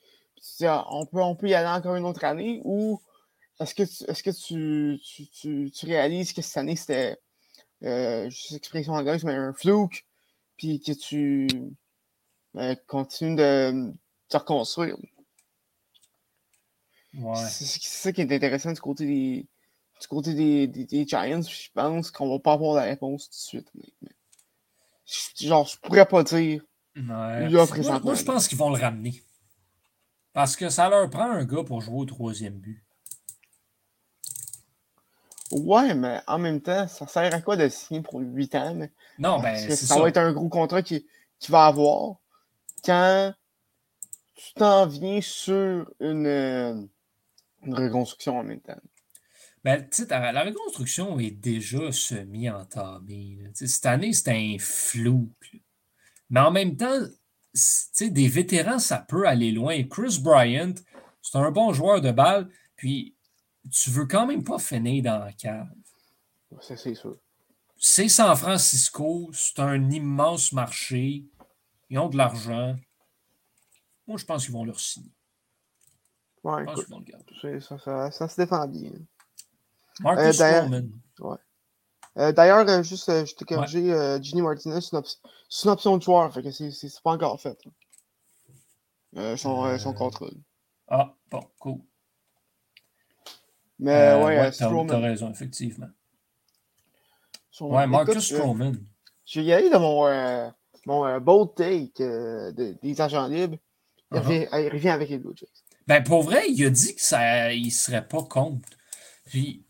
ah, 0.62 0.86
on, 0.90 1.06
peut, 1.06 1.22
on 1.22 1.36
peut 1.36 1.48
y 1.48 1.54
aller 1.54 1.68
encore 1.68 1.96
une 1.96 2.04
autre 2.06 2.24
année, 2.24 2.60
ou 2.64 3.00
est-ce 3.60 3.74
que, 3.74 3.82
tu, 3.82 4.10
est-ce 4.10 4.22
que 4.22 4.30
tu, 4.30 5.00
tu, 5.32 5.70
tu, 5.70 5.86
réalises 5.86 6.32
que 6.32 6.42
cette 6.42 6.56
année 6.56 6.76
c'était, 6.76 7.16
euh, 7.84 8.28
juste 8.30 8.52
expression 8.52 8.94
anglaise, 8.94 9.24
mais 9.24 9.34
un 9.34 9.52
fluke, 9.52 10.04
puis 10.56 10.80
que 10.80 10.92
tu 10.92 11.48
euh, 12.56 12.74
continues 12.86 13.36
de 13.36 13.92
te 14.28 14.36
reconstruire? 14.36 14.96
C'est 17.14 17.82
ça 17.82 18.12
qui 18.12 18.22
est 18.22 18.32
intéressant 18.32 18.72
du 18.72 18.80
côté 18.80 19.06
des, 19.06 19.46
du 20.00 20.08
côté 20.08 20.34
des, 20.34 20.66
des, 20.66 21.06
Giants. 21.06 21.42
Je 21.42 21.68
pense 21.74 22.10
qu'on 22.10 22.30
va 22.30 22.38
pas 22.38 22.52
avoir 22.52 22.74
la 22.74 22.82
réponse 22.82 23.28
tout 23.28 23.36
de 23.36 23.64
suite. 23.64 23.72
genre, 25.40 25.66
je 25.66 25.78
pourrais 25.78 26.06
pas 26.06 26.22
dire. 26.22 26.62
moi, 26.96 27.48
je 27.48 28.24
pense 28.24 28.48
qu'ils 28.48 28.58
vont 28.58 28.70
le 28.70 28.80
ramener. 28.80 29.22
Parce 30.32 30.56
que 30.56 30.70
ça 30.70 30.88
leur 30.88 31.10
prend 31.10 31.30
un 31.30 31.44
gars 31.44 31.62
pour 31.62 31.82
jouer 31.82 31.98
au 31.98 32.04
troisième 32.06 32.54
but. 32.54 32.82
Ouais, 35.50 35.94
mais 35.94 36.20
en 36.26 36.38
même 36.38 36.62
temps, 36.62 36.88
ça 36.88 37.06
sert 37.06 37.34
à 37.34 37.42
quoi 37.42 37.56
de 37.56 37.68
signer 37.68 38.00
pour 38.00 38.20
8 38.20 38.54
ans? 38.54 38.88
Non, 39.18 39.38
ben, 39.40 39.54
ça, 39.54 39.76
ça, 39.76 40.00
va 40.00 40.08
être 40.08 40.16
un 40.16 40.32
gros 40.32 40.48
contrat 40.48 40.80
qu'il 40.82 41.04
qui 41.38 41.50
va 41.50 41.66
avoir 41.66 42.16
quand 42.82 43.34
tu 44.34 44.54
t'en 44.54 44.86
viens 44.86 45.20
sur 45.20 45.92
une, 46.00 46.88
une 47.62 47.74
reconstruction 47.74 48.38
en 48.38 48.44
même 48.44 48.60
temps. 48.60 48.80
Ben, 49.64 49.88
la 50.10 50.42
reconstruction 50.42 51.20
est 51.20 51.30
déjà 51.30 51.92
semi-entamée. 51.92 53.38
Cette 53.54 53.86
année, 53.86 54.12
c'est 54.12 54.30
un 54.30 54.56
flou. 54.58 55.32
Mais 56.30 56.40
en 56.40 56.50
même 56.50 56.76
temps, 56.76 56.98
des 58.00 58.28
vétérans, 58.28 58.80
ça 58.80 58.98
peut 58.98 59.26
aller 59.28 59.52
loin. 59.52 59.82
Chris 59.84 60.18
Bryant, 60.20 60.74
c'est 61.20 61.38
un 61.38 61.50
bon 61.52 61.72
joueur 61.72 62.00
de 62.00 62.10
balle, 62.10 62.48
puis 62.74 63.14
tu 63.70 63.90
veux 63.90 64.06
quand 64.06 64.26
même 64.26 64.42
pas 64.42 64.58
finir 64.58 65.04
dans 65.04 65.18
la 65.18 65.32
cave. 65.32 65.68
Ça, 66.60 66.76
c'est 66.76 66.94
sûr. 66.94 67.16
C'est 67.76 68.08
San 68.08 68.36
Francisco, 68.36 69.30
c'est 69.32 69.60
un 69.60 69.90
immense 69.90 70.52
marché. 70.52 71.24
Ils 71.90 71.98
ont 71.98 72.08
de 72.08 72.16
l'argent. 72.16 72.76
Moi, 74.06 74.18
je 74.18 74.24
pense 74.24 74.44
qu'ils 74.44 74.54
vont 74.54 74.64
leur 74.64 74.80
signer. 74.80 75.12
Ouais, 76.44 76.64
écoute, 76.64 76.86
ça, 77.60 77.78
ça, 77.78 78.10
ça, 78.10 78.28
se 78.28 78.40
défend 78.40 78.66
bien. 78.66 78.90
Marcus 80.00 80.40
euh, 80.40 80.82
ouais. 81.20 81.36
euh, 82.18 82.32
D'ailleurs, 82.32 82.68
euh, 82.68 82.82
juste, 82.82 83.08
euh, 83.08 83.24
je 83.24 83.34
t'ai 83.34 83.44
corrigé, 83.44 83.94
ouais. 83.94 84.18
Ginny 84.22 84.42
Martinez, 84.42 84.80
c'est 84.80 84.96
une, 84.96 85.02
une, 85.64 85.70
option 85.70 85.96
de 85.96 86.02
joueur, 86.02 86.32
fait 86.32 86.42
que 86.42 86.50
c'est 86.50 87.02
pas 87.02 87.12
encore 87.12 87.40
fait. 87.40 87.56
son, 89.36 89.78
son 89.78 89.94
contrôle. 89.94 90.34
Ah, 90.88 91.14
bon, 91.30 91.42
cool. 91.60 91.78
Mais 93.78 94.14
ouais, 94.14 94.40
ouais 94.40 94.50
T'as 94.50 94.98
raison, 94.98 95.30
effectivement. 95.30 95.88
Ouais, 97.60 97.86
Marcus 97.86 98.18
Stroman. 98.18 98.76
Je 99.24 99.40
vais 99.40 99.46
y 99.46 99.52
aller 99.52 99.70
dans 99.70 99.80
mon, 99.80 100.52
mon 100.86 101.20
bold 101.20 101.54
take 101.54 102.02
des 102.82 103.00
agents 103.00 103.28
libres. 103.28 103.58
Il, 104.10 104.18
uh 104.18 104.20
-huh. 104.20 104.24
revient, 104.24 104.48
il 104.52 104.68
revient 104.72 104.90
avec 104.90 105.08
les 105.08 105.18
Blue 105.18 105.34
Jays. 105.34 105.61
Ben, 105.86 106.02
pour 106.02 106.22
vrai, 106.22 106.50
il 106.50 106.64
a 106.64 106.70
dit 106.70 106.94
qu'il 106.94 107.64
ne 107.64 107.70
serait 107.70 108.06
pas 108.06 108.22
contre. 108.22 108.68
Puis, 109.26 109.64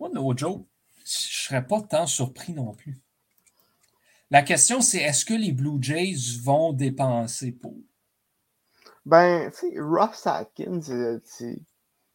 moi, 0.00 0.08
no 0.12 0.36
joke, 0.36 0.66
je 0.96 1.00
ne 1.00 1.04
serais 1.04 1.66
pas 1.66 1.82
tant 1.82 2.06
surpris 2.06 2.52
non 2.52 2.74
plus. 2.74 3.00
La 4.30 4.42
question, 4.42 4.80
c'est 4.80 4.98
est-ce 4.98 5.24
que 5.24 5.34
les 5.34 5.52
Blue 5.52 5.78
Jays 5.80 6.38
vont 6.42 6.72
dépenser 6.72 7.52
pour? 7.52 7.76
Ben, 9.04 9.50
tu 9.50 9.70
sais, 9.70 9.78
Ross 9.78 10.26
Atkins, 10.26 10.80
c'est 11.24 11.60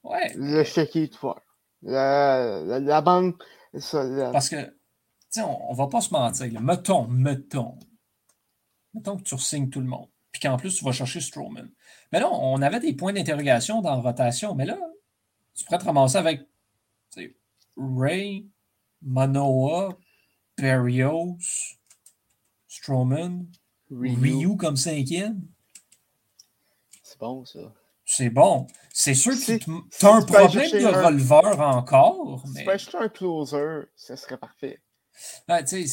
ouais, 0.03 0.33
le 0.35 0.63
chéquier 0.63 1.07
de 1.07 1.15
fort. 1.15 1.41
La, 1.83 2.61
la, 2.65 2.79
la, 2.79 3.01
banque. 3.01 3.41
Ça, 3.77 4.03
la... 4.03 4.31
Parce 4.31 4.49
que, 4.49 4.65
tu 4.65 4.71
sais, 5.29 5.41
on, 5.41 5.71
ne 5.71 5.77
va 5.77 5.87
pas 5.87 6.01
se 6.01 6.11
mentir. 6.11 6.59
Mettons, 6.59 7.07
mettons. 7.07 7.77
Mettons 8.95 9.17
que 9.17 9.23
tu 9.23 9.37
signes 9.37 9.69
tout 9.69 9.79
le 9.79 9.85
monde 9.85 10.09
puis 10.31 10.41
qu'en 10.41 10.57
plus, 10.57 10.75
tu 10.75 10.85
vas 10.85 10.91
chercher 10.91 11.21
Strowman. 11.21 11.69
Mais 12.11 12.19
là, 12.19 12.29
on 12.31 12.61
avait 12.61 12.79
des 12.79 12.93
points 12.93 13.13
d'interrogation 13.13 13.81
dans 13.81 13.95
la 13.95 14.01
rotation, 14.01 14.55
mais 14.55 14.65
là, 14.65 14.77
tu 15.53 15.63
pourrais 15.65 15.77
te 15.77 15.85
ramasser 15.85 16.17
avec 16.17 16.47
Ray, 17.77 18.47
Manoa, 19.01 19.97
Berrios, 20.57 21.37
Strowman, 22.67 23.45
Ryu. 23.91 24.57
comme 24.57 24.77
cinquième. 24.77 25.41
C'est 27.03 27.19
bon, 27.19 27.45
ça. 27.45 27.73
C'est 28.05 28.29
bon. 28.29 28.67
C'est 28.91 29.13
sûr 29.13 29.33
que 29.33 29.57
tu 29.57 30.05
as 30.05 30.13
un 30.13 30.21
problème 30.23 30.71
de 30.71 30.85
un... 30.85 31.05
releveur 31.05 31.59
encore. 31.59 32.43
Mais... 32.47 32.51
Si 32.51 32.57
tu 32.59 32.65
peux 32.65 32.71
acheter 32.71 32.97
un 32.97 33.09
closer, 33.09 33.81
ce 33.95 34.15
serait 34.15 34.37
parfait. 34.37 34.81
Ouais, 35.47 35.63
tu 35.63 35.85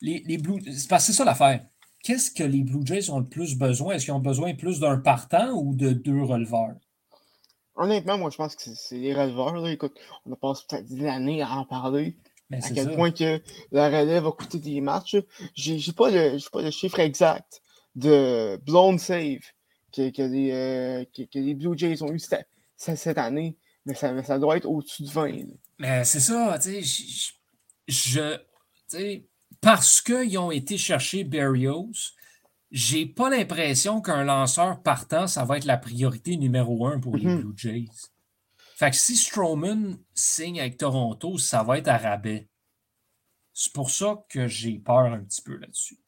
les, 0.00 0.22
les 0.26 0.38
Blues. 0.38 0.62
C'est 0.64 1.12
ça 1.12 1.24
l'affaire 1.24 1.66
qu'est-ce 2.06 2.30
que 2.30 2.44
les 2.44 2.62
Blue 2.62 2.86
Jays 2.86 3.10
ont 3.10 3.18
le 3.18 3.26
plus 3.26 3.58
besoin? 3.58 3.94
Est-ce 3.94 4.04
qu'ils 4.04 4.14
ont 4.14 4.20
besoin 4.20 4.54
plus 4.54 4.78
d'un 4.78 4.96
partant 4.96 5.50
ou 5.50 5.74
de 5.74 5.90
deux 5.90 6.22
releveurs? 6.22 6.76
Honnêtement, 7.74 8.16
moi, 8.16 8.30
je 8.30 8.36
pense 8.36 8.54
que 8.54 8.62
c'est 8.62 8.96
les 8.96 9.12
releveurs. 9.12 9.66
Écoute, 9.66 9.98
on 10.24 10.32
a 10.32 10.36
passé 10.36 10.62
peut-être 10.68 10.86
des 10.86 11.04
années 11.08 11.42
à 11.42 11.50
en 11.50 11.64
parler. 11.64 12.16
à 12.52 12.70
quel 12.70 12.94
point 12.94 13.10
que 13.10 13.42
la 13.72 13.88
relève 13.88 14.22
va 14.22 14.30
coûter 14.30 14.60
des 14.60 14.80
matchs. 14.80 15.16
J'ai 15.54 15.92
pas, 15.92 16.10
le, 16.10 16.38
pas 16.50 16.62
le 16.62 16.70
chiffre 16.70 17.00
exact 17.00 17.60
de 17.96 18.56
blown 18.64 18.98
save 18.98 19.40
que, 19.92 20.10
que, 20.10 20.22
les, 20.22 20.52
euh, 20.52 21.04
que, 21.06 21.22
que, 21.22 21.40
les, 21.40 21.54
Blue 21.54 21.76
Jays 21.76 22.02
ont 22.02 22.12
eu 22.12 22.20
cette, 22.20 22.46
cette 22.76 23.18
année, 23.18 23.56
mais 23.84 23.94
ça, 23.94 24.22
ça, 24.22 24.38
doit 24.38 24.56
être 24.58 24.66
au-dessus 24.66 25.02
de 25.02 25.08
20. 25.08 25.32
Mais 25.80 26.04
c'est 26.04 26.20
ça, 26.20 26.56
tu 26.62 26.84
sais, 26.84 27.32
je, 27.88 28.38
je 28.88 29.18
parce 29.60 30.00
qu'ils 30.00 30.38
ont 30.38 30.50
été 30.50 30.78
chercher 30.78 31.24
Berrios, 31.24 31.92
j'ai 32.70 33.06
pas 33.06 33.30
l'impression 33.30 34.00
qu'un 34.00 34.24
lanceur 34.24 34.82
partant, 34.82 35.26
ça 35.26 35.44
va 35.44 35.56
être 35.56 35.64
la 35.64 35.78
priorité 35.78 36.36
numéro 36.36 36.86
un 36.86 36.98
pour 37.00 37.16
les 37.16 37.26
mhm. 37.26 37.40
Blue 37.40 37.54
Jays. 37.56 37.88
Fait 38.76 38.90
que 38.90 38.96
si 38.96 39.16
Strowman 39.16 39.98
signe 40.12 40.60
avec 40.60 40.76
Toronto, 40.76 41.38
ça 41.38 41.62
va 41.62 41.78
être 41.78 41.88
à 41.88 41.96
rabais. 41.96 42.48
C'est 43.54 43.72
pour 43.72 43.90
ça 43.90 44.22
que 44.28 44.46
j'ai 44.46 44.78
peur 44.78 45.06
un 45.12 45.20
petit 45.20 45.40
peu 45.40 45.56
là-dessus. 45.56 45.98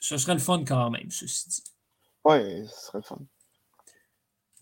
Ce 0.00 0.16
serait 0.16 0.32
le 0.32 0.40
fun 0.40 0.64
quand 0.64 0.88
même, 0.90 1.10
ceci 1.10 1.48
dit. 1.50 1.64
Ouais, 2.24 2.64
ce 2.66 2.86
serait 2.86 2.98
le 2.98 3.04
fun. 3.04 3.18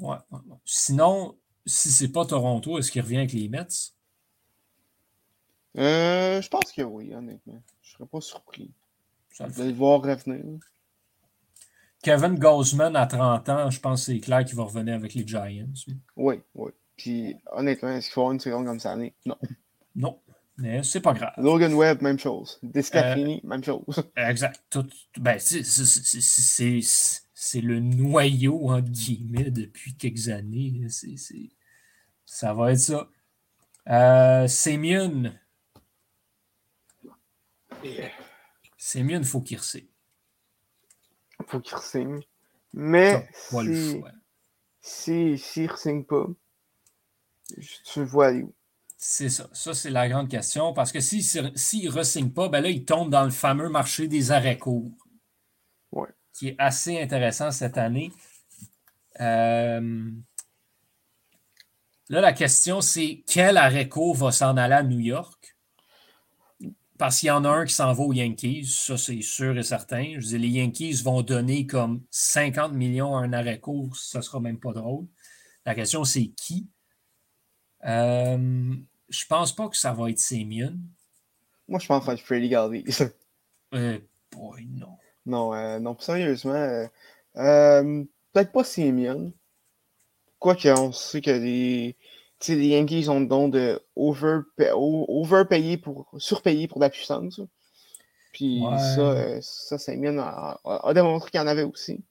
Ouais, 0.01 0.17
Sinon, 0.65 1.39
si 1.65 1.93
c'est 1.93 2.09
pas 2.09 2.27
Toronto, 2.27 2.79
est-ce 2.79 2.91
qu'il 2.91 3.03
revient 3.03 3.19
avec 3.19 3.33
les 3.33 3.49
Mets? 3.49 3.93
Euh, 5.77 6.43
je 6.43 6.49
pense 6.49 6.73
que 6.73 6.83
oui, 6.83 7.15
honnêtement. 7.15 7.63
Je 7.99 8.05
serais 8.05 8.11
pas 8.11 8.21
surpris 8.21 8.71
de 9.41 9.65
le 9.65 9.73
voir 9.73 10.03
revenir. 10.03 10.45
Kevin 12.03 12.39
Gausman 12.39 12.95
à 12.95 13.07
30 13.07 13.49
ans, 13.49 13.71
je 13.71 13.81
pense 13.81 14.07
que 14.07 14.13
c'est 14.13 14.21
clair 14.21 14.45
qu'il 14.45 14.57
va 14.57 14.65
revenir 14.65 14.95
avec 14.95 15.15
les 15.15 15.27
Giants. 15.27 15.67
Oui, 16.17 16.41
oui. 16.55 16.71
Puis 16.97 17.37
honnêtement, 17.51 17.91
est-ce 17.91 18.07
qu'il 18.07 18.15
faut 18.15 18.21
avoir 18.21 18.35
une 18.35 18.41
seconde 18.41 18.67
comme 18.67 18.79
ça? 18.79 18.93
Année? 18.93 19.15
Non. 19.27 19.37
Non. 19.97 20.21
Mais 20.59 20.83
c'est 20.83 21.01
pas 21.01 21.13
grave. 21.13 21.33
Logan 21.39 21.75
Webb, 21.75 22.03
même 22.03 22.19
chose. 22.19 22.59
Descafini, 22.63 23.41
euh, 23.45 23.49
même 23.49 23.65
chose. 23.65 24.03
Exact. 24.17 24.63
Tout, 24.71 24.87
ben, 25.17 25.39
c'est 25.39 25.61
le 27.61 27.81
noyau, 27.81 28.71
entre 28.71 28.91
guillemets, 28.91 29.51
depuis 29.51 29.95
quelques 29.95 30.29
années. 30.29 30.89
C 30.89 31.17
Ça 32.25 32.55
va 32.55 32.73
être 32.73 32.79
ça. 32.79 33.09
Euh, 33.89 34.49
Sémion, 34.49 35.33
c'est 38.77 39.03
mieux, 39.03 39.19
il 39.19 39.25
faut 39.25 39.41
qu'il 39.41 39.59
ressigne. 39.59 39.89
Il 41.41 41.47
faut 41.47 41.61
qu'il 41.61 41.77
ressigne. 41.77 42.21
Mais 42.73 43.29
si, 43.33 44.03
si, 44.81 45.39
si, 45.39 45.61
il 45.61 45.67
ne 45.67 45.71
ressigne 45.71 46.05
pas, 46.05 46.27
Tu 47.85 48.05
vois 48.05 48.29
aller 48.29 48.43
où? 48.43 48.55
C'est 49.01 49.29
ça. 49.29 49.49
Ça, 49.53 49.75
c'est 49.75 49.91
la 49.91 50.09
grande 50.09 50.29
question. 50.29 50.73
Parce 50.73 50.91
que 50.91 51.01
s'il 51.01 51.23
ne 51.43 51.91
re-signe 51.91 52.31
pas, 52.31 52.49
ben 52.49 52.61
là, 52.61 52.69
il 52.69 52.85
tombe 52.85 53.11
dans 53.11 53.25
le 53.25 53.31
fameux 53.31 53.69
marché 53.69 54.09
des 54.09 54.33
arrêts 54.33 54.59
courts. 54.59 54.91
Ouais. 55.93 56.09
Qui 56.35 56.49
est 56.49 56.57
assez 56.59 57.01
intéressant 57.01 57.53
cette 57.53 57.79
année. 57.79 58.13
Euh, 59.21 60.11
là, 62.09 62.21
la 62.21 62.33
question, 62.33 62.81
c'est 62.81 63.23
quel 63.27 63.57
arrêt 63.57 63.89
court 63.89 64.17
va 64.17 64.33
s'en 64.33 64.57
aller 64.57 64.75
à 64.75 64.83
New 64.83 65.01
York? 65.01 65.38
Parce 66.99 67.21
qu'il 67.21 67.29
y 67.29 67.31
en 67.31 67.45
a 67.45 67.49
un 67.49 67.65
qui 67.65 67.75
s'en 67.75 67.93
va 67.93 68.03
aux 68.03 68.13
Yankees, 68.13 68.67
ça 68.67 68.99
c'est 68.99 69.23
sûr 69.23 69.57
et 69.57 69.63
certain. 69.63 70.15
Je 70.19 70.27
dis, 70.27 70.39
les 70.39 70.49
Yankees 70.49 71.01
vont 71.05 71.23
donner 71.23 71.67
comme 71.67 72.03
50 72.11 72.73
millions 72.73 73.17
à 73.17 73.21
un 73.21 73.33
arrêt 73.33 73.61
court, 73.61 73.97
ça 73.97 74.21
sera 74.21 74.41
même 74.41 74.59
pas 74.59 74.73
drôle. 74.73 75.07
La 75.65 75.77
question, 75.77 76.03
c'est 76.03 76.27
qui? 76.29 76.69
Euh, 77.85 78.75
je 79.09 79.27
pense 79.27 79.55
pas 79.55 79.69
que 79.69 79.77
ça 79.77 79.93
va 79.93 80.11
être 80.11 80.19
Simeon. 80.19 80.77
Moi, 81.69 81.79
je 81.79 81.87
pense 81.87 82.01
que 82.01 82.07
ça 82.07 82.13
va 82.13 82.19
être 82.19 82.25
Freddy 82.25 82.49
Galvey. 82.49 82.85
euh, 83.75 83.99
boy, 84.33 84.67
non. 84.67 84.97
Non, 85.27 85.55
euh, 85.55 85.79
non, 85.79 85.97
sérieusement. 86.01 86.55
Euh, 86.55 86.87
euh, 87.37 88.05
peut-être 88.33 88.51
pas 88.51 88.65
Simeon. 88.65 89.33
Quoique, 90.39 90.69
on 90.69 90.91
sait 90.91 91.21
que 91.21 91.31
les, 91.31 91.97
les 92.47 92.69
Yankees 92.69 93.09
ont 93.09 93.21
le 93.21 93.27
don 93.27 93.49
de 93.49 93.81
overpayer 93.97 95.77
pour, 95.77 96.09
surpayer 96.19 96.69
pour 96.69 96.81
la 96.81 96.91
puissance. 96.91 97.41
Puis 98.33 98.63
ça, 98.95 99.41
ça, 99.41 99.79
Simeon 99.79 100.19
a, 100.19 100.61
a, 100.65 100.95
démontré 100.95 101.31
qu'il 101.31 101.41
y 101.41 101.43
en 101.43 101.47
avait 101.47 101.65
aussi. 101.65 102.05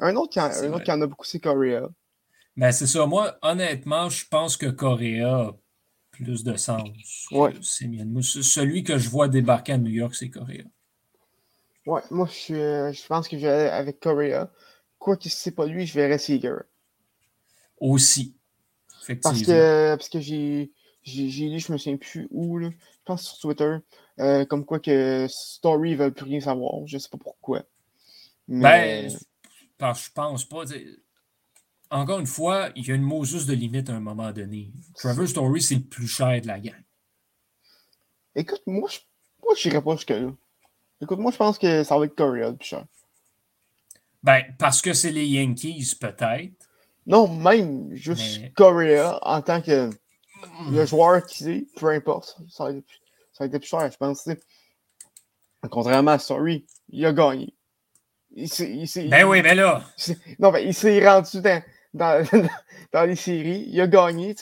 Un 0.00 0.16
autre 0.16 0.32
qui, 0.32 0.40
un 0.40 0.72
autre 0.72 0.84
qui 0.84 0.90
en 0.90 1.00
a 1.00 1.06
beaucoup, 1.06 1.24
c'est 1.24 1.38
Correa. 1.38 1.88
Ben, 2.56 2.72
c'est 2.72 2.86
ça. 2.86 3.06
Moi, 3.06 3.38
honnêtement, 3.42 4.08
je 4.08 4.26
pense 4.28 4.56
que 4.56 4.66
Correa 4.66 5.48
a 5.48 5.52
plus 6.10 6.44
de 6.44 6.56
sens. 6.56 6.90
Ouais. 7.30 7.52
C'est 7.62 7.88
Celui 8.22 8.82
que 8.82 8.98
je 8.98 9.08
vois 9.08 9.28
débarquer 9.28 9.72
à 9.72 9.78
New 9.78 9.90
York, 9.90 10.14
c'est 10.14 10.28
Correa. 10.28 10.64
Ouais, 11.86 12.02
moi, 12.10 12.28
je, 12.28 12.92
je 12.92 13.06
pense 13.06 13.28
que 13.28 13.38
je 13.38 13.46
vais 13.46 13.70
avec 13.70 14.00
Correa. 14.00 14.50
Quoi 14.98 15.16
que 15.16 15.28
ce 15.28 15.48
n'est 15.48 15.54
pas 15.54 15.66
lui, 15.66 15.86
je 15.86 15.94
verrai 15.94 16.18
Seager. 16.18 16.58
Aussi. 17.78 18.36
Parce 19.22 19.42
que, 19.42 19.94
parce 19.96 20.08
que 20.08 20.20
j'ai, 20.20 20.72
j'ai, 21.02 21.48
lu, 21.48 21.58
je 21.58 21.72
me 21.72 21.78
souviens 21.78 21.96
plus 21.96 22.28
où, 22.30 22.58
là, 22.58 22.70
je 22.70 22.98
pense 23.04 23.22
sur 23.22 23.38
Twitter, 23.38 23.76
euh, 24.20 24.44
comme 24.44 24.64
quoi 24.64 24.78
que 24.78 25.26
Story 25.28 25.92
ne 25.92 25.96
veut 25.96 26.12
plus 26.12 26.24
rien 26.24 26.40
savoir. 26.40 26.86
Je 26.86 26.96
ne 26.96 27.00
sais 27.00 27.08
pas 27.08 27.18
pourquoi. 27.18 27.62
Ben, 28.48 29.10
parce, 29.78 30.04
je 30.06 30.10
pense 30.12 30.44
pas 30.44 30.64
encore 31.92 32.20
une 32.20 32.26
fois, 32.26 32.70
il 32.74 32.86
y 32.86 32.90
a 32.90 32.94
une 32.94 33.02
Moses 33.02 33.44
de 33.46 33.52
limite 33.52 33.90
à 33.90 33.94
un 33.94 34.00
moment 34.00 34.32
donné. 34.32 34.72
Trevor 34.94 35.28
Story, 35.28 35.60
c'est 35.60 35.74
le 35.74 35.82
plus 35.82 36.08
cher 36.08 36.40
de 36.40 36.46
la 36.46 36.58
gang. 36.58 36.82
Écoute, 38.34 38.62
moi, 38.66 38.88
je 38.90 38.98
moi, 39.42 39.54
n'irai 39.62 39.82
pas 39.82 39.96
jusque-là. 39.96 40.32
Écoute, 41.02 41.18
moi, 41.18 41.32
je 41.32 41.36
pense 41.36 41.58
que 41.58 41.84
ça 41.84 41.98
va 41.98 42.06
être 42.06 42.14
Correa 42.14 42.50
le 42.50 42.56
plus 42.56 42.68
cher. 42.68 42.86
Ben, 44.22 44.42
parce 44.58 44.80
que 44.80 44.94
c'est 44.94 45.10
les 45.10 45.26
Yankees, 45.26 45.96
peut-être. 46.00 46.61
Non, 47.06 47.28
même 47.28 47.92
juste 47.94 48.40
Mais... 48.40 48.52
Correa 48.52 49.18
en 49.22 49.42
tant 49.42 49.60
que 49.60 49.90
le 50.70 50.86
joueur 50.86 51.24
qui 51.24 51.50
est, 51.50 51.66
peu 51.76 51.88
importe, 51.88 52.36
ça 52.48 52.64
va 52.64 53.46
être 53.46 53.58
plus 53.58 53.66
cher, 53.66 53.90
je 53.90 53.96
pense. 53.96 54.28
Contrairement 55.70 56.12
à 56.12 56.18
Story, 56.18 56.66
il 56.88 57.04
a 57.06 57.12
gagné. 57.12 57.54
Il, 58.34 58.46
il, 58.46 59.10
ben 59.10 59.24
oui, 59.24 59.42
ben 59.42 59.56
là. 59.56 59.84
Non, 60.38 60.50
ben, 60.50 60.60
il 60.60 60.74
s'est 60.74 61.06
rendu 61.06 61.40
dans, 61.40 61.62
dans, 61.92 62.26
dans 62.92 63.04
les 63.04 63.16
séries. 63.16 63.66
Il 63.68 63.80
a 63.80 63.86
gagné. 63.86 64.34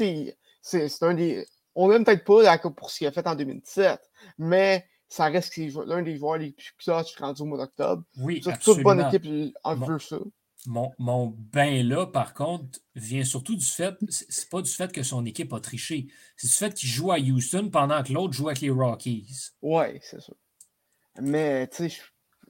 C'est 0.63 1.03
un 1.03 1.15
des. 1.15 1.45
On 1.75 1.89
l'aime 1.89 2.05
peut-être 2.05 2.25
pas 2.25 2.59
pour 2.71 2.91
ce 2.91 2.99
qu'il 2.99 3.07
a 3.07 3.13
fait 3.13 3.27
en 3.27 3.35
2017, 3.35 4.01
mais 4.39 4.87
ça 5.09 5.25
reste 5.25 5.57
l'un 5.87 6.03
des 6.03 6.17
joueurs 6.17 6.39
les 6.39 6.53
plus 6.53 6.73
clutch 6.79 7.17
rendus 7.17 7.43
au 7.43 7.47
mois 7.47 7.59
d'octobre. 7.59 8.03
Oui, 8.19 8.41
Toute 8.41 8.83
bonne 8.83 9.01
équipe 9.01 9.55
en 9.65 9.75
veut 9.75 9.99
ça. 9.99 10.19
Mon, 10.67 10.93
mon 10.99 11.29
bain 11.29 11.83
là, 11.83 12.07
par 12.07 12.35
contre, 12.35 12.81
vient 12.95 13.25
surtout 13.25 13.57
du 13.57 13.65
fait, 13.65 13.95
c'est 14.09 14.51
pas 14.51 14.61
du 14.61 14.71
fait 14.71 14.93
que 14.93 15.03
son 15.03 15.25
équipe 15.25 15.53
a 15.55 15.61
triché, 15.61 16.09
c'est 16.37 16.49
du 16.49 16.53
fait 16.53 16.75
qu'il 16.75 16.89
joue 16.89 17.13
à 17.13 17.19
Houston 17.19 17.71
pendant 17.71 18.03
que 18.03 18.13
l'autre 18.13 18.35
joue 18.35 18.49
avec 18.49 18.61
les 18.61 18.71
Rockies. 18.71 19.53
Oui, 19.63 19.99
c'est 20.03 20.21
ça. 20.21 20.33
Mais, 21.19 21.67
tu 21.69 21.89
sais, 21.89 22.03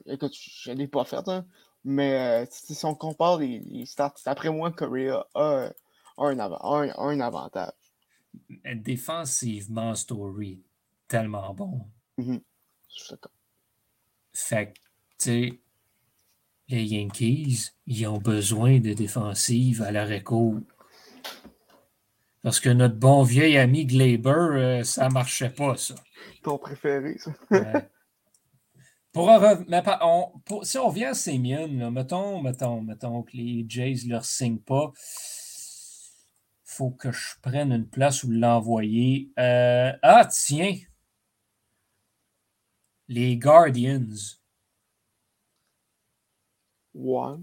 écoute, 0.07 0.33
je 0.35 0.71
l'ai 0.71 0.87
pas 0.87 1.05
fait, 1.05 1.27
hein, 1.27 1.45
mais 1.83 2.43
euh, 2.43 2.45
si 2.49 2.85
on 2.85 2.95
compare 2.95 3.39
les, 3.39 3.85
stats, 3.85 4.13
d'après 4.25 4.49
moi, 4.49 4.71
Korea 4.71 5.25
a, 5.33 5.71
un, 6.17 6.39
un, 6.39 7.19
avantage. 7.19 7.71
Défensivement, 8.75 9.95
Story, 9.95 10.61
tellement 11.07 11.53
bon. 11.53 11.87
Mm-hmm. 12.17 12.41
Je 12.89 13.03
suis 13.03 13.09
d'accord. 13.11 13.31
Fait 14.33 14.73
que, 14.73 14.79
tu 14.79 14.79
sais, 15.17 15.61
les 16.71 16.85
Yankees, 16.85 17.71
ils 17.85 18.07
ont 18.07 18.17
besoin 18.17 18.79
de 18.79 18.93
défensive 18.93 19.81
à 19.81 19.91
l'arrêt 19.91 20.23
court. 20.23 20.59
Parce 22.41 22.59
que 22.59 22.69
notre 22.69 22.95
bon 22.95 23.21
vieil 23.21 23.57
ami 23.57 23.85
Glaber, 23.85 24.29
euh, 24.29 24.83
ça 24.83 25.09
marchait 25.09 25.51
pas, 25.51 25.77
ça. 25.77 25.93
Ton 26.41 26.57
préféré, 26.57 27.17
ça. 27.19 27.31
Pour, 29.13 29.29
si 30.65 30.77
on 30.77 30.87
revient 30.87 31.05
à 31.05 31.13
Sémion, 31.13 31.91
mettons, 31.91 32.41
mettons, 32.41 32.81
mettons 32.81 33.23
que 33.23 33.35
les 33.35 33.65
Jays 33.67 34.05
ne 34.05 34.11
leur 34.11 34.25
signent 34.25 34.57
pas, 34.57 34.93
faut 36.63 36.91
que 36.91 37.11
je 37.11 37.35
prenne 37.41 37.73
une 37.73 37.87
place 37.87 38.23
où 38.23 38.31
l'envoyer. 38.31 39.29
Euh, 39.37 39.91
ah, 40.01 40.25
tiens! 40.25 40.77
Les 43.09 43.35
Guardians. 43.35 44.39
Ouais. 46.93 47.37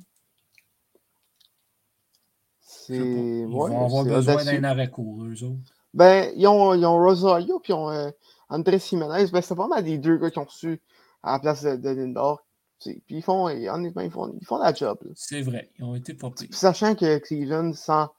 Ils 2.90 3.46
vont 3.46 3.66
avoir 3.66 4.04
besoin 4.04 4.44
d'un 4.44 4.64
arrêt 4.64 4.90
court, 4.90 5.24
eux 5.24 5.42
autres. 5.44 5.72
Ben, 5.94 6.32
ils 6.36 6.46
ont, 6.46 6.74
ils 6.74 6.84
ont 6.84 6.98
Rosario 6.98 7.58
puis 7.60 7.72
ils 7.72 7.76
ont 7.76 7.90
euh, 7.90 8.10
André 8.48 8.78
Simonez. 8.78 9.26
Ben, 9.32 9.40
c'est 9.42 9.54
pas 9.54 9.68
mal 9.68 9.84
des 9.84 9.98
deux 9.98 10.16
gars 10.18 10.30
qui 10.30 10.38
ont 10.38 10.44
reçu 10.44 10.80
à 11.22 11.32
la 11.32 11.38
place 11.38 11.62
de, 11.62 11.76
de 11.76 11.88
Lindor. 11.90 12.44
Puis 12.80 13.02
ils 13.08 13.22
font, 13.22 13.46
honnêtement, 13.46 14.02
ils 14.02 14.10
font, 14.10 14.32
ils 14.40 14.46
font 14.46 14.58
la 14.58 14.72
job. 14.72 14.98
C'est 15.14 15.42
vrai, 15.42 15.70
ils 15.78 15.84
ont 15.84 15.96
été 15.96 16.14
pris. 16.14 16.48
Sachant 16.52 16.94
que 16.94 17.18
Cleveland 17.18 17.72
s'en 17.72 18.10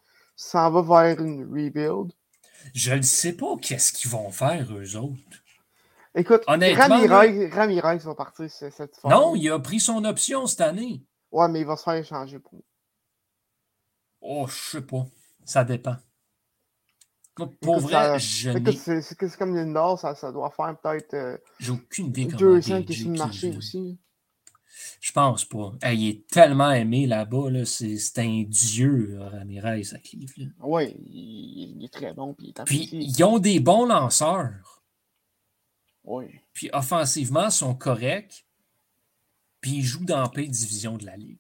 va 0.72 0.82
vers 0.82 1.22
une 1.24 1.46
rebuild. 1.46 2.12
Je 2.74 2.94
ne 2.94 3.02
sais 3.02 3.34
pas 3.34 3.56
qu'est-ce 3.62 3.94
qu'ils 3.94 4.10
vont 4.12 4.32
faire, 4.32 4.68
eux 4.74 4.98
autres. 4.98 5.16
Écoute, 6.16 6.42
Ramirez, 6.48 7.48
Ramirez 7.50 7.98
va 8.00 8.16
partir 8.16 8.50
cette 8.50 8.98
fois. 8.98 9.12
Non, 9.12 9.36
il 9.36 9.50
a 9.50 9.60
pris 9.60 9.80
son 9.80 10.04
option 10.04 10.46
cette 10.48 10.62
année. 10.62 11.04
Ouais, 11.32 11.48
mais 11.48 11.62
il 11.62 11.66
va 11.66 11.76
se 11.76 11.84
faire 11.84 11.94
échanger 11.94 12.40
pour. 12.40 12.62
Oh, 14.22 14.48
je 14.48 14.72
sais 14.72 14.82
pas. 14.82 15.06
Ça 15.46 15.64
dépend. 15.64 15.98
Pour 17.62 17.80
vrai, 17.80 18.20
je 18.20 18.52
C'est 19.02 19.38
comme 19.38 19.56
Lindor, 19.56 19.98
ça, 19.98 20.16
ça 20.16 20.32
doit 20.32 20.52
faire 20.52 20.78
peut-être. 20.82 21.14
Euh, 21.14 21.38
J'ai 21.60 21.72
aucune 21.72 22.08
idée 22.08 22.28
comment. 22.28 22.38
Deux 22.38 22.72
ans 22.72 22.84
qui 22.84 22.94
est 22.94 22.96
sur 22.96 23.10
le 23.10 23.18
marché 23.18 23.56
aussi. 23.56 23.98
Je 25.02 25.12
pense 25.12 25.46
pas. 25.46 25.74
il 25.92 26.10
est 26.10 26.28
tellement 26.28 26.72
aimé 26.72 27.08
là-bas. 27.08 27.50
Là, 27.50 27.66
c'est 27.66 28.20
un 28.20 28.44
dieu, 28.48 29.18
Ramirez, 29.20 29.84
à 29.94 30.00
Cleveland. 30.00 30.52
Oui, 30.62 30.96
il, 31.06 31.84
est 31.84 31.94
très 31.94 32.14
bon. 32.14 32.34
Puis, 32.34 32.54
puis 32.66 32.90
ils 32.92 33.24
ont 33.24 33.40
des 33.40 33.60
bons 33.60 33.86
lanceurs. 33.86 34.84
Oui. 36.04 36.26
Puis 36.54 36.70
offensivement, 36.74 37.46
ils 37.46 37.52
sont 37.52 37.76
corrects. 37.76 38.46
Puis 39.62 39.72
ils 39.72 39.84
jouent 39.84 40.06
dans 40.06 40.22
la 40.22 40.30
P 40.30 40.48
division 40.48 40.98
de 40.98 41.06
la 41.06 41.18
Ligue. 41.18 41.40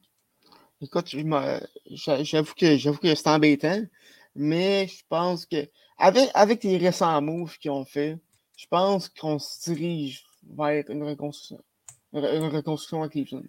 Écoute, 0.81 1.07
j'avoue 1.07 2.53
que, 2.53 2.97
que 2.97 3.15
c'est 3.15 3.27
embêtant, 3.27 3.83
mais 4.35 4.87
je 4.87 5.03
pense 5.09 5.45
que 5.45 5.69
avec, 5.97 6.29
avec 6.33 6.63
les 6.63 6.77
récents 6.77 7.21
moves 7.21 7.57
qu'ils 7.57 7.71
ont 7.71 7.85
fait, 7.85 8.17
je 8.57 8.65
pense 8.67 9.09
qu'on 9.09 9.39
se 9.39 9.71
dirige 9.71 10.25
vers 10.55 10.89
une 10.89 11.03
reconstruction, 11.03 11.61
une 12.13 12.45
reconstruction 12.45 13.03
à 13.03 13.09
Cleveland. 13.09 13.43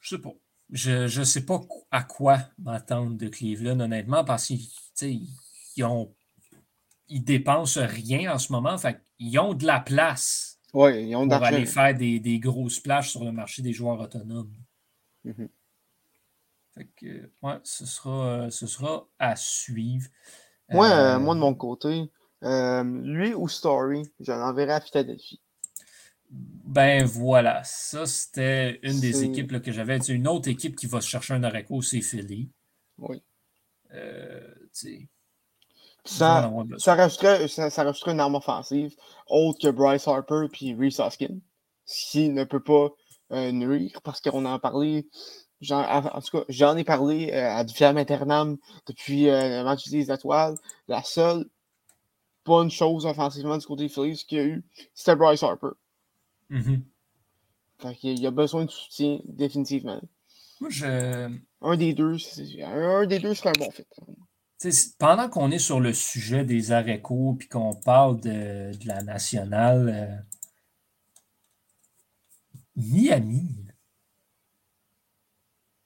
Je 0.00 0.16
sais 0.16 0.22
pas. 0.22 0.34
Je 0.70 1.18
ne 1.18 1.24
sais 1.24 1.46
pas 1.46 1.60
à 1.92 2.02
quoi 2.02 2.40
m'attendre 2.58 3.16
de 3.16 3.28
Cleveland, 3.28 3.78
honnêtement, 3.78 4.24
parce 4.24 4.46
qu'ils 4.46 5.84
ont 5.84 6.12
ils 7.08 7.22
dépensent 7.22 7.86
rien 7.86 8.34
en 8.34 8.38
ce 8.38 8.52
moment. 8.52 8.76
Fait 8.78 9.00
ils 9.18 9.38
ont 9.38 9.54
de 9.54 9.64
la 9.64 9.80
place 9.80 10.55
ouais, 10.76 11.06
ils 11.06 11.16
ont 11.16 11.28
pour 11.28 11.42
aller 11.42 11.66
faire 11.66 11.94
des, 11.94 12.20
des 12.20 12.38
grosses 12.38 12.80
plages 12.80 13.10
sur 13.10 13.24
le 13.24 13.32
marché 13.32 13.62
des 13.62 13.72
joueurs 13.72 14.00
autonomes. 14.00 14.52
Mm-hmm. 15.24 15.48
Fait 16.74 16.88
que, 16.94 17.30
ouais, 17.42 17.58
ce 17.62 17.86
sera, 17.86 18.50
ce 18.50 18.66
sera 18.66 19.08
à 19.18 19.34
suivre. 19.36 20.08
Moi, 20.68 20.88
euh, 20.88 21.18
moi, 21.18 21.34
de 21.34 21.40
mon 21.40 21.54
côté, 21.54 22.10
euh, 22.42 22.84
lui 22.84 23.32
ou 23.34 23.48
Story, 23.48 24.02
j'en 24.20 24.40
enverrai 24.40 24.74
à 24.74 24.80
Philadelphie. 24.80 25.40
Ben 26.28 27.04
voilà, 27.04 27.62
ça 27.62 28.04
c'était 28.04 28.80
une 28.82 28.98
des 29.00 29.22
équipes 29.22 29.52
là, 29.52 29.60
que 29.60 29.70
j'avais. 29.70 29.98
Une 29.98 30.26
autre 30.26 30.48
équipe 30.48 30.74
qui 30.74 30.86
va 30.86 31.00
se 31.00 31.08
chercher 31.08 31.34
un 31.34 31.44
arrêt 31.44 31.64
c'est 31.82 32.00
Philly. 32.00 32.50
Oui. 32.98 33.22
Euh, 33.92 34.52
Ça, 36.06 36.52
ça, 36.78 36.94
rajouterait, 36.94 37.48
ça, 37.48 37.70
ça, 37.70 37.92
une 38.06 38.20
arme 38.20 38.36
offensive 38.36 38.94
autre 39.28 39.58
que 39.60 39.68
Bryce 39.68 40.06
Harper 40.06 40.46
puis 40.50 40.74
Reese 40.74 41.00
Hoskin, 41.00 41.38
ce 41.84 42.10
qui 42.10 42.28
ne 42.28 42.44
peut 42.44 42.62
pas 42.62 42.90
euh, 43.32 43.52
nuire 43.52 44.00
parce 44.02 44.20
qu'on 44.20 44.44
en 44.44 44.54
a 44.54 44.58
parlé. 44.58 45.08
En, 45.70 46.20
tout 46.20 46.38
cas, 46.38 46.44
j'en 46.48 46.76
ai 46.76 46.84
parlé 46.84 47.30
euh, 47.32 47.50
à 47.50 47.64
du 47.64 47.74
Flamme 47.74 47.96
Internam 47.96 48.56
depuis 48.86 49.28
euh, 49.28 49.58
le 49.58 49.64
match 49.64 49.88
des 49.88 50.10
étoiles. 50.10 50.56
La 50.86 51.02
seule 51.02 51.46
bonne 52.44 52.70
chose 52.70 53.06
offensivement 53.06 53.56
du 53.56 53.66
côté 53.66 53.84
des 53.84 53.88
Phillies 53.88 54.24
qu'il 54.28 54.38
y 54.38 54.40
a 54.40 54.44
eu, 54.44 54.64
c'était 54.94 55.16
Bryce 55.16 55.42
Harper. 55.42 55.74
Mm-hmm. 56.50 56.82
Il 58.02 58.20
y 58.20 58.26
a 58.26 58.30
besoin 58.30 58.64
de 58.64 58.70
soutien, 58.70 59.18
définitivement. 59.24 60.00
Moi, 60.60 60.70
je... 60.70 61.30
Un 61.62 61.76
des 61.76 61.94
deux, 61.94 62.16
un 62.62 63.06
des 63.06 63.18
deux 63.18 63.34
serait 63.34 63.50
un 63.50 63.58
bon 63.58 63.70
fit 63.70 63.84
pendant 64.98 65.28
qu'on 65.28 65.50
est 65.50 65.58
sur 65.58 65.80
le 65.80 65.92
sujet 65.92 66.44
des 66.44 66.72
arrêts 66.72 67.00
courts 67.00 67.36
puis 67.38 67.48
qu'on 67.48 67.74
parle 67.74 68.20
de, 68.20 68.72
la 68.86 69.02
nationale, 69.02 69.88
euh, 69.88 70.16
Miami. 72.76 73.54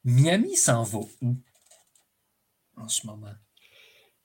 Miami 0.04 0.56
s'en 0.56 0.82
va 0.82 1.00
où 1.20 1.36
en 2.76 2.88
ce 2.88 3.06
moment? 3.06 3.34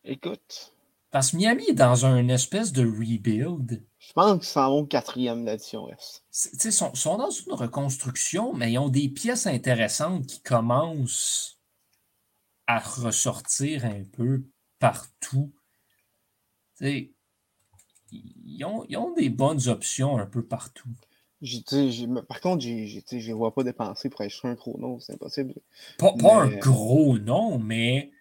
Écoute. 0.04 0.72
Parce 1.12 1.32
que 1.32 1.38
Miami 1.38 1.70
est 1.70 1.74
dans 1.74 2.06
une 2.06 2.30
espèce 2.30 2.72
de 2.72 2.86
rebuild. 2.86 3.84
Je 4.00 4.14
pense 4.14 4.39
qu'ils 4.39 4.48
s'en 4.48 4.70
vont 4.70 4.86
quatrième 4.86 5.46
d'édition 5.46 5.88
Ils 5.89 6.72
sont, 6.72 6.93
sont 6.93 7.18
dans 7.18 7.30
une 7.30 7.54
reconstruction, 7.54 8.54
mais 8.54 8.74
ils 8.74 8.80
ont 8.80 8.89
des 8.89 9.10
pièces 9.10 9.48
intéressantes 9.48 10.26
qui 10.28 10.41
commencent 10.41 11.56
à 12.68 12.80
ressortir 12.80 13.86
un 13.86 14.03
peu 14.03 14.43
partout. 14.80 15.53
ils 16.82 17.13
ont, 18.66 18.86
ils 18.89 18.97
ont, 18.97 19.13
des 19.13 19.30
bonnes 19.30 19.68
options 19.68 20.18
un 20.18 20.26
peu 20.26 20.45
partout. 20.45 20.89
par 22.28 22.41
contre, 22.41 22.63
je 22.63 23.30
ne 23.30 23.34
vois 23.34 23.53
pas 23.53 23.63
dépenser 23.63 24.09
pour 24.09 24.22
acheter 24.22 24.47
un 24.47 24.55
gros 24.55 24.78
nom, 24.80 24.99
c'est 24.99 25.13
impossible. 25.13 25.55
Pas, 25.97 26.13
un 26.24 26.49
gros 26.57 27.18
nom, 27.18 27.59
mais. 27.59 28.11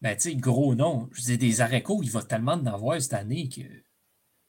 Ben, 0.00 0.14
tu 0.16 0.30
sais, 0.30 0.36
gros 0.36 0.74
nom. 0.74 1.08
Je 1.12 1.22
dis, 1.22 1.38
des 1.38 1.60
arrêts 1.60 1.84
il 2.02 2.10
va 2.10 2.22
tellement 2.22 2.52
en 2.52 2.66
avoir 2.66 3.00
cette 3.00 3.14
année 3.14 3.48
que. 3.48 3.62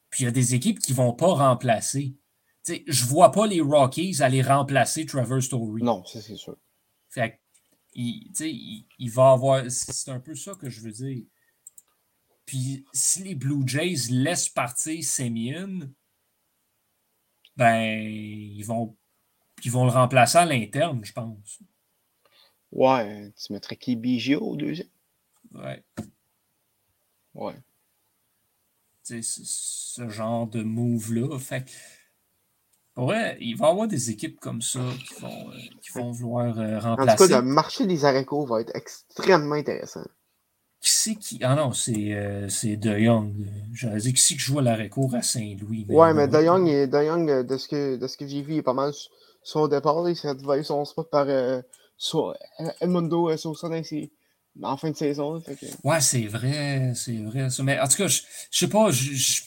Puis 0.09 0.23
il 0.23 0.25
y 0.25 0.27
a 0.27 0.31
des 0.31 0.55
équipes 0.55 0.79
qui 0.79 0.91
ne 0.91 0.97
vont 0.97 1.13
pas 1.13 1.33
remplacer. 1.33 2.15
sais, 2.63 2.83
je 2.87 3.03
ne 3.03 3.09
vois 3.09 3.31
pas 3.31 3.47
les 3.47 3.61
Rockies 3.61 4.21
aller 4.21 4.41
remplacer 4.41 5.05
Trevor 5.05 5.41
Story. 5.41 5.83
Non, 5.83 6.03
ça 6.05 6.21
c'est 6.21 6.35
sûr. 6.35 6.57
Fait 7.09 7.39
il, 7.99 8.85
il, 8.97 9.11
va 9.11 9.31
avoir. 9.31 9.63
C'est 9.69 10.11
un 10.11 10.19
peu 10.19 10.35
ça 10.35 10.55
que 10.55 10.69
je 10.69 10.81
veux 10.81 10.91
dire. 10.91 11.25
Puis 12.45 12.85
si 12.93 13.23
les 13.23 13.35
Blue 13.35 13.67
Jays 13.67 14.09
laissent 14.09 14.49
partir 14.49 15.03
Semyon, 15.03 15.91
ben, 17.55 18.09
ils 18.09 18.63
vont, 18.63 18.97
ils 19.63 19.71
vont 19.71 19.85
le 19.85 19.91
remplacer 19.91 20.37
à 20.37 20.45
l'interne, 20.45 21.03
je 21.03 21.11
pense. 21.11 21.59
Ouais, 22.71 23.31
tu 23.31 23.53
mettrais 23.53 23.75
qui 23.75 23.95
Bigio 23.95 24.39
au 24.39 24.55
deuxième? 24.55 24.87
Ouais. 25.51 25.83
Ouais. 27.33 27.55
C'est 29.03 29.23
ce 29.23 30.07
genre 30.07 30.47
de 30.47 30.61
move-là. 30.61 31.37
Fait 31.39 31.65
Ouais, 32.99 33.37
il 33.39 33.55
va 33.55 33.67
y 33.67 33.71
avoir 33.71 33.87
des 33.87 34.09
équipes 34.09 34.39
comme 34.39 34.61
ça 34.61 34.79
qui 35.07 35.21
vont, 35.21 35.49
euh, 35.49 35.57
qui 35.81 35.91
vont 35.95 36.11
vouloir 36.11 36.55
remplacer. 36.81 37.23
En 37.23 37.25
tout 37.25 37.31
cas, 37.31 37.41
le 37.41 37.47
marché 37.47 37.85
des 37.85 38.05
arrêts 38.05 38.25
va 38.47 38.61
être 38.61 38.75
extrêmement 38.75 39.55
intéressant. 39.55 40.03
Qui 40.81 40.91
c'est 40.91 41.15
qui? 41.15 41.39
Ah 41.43 41.55
non, 41.55 41.73
c'est 41.73 42.13
euh, 42.13 42.47
De 42.47 42.99
Young. 42.99 43.33
J'allais 43.73 43.99
dire 43.99 44.13
qui 44.13 44.21
c'est 44.21 44.33
qui 44.35 44.39
joue 44.39 44.59
à 44.59 44.61
l'arrêt 44.61 44.89
à 45.13 45.21
Saint-Louis? 45.21 45.85
Ouais, 45.89 46.13
mais 46.13 46.27
De 46.27 46.41
Young, 46.41 46.65
de, 46.65 47.03
Young, 47.03 47.29
euh, 47.29 47.43
de 47.43 47.57
ce 47.57 47.67
que, 47.67 47.97
de 47.97 48.07
ce 48.07 48.15
que 48.15 48.25
j'ai 48.25 48.41
vu, 48.41 48.53
il 48.53 48.57
est 48.59 48.63
pas 48.63 48.73
mal 48.73 48.93
son 49.43 49.67
départ. 49.67 50.07
Il 50.07 50.15
s'est 50.15 50.33
trouvé 50.35 50.63
son 50.63 50.85
spot 50.85 51.09
par 51.09 51.25
euh, 51.27 51.61
so, 51.97 52.33
Edmundo 52.79 53.35
Sosa 53.35 53.69
en 54.61 54.77
fin 54.77 54.91
de 54.91 54.95
saison. 54.95 55.39
fait 55.41 55.55
que... 55.55 55.65
Ouais, 55.83 55.99
c'est 55.99 56.27
vrai, 56.27 56.93
c'est 56.95 57.17
vrai. 57.17 57.47
Mais 57.63 57.79
en 57.79 57.87
tout 57.87 57.97
cas, 57.97 58.07
je, 58.07 58.21
je 58.49 58.59
sais 58.59 58.69
pas, 58.69 58.89
je, 58.89 59.41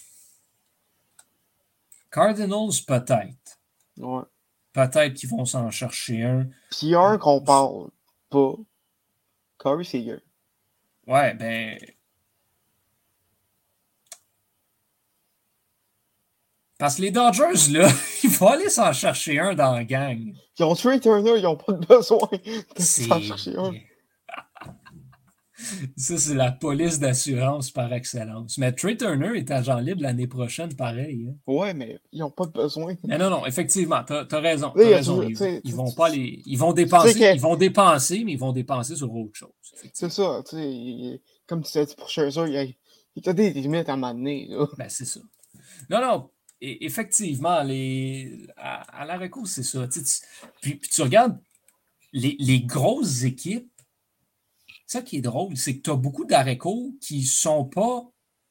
Cardinals, 2.11 2.85
peut-être. 2.87 3.42
Ouais. 3.99 4.23
Peut-être 4.73 5.15
qu'ils 5.15 5.29
vont 5.29 5.45
s'en 5.45 5.71
chercher 5.71 6.23
un. 6.23 6.47
Puis 6.71 6.95
un 6.95 7.19
qu'on 7.19 7.43
parle 7.43 7.91
pas. 8.31 8.55
Corey 9.59 9.85
Seager. 9.85 10.21
Ouais, 11.07 11.35
ben. 11.35 11.79
Parce 16.79 16.97
que 16.97 17.03
les 17.03 17.11
Dodgers, 17.13 17.71
là, 17.71 17.89
il 18.25 18.31
faut 18.31 18.49
aller 18.49 18.69
s'en 18.69 18.93
chercher 18.93 19.39
un 19.39 19.55
dans 19.55 19.73
la 19.73 19.85
gang. 19.85 20.35
Ils 20.59 20.65
ont 20.65 20.75
tué 20.75 20.99
Turner, 20.99 21.35
ils 21.37 21.43
n'ont 21.43 21.57
pas 21.57 21.75
besoin 21.75 22.29
de 22.77 22.83
s'en 22.83 23.21
chercher 23.21 23.57
un. 23.57 23.73
Ça, 25.97 26.19
c'est 26.19 26.35
la 26.35 26.53
police 26.53 26.99
d'assurance 26.99 27.71
par 27.71 27.93
excellence. 27.93 28.59
Mais 28.59 28.73
Trey 28.73 28.97
Turner 28.97 29.39
est 29.39 29.51
agent 29.51 29.79
libre 29.79 30.03
l'année 30.03 30.27
prochaine, 30.27 30.75
pareil. 30.75 31.29
Hein. 31.29 31.35
Ouais, 31.47 31.75
mais 31.75 31.99
ils 32.13 32.21
n'ont 32.21 32.31
pas 32.31 32.47
besoin. 32.47 32.95
Mais 33.05 33.19
non, 33.19 33.31
non, 33.31 33.47
effectivement, 33.47 34.03
tu 34.05 34.13
as, 34.13 34.41
raison. 34.41 34.73
Ils, 34.77 35.75
vont 35.75 35.93
pas 35.93 36.09
les. 36.09 36.43
Ils 36.47 36.59
vont 36.59 36.73
dépenser, 36.73 37.33
ils 37.35 37.41
vont 37.41 37.57
dépenser, 37.57 38.25
mais 38.25 38.33
ils 38.33 38.39
vont 38.39 38.53
dépenser 38.53 38.97
sur 38.97 39.15
autre 39.15 39.35
chose. 39.35 39.51
C'est 39.93 40.11
ça, 40.11 40.43
tu 40.49 40.57
sais. 40.57 41.23
Comme 41.47 41.63
tu 41.63 41.85
dit 41.85 41.95
pour 41.97 42.09
Scherzer, 42.09 42.47
il 43.17 43.23
y 43.25 43.29
a, 43.29 43.33
des 43.33 43.51
limites 43.51 43.89
à 43.89 43.97
m'amener. 43.97 44.49
Ben, 44.79 44.89
c'est 44.89 45.05
ça. 45.05 45.21
Non, 45.91 46.01
non. 46.01 46.31
effectivement, 46.61 47.63
les, 47.63 48.47
à, 48.57 49.05
la 49.05 49.19
recours, 49.19 49.47
c'est 49.47 49.63
ça. 49.63 49.87
puis, 50.61 50.79
tu 50.79 51.03
regardes 51.03 51.39
les, 52.13 52.37
les 52.39 52.61
grosses 52.61 53.25
équipes 53.25 53.72
ça 54.93 55.03
qui 55.03 55.17
est 55.17 55.23
drôle, 55.23 55.57
c'est 55.57 55.77
que 55.77 55.83
tu 55.83 55.91
as 55.91 55.97
beaucoup 55.97 56.25
d'arrêts 56.25 56.59
qui 57.01 57.21
ne 57.21 57.25
sont 57.25 57.65
pas 57.65 58.11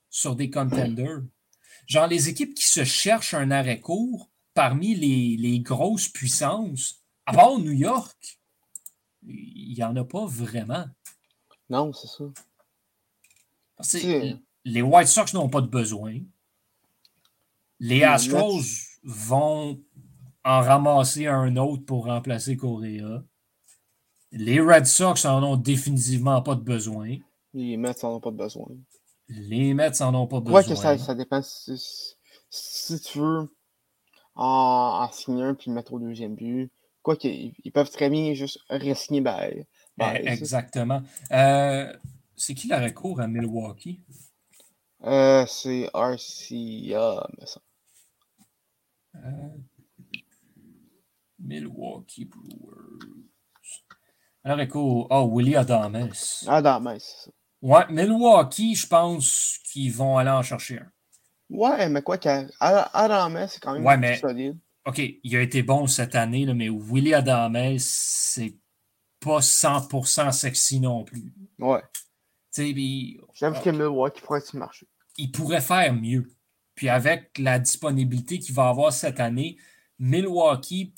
sur 0.10 0.36
des 0.36 0.50
contenders. 0.50 1.22
Genre 1.86 2.08
les 2.08 2.30
équipes 2.30 2.54
qui 2.54 2.68
se 2.68 2.84
cherchent 2.84 3.34
un 3.34 3.52
arrêt 3.52 3.80
court 3.80 4.30
parmi 4.54 4.96
les, 4.96 5.60
grosses 5.60 6.10
puissances, 6.10 7.02
à 7.26 7.34
part 7.34 7.60
New 7.60 7.72
York, 7.72 8.40
il 9.24 9.74
n'y 9.76 9.84
en 9.84 9.96
a 9.96 10.04
pas 10.04 10.26
vraiment. 10.26 10.86
Non, 11.70 11.94
c'est 11.94 12.08
ça. 12.08 12.26
Parce 13.78 13.94
que 13.94 14.36
les 14.66 14.82
White 14.82 15.08
Sox 15.08 15.34
n'ont 15.34 15.50
pas 15.50 15.62
de 15.62 15.68
besoin. 15.68 16.20
Les 17.80 18.04
Astros 18.04 18.64
vont 19.04 19.82
en 20.44 20.62
ramasser 20.62 21.28
un 21.28 21.56
autre 21.58 21.86
pour 21.86 22.06
remplacer 22.06 22.58
Correa. 22.58 23.24
Les 24.32 24.62
Red 24.62 24.86
Sox 24.86 25.26
en 25.26 25.44
ont 25.44 25.58
définitivement 25.58 26.42
pas 26.42 26.56
de 26.56 26.62
besoin. 26.62 27.18
Les 27.54 27.76
Mets 27.78 27.96
n'en 28.02 28.16
ont 28.16 28.20
pas 28.22 28.32
de 28.32 28.38
besoin. 28.38 28.68
Les 29.28 29.74
Mets 29.74 29.92
n'en 30.00 30.14
ont 30.16 30.28
pas 30.28 30.40
besoin. 30.40 30.62
Ouais, 30.62 30.68
que 30.68 30.76
ça, 30.76 30.98
ça 30.98 31.16
dépend 31.16 31.42
si, 31.42 33.02
tu 33.02 33.20
veux 33.20 33.50
en, 34.36 35.10
signer 35.12 35.44
un 35.44 35.54
puis 35.54 35.70
le 35.70 35.76
mettre 35.76 35.94
au 35.94 36.00
deuxième 36.00 36.36
but. 36.36 36.72
Quoi 37.02 37.16
qu'ils 37.16 37.54
ils 37.64 37.72
peuvent 37.72 37.90
très 37.90 38.10
bien 38.10 38.34
juste 38.34 38.60
re-signer 38.70 39.22
ben, 39.22 39.56
Exactement. 39.98 41.02
Euh, 41.32 41.92
c'est 42.36 42.54
qui 42.54 42.68
la 42.68 42.80
recours 42.80 43.20
à 43.20 43.28
Milwaukee? 43.28 44.00
Euh, 45.04 45.46
c'est 45.48 45.90
RCA, 45.94 47.28
mais 47.38 47.46
ça. 47.46 47.62
Euh, 49.16 49.50
Milwaukee 51.40 52.26
Brewers. 52.26 53.31
Alors, 54.44 54.60
écoute, 54.60 55.08
oh, 55.10 55.30
Willie 55.32 55.56
Adames. 55.56 56.12
Adames, 56.48 56.98
c'est 57.00 57.26
ça. 57.26 57.32
Ouais, 57.62 57.86
Milwaukee, 57.90 58.76
je 58.76 58.88
pense 58.88 59.60
qu'ils 59.64 59.94
vont 59.94 60.18
aller 60.18 60.32
en 60.32 60.42
chercher 60.42 60.80
un. 60.80 60.92
Ouais, 61.50 61.90
mais 61.90 62.02
quoi 62.02 62.18
qu'Adames, 62.18 63.48
c'est 63.48 63.62
quand 63.62 63.74
même 63.74 63.86
ouais, 63.86 63.98
mais, 63.98 64.18
solide. 64.18 64.58
OK, 64.86 65.00
il 65.24 65.36
a 65.36 65.42
été 65.42 65.62
bon 65.62 65.86
cette 65.86 66.16
année, 66.16 66.46
là, 66.46 66.56
mais 66.56 66.70
Willie 66.70 67.14
Adames, 67.14 67.78
c'est 67.78 68.56
pas 69.20 69.40
100% 69.40 70.32
sexy 70.32 70.80
non 70.80 71.04
plus. 71.04 71.32
Ouais. 71.60 71.82
J'aime 72.54 73.54
que 73.62 73.70
Milwaukee 73.70 74.22
pourrait 74.22 74.42
se 74.42 74.58
marcher. 74.58 74.88
Il 75.18 75.32
pourrait 75.32 75.62
faire 75.62 75.94
mieux. 75.94 76.34
Puis 76.74 76.90
avec 76.90 77.38
la 77.38 77.60
disponibilité 77.60 78.40
qu'il 78.40 78.56
va 78.56 78.70
avoir 78.70 78.92
cette 78.92 79.20
année, 79.20 79.58
Milwaukee 80.00 80.94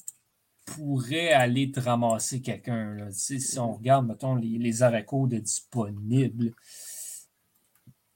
pourrait 0.66 1.34
aller 1.34 1.72
te 1.72 1.80
ramasser 1.80 2.41
quelqu'un. 2.41 3.09
Si 3.11 3.59
on 3.59 3.74
regarde, 3.74 4.07
mettons, 4.07 4.36
les, 4.36 4.57
les 4.57 4.72
de 4.72 5.38
disponibles, 5.38 6.53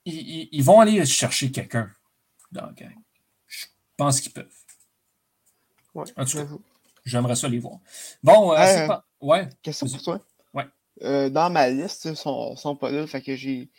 ils, 0.05 0.63
vont 0.63 0.79
aller 0.79 1.05
chercher 1.05 1.51
quelqu'un 1.51 1.91
dans 2.51 2.73
Je 3.47 3.65
pense 3.97 4.21
qu'ils 4.21 4.31
peuvent. 4.31 4.53
Ouais, 5.93 6.05
j'aimerais 7.05 7.35
ça 7.35 7.47
les 7.47 7.59
voir. 7.59 7.79
Bon, 8.23 8.53
euh, 8.53 8.57
euh 8.57 8.87
pas... 8.87 9.05
ouais. 9.21 9.49
Question 9.61 9.87
pour 9.87 10.01
toi. 10.01 10.25
Ouais. 10.53 10.67
Euh, 11.01 11.29
dans 11.29 11.49
ma 11.49 11.69
liste, 11.69 12.05
ils 12.05 12.15
sont, 12.15 12.55
sont 12.55 12.75
pas 12.75 12.91
là, 12.91 13.07
fait 13.07 13.21
que 13.21 13.35
j'ai. 13.35 13.69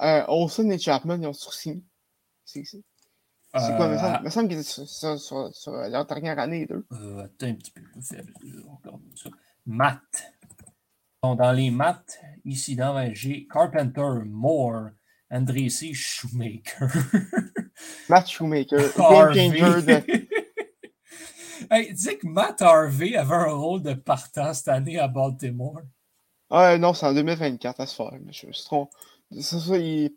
euh, 0.00 0.24
Olsen 0.28 0.70
et 0.70 0.78
Chapman, 0.78 1.18
ils 1.20 1.26
ont 1.26 1.32
sursigné. 1.32 1.82
C'est 2.44 2.64
c'est 2.64 2.82
quoi? 3.52 4.18
Il 4.18 4.24
me 4.24 4.30
semble, 4.30 4.48
qu'ils 4.48 4.58
étaient 4.58 4.86
sur, 4.86 5.18
sur, 5.18 5.54
sur, 5.54 5.72
leur 5.72 6.06
dernière 6.06 6.38
année. 6.38 6.66
Euh, 6.70 7.24
attends 7.24 7.46
un 7.46 7.54
petit 7.54 7.72
peu. 7.72 7.82
Regarde 7.92 9.02
ça. 9.14 9.30
Dans 11.22 11.52
les 11.52 11.70
maths, 11.70 12.20
ici, 12.44 12.76
dans 12.76 13.12
j'ai 13.12 13.46
Carpenter, 13.48 14.24
Moore, 14.26 14.90
C. 15.30 15.92
Shoemaker. 15.92 16.88
Matt 18.08 18.28
Shoemaker. 18.28 18.78
Game 19.34 19.54
changer 19.54 19.82
de. 19.82 20.28
hey, 21.70 21.92
dis 21.92 22.18
que 22.18 22.26
Matt 22.26 22.62
Harvey 22.62 23.16
avait 23.16 23.34
un 23.34 23.52
rôle 23.52 23.82
de 23.82 23.94
partant 23.94 24.52
cette 24.54 24.68
année 24.68 24.98
à 24.98 25.08
Baltimore. 25.08 25.80
Ah 26.50 26.78
non, 26.78 26.94
c'est 26.94 27.06
en 27.06 27.14
2024 27.14 27.80
à 27.80 27.86
se 27.86 27.96
faire. 27.96 28.12
C'est 28.32 29.42
ça, 29.42 29.76
il, 29.76 30.16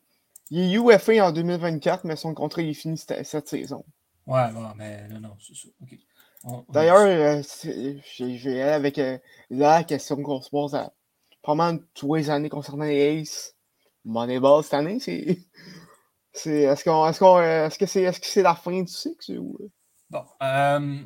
il 0.50 0.74
est 0.74 0.78
UFA 0.78 1.28
en 1.28 1.32
2024, 1.32 2.06
mais 2.06 2.16
son 2.16 2.34
contrat 2.34 2.62
il 2.62 2.70
est 2.70 2.74
fini 2.74 2.98
cette, 2.98 3.48
saison. 3.48 3.86
Ouais, 4.26 4.46
ouais, 4.46 4.74
mais 4.76 5.08
non, 5.10 5.20
non, 5.20 5.36
c'est 5.40 5.56
ça. 5.56 5.68
D'ailleurs, 6.70 7.00
euh, 7.00 7.42
vais 8.20 8.62
aller 8.62 8.72
avec 8.72 8.98
euh, 8.98 9.18
la 9.50 9.84
question 9.84 10.22
qu'on 10.22 10.42
se 10.42 10.50
pose 10.50 10.74
à 10.76 10.94
pendant 11.42 11.78
tous 11.94 12.16
les 12.16 12.30
années 12.30 12.50
concernant 12.50 12.86
les 12.86 13.22
Aces. 13.22 13.56
Moneyball 14.06 14.64
cette 14.64 14.74
année, 14.76 15.00
c'est. 15.00 15.38
est-ce, 16.46 16.84
qu'on, 16.84 17.08
est-ce, 17.08 17.20
qu'on, 17.20 17.42
est-ce 17.42 17.78
que 17.78 17.86
c'est 17.86 18.04
est-ce 18.04 18.20
que 18.20 18.26
c'est 18.26 18.42
la 18.42 18.56
fin 18.56 18.82
du 18.82 18.92
cycle 18.92 19.38
ou... 19.38 19.58
Bon. 20.10 20.24
Euh, 20.42 21.04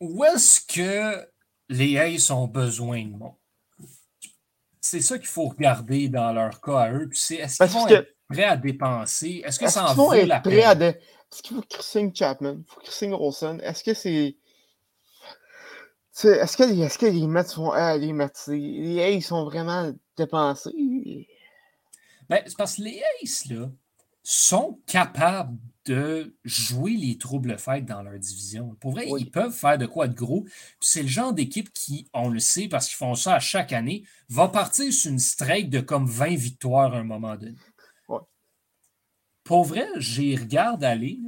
où 0.00 0.24
est-ce 0.24 0.60
que 0.60 1.28
les 1.68 1.98
Aces 1.98 2.30
ont 2.30 2.46
besoin 2.46 3.04
de 3.04 3.10
moi? 3.10 3.36
C'est 4.80 5.00
ça 5.00 5.18
qu'il 5.18 5.28
faut 5.28 5.48
regarder 5.48 6.08
dans 6.08 6.32
leur 6.32 6.60
cas 6.60 6.78
à 6.78 6.92
eux. 6.92 7.08
Puis 7.08 7.18
c'est, 7.18 7.36
est-ce 7.36 7.58
qu'ils 7.58 7.72
vont 7.72 7.88
être 7.88 8.15
prêts 8.28 8.44
à 8.44 8.56
dépenser? 8.56 9.42
Est-ce 9.44 9.58
que 9.58 9.68
ça 9.68 9.90
en 9.90 9.94
vaut 9.94 10.12
la 10.12 10.40
peine? 10.40 10.60
À 10.60 10.72
Est-ce 10.72 11.42
qu'il 11.42 11.56
faut 11.56 11.62
qu'ils 11.62 11.82
signent 11.82 12.14
Chapman? 12.14 12.56
Il 12.58 12.72
faut 12.72 12.80
qu'ils 12.80 12.92
signent 12.92 13.14
Olsen? 13.14 13.60
Est-ce 13.60 13.84
que 13.84 13.94
c'est. 13.94 14.36
Est-ce 16.24 16.56
que, 16.56 16.62
est 16.62 16.98
que, 16.98 17.06
les 17.06 17.26
Mets 17.26 17.44
sont. 17.44 17.72
Euh, 17.72 17.96
les 17.98 18.12
Mets, 18.12 18.30
les 18.48 19.02
Aces 19.02 19.26
sont 19.26 19.44
vraiment 19.44 19.92
dépensés? 20.16 21.28
Ben, 22.28 22.42
c'est 22.46 22.56
parce 22.56 22.76
que 22.76 22.82
les 22.82 23.02
Aces, 23.22 23.46
là, 23.46 23.68
sont 24.22 24.80
capables 24.86 25.56
de 25.84 26.34
jouer 26.44 26.96
les 26.96 27.16
troubles 27.16 27.56
fêtes 27.58 27.86
dans 27.86 28.02
leur 28.02 28.18
division. 28.18 28.74
Pour 28.80 28.90
vrai, 28.90 29.06
ils 29.18 29.30
peuvent 29.30 29.52
faire 29.52 29.78
de 29.78 29.86
quoi 29.86 30.08
de 30.08 30.14
gros. 30.14 30.44
C'est 30.80 31.02
le 31.02 31.08
genre 31.08 31.32
d'équipe 31.32 31.72
qui, 31.72 32.08
on 32.12 32.28
le 32.28 32.40
sait 32.40 32.66
parce 32.66 32.88
qu'ils 32.88 32.96
font 32.96 33.14
ça 33.14 33.34
à 33.34 33.38
chaque 33.38 33.72
année, 33.72 34.02
va 34.28 34.48
partir 34.48 34.92
sur 34.92 35.12
une 35.12 35.20
streak 35.20 35.70
de 35.70 35.80
comme 35.80 36.06
20 36.06 36.34
victoires 36.34 36.92
à 36.92 36.98
un 36.98 37.04
moment 37.04 37.36
donné. 37.36 37.54
Pour 39.46 39.62
vrai, 39.62 39.86
j'y 39.98 40.36
regarde 40.36 40.82
aller. 40.82 41.20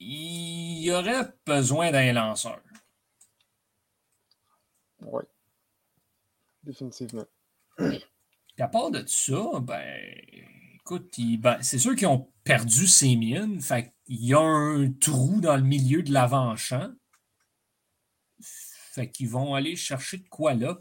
Il 0.00 0.82
y 0.82 0.90
aurait 0.90 1.30
besoin 1.44 1.92
d'un 1.92 2.14
lanceur. 2.14 2.62
Oui. 5.02 5.22
Définitivement. 6.62 7.26
à 8.58 8.68
part 8.68 8.90
de 8.90 9.04
ça, 9.06 9.60
ben, 9.60 10.14
écoute, 10.76 11.14
ben, 11.38 11.62
c'est 11.62 11.78
sûr 11.78 11.94
qu'ils 11.94 12.06
ont 12.06 12.32
perdu 12.42 12.88
ses 12.88 13.14
mines. 13.14 13.60
Fait 13.60 13.92
qu'il 14.06 14.24
y 14.24 14.32
a 14.32 14.40
un 14.40 14.90
trou 14.90 15.38
dans 15.42 15.56
le 15.56 15.62
milieu 15.62 16.02
de 16.02 16.14
l'avant-champ. 16.14 16.94
Fait 18.40 19.10
qu'ils 19.10 19.28
vont 19.28 19.54
aller 19.54 19.76
chercher 19.76 20.16
de 20.16 20.28
quoi 20.28 20.54
là. 20.54 20.78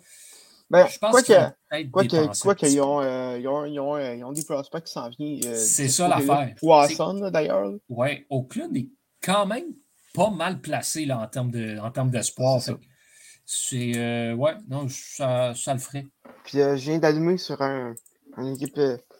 Ben, 0.69 0.87
je 0.87 0.97
pense 0.97 1.21
qu'ils 1.21 1.91
quoi 1.91 2.03
quoi 2.41 2.55
qu'ils 2.55 2.81
ont, 2.81 3.01
euh, 3.01 3.37
ils 3.39 3.47
ont, 3.47 3.65
ils 3.65 3.79
ont, 3.79 3.97
ils 3.97 4.23
ont, 4.23 4.31
des 4.31 4.43
prospects 4.43 4.83
qui 4.83 4.91
s'en 4.91 5.09
viennent. 5.09 5.45
Euh, 5.45 5.55
c'est 5.55 5.87
ça 5.87 6.07
l'affaire. 6.07 6.55
Poisson, 6.57 7.29
d'ailleurs. 7.29 7.73
Oui, 7.89 8.25
Oakland 8.29 8.75
est 8.75 8.89
quand 9.21 9.45
même 9.45 9.73
pas 10.13 10.29
mal 10.29 10.61
placé 10.61 11.05
là, 11.05 11.19
en 11.19 11.27
termes 11.27 12.09
d'espoir. 12.09 12.59
De, 12.65 12.79
c'est. 13.45 13.91
Euh, 13.95 14.33
ouais, 14.33 14.55
non, 14.67 14.87
ça, 14.89 15.53
ça, 15.55 15.73
le 15.73 15.79
ferait. 15.79 16.07
Puis 16.43 16.59
euh, 16.59 16.75
je 16.75 16.89
viens 16.89 16.99
d'allumer 16.99 17.37
sur 17.37 17.61
un, 17.61 17.93
une 18.37 18.55
équipe 18.55 18.79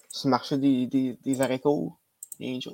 sur 0.10 0.28
le 0.28 0.30
marché 0.30 0.58
des, 0.58 0.88
des, 0.88 1.18
des 1.24 1.42
arrêts 1.42 1.60
courts, 1.60 2.00
les 2.40 2.56
Angels. 2.56 2.74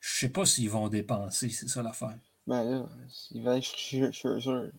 Je 0.00 0.18
sais 0.26 0.28
pas 0.28 0.46
s'ils 0.46 0.70
vont 0.70 0.88
dépenser, 0.88 1.48
c'est 1.48 1.68
ça 1.68 1.82
l'affaire. 1.82 2.18
Ben 2.46 2.64
là, 2.64 2.86
ils 3.30 3.42
vont 3.42 3.52
aller 3.52 3.62
chercher 3.62 4.12
Scherzer. 4.12 4.70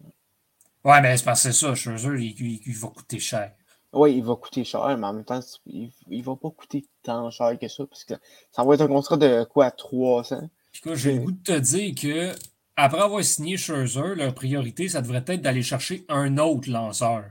Ouais, 0.84 1.01
mais 1.01 1.16
c'est 1.16 1.24
parce 1.24 1.43
que 1.43 1.51
c'est 1.51 1.66
ça, 1.66 1.76
Scherzer, 1.76 2.18
il, 2.20 2.61
il, 2.66 2.76
va 2.76 2.89
coûter 2.89 3.20
cher. 3.20 3.53
Oui, 3.93 4.18
il 4.18 4.24
va 4.24 4.36
coûter 4.36 4.64
cher, 4.64 4.97
mais 4.97 5.07
en 5.07 5.14
même 5.14 5.24
temps, 5.24 5.39
il, 5.66 5.91
il 6.09 6.24
va 6.24 6.36
pas 6.36 6.49
coûter 6.49 6.86
tant 7.03 7.30
cher 7.32 7.57
que 7.59 7.68
ça, 7.68 7.86
parce 7.86 8.03
que 8.03 8.16
ça 8.51 8.64
va 8.64 8.74
être 8.74 8.82
un 8.82 8.88
contrat 8.88 9.18
de 9.18 9.43
quoi, 9.45 9.72
300? 9.72 10.49
j'ai 10.93 11.14
le 11.14 11.20
goût 11.20 11.32
de 11.32 11.43
te 11.43 11.59
dire 11.59 11.93
que 11.95 12.36
après 12.76 13.01
avoir 13.01 13.24
signé 13.24 13.57
Scherzer, 13.57 14.16
leur 14.16 14.34
priorité, 14.34 14.89
ça 14.89 15.01
devrait 15.01 15.24
être 15.28 15.41
d'aller 15.41 15.61
chercher 15.61 16.05
un 16.09 16.38
autre 16.38 16.70
lanceur. 16.70 17.26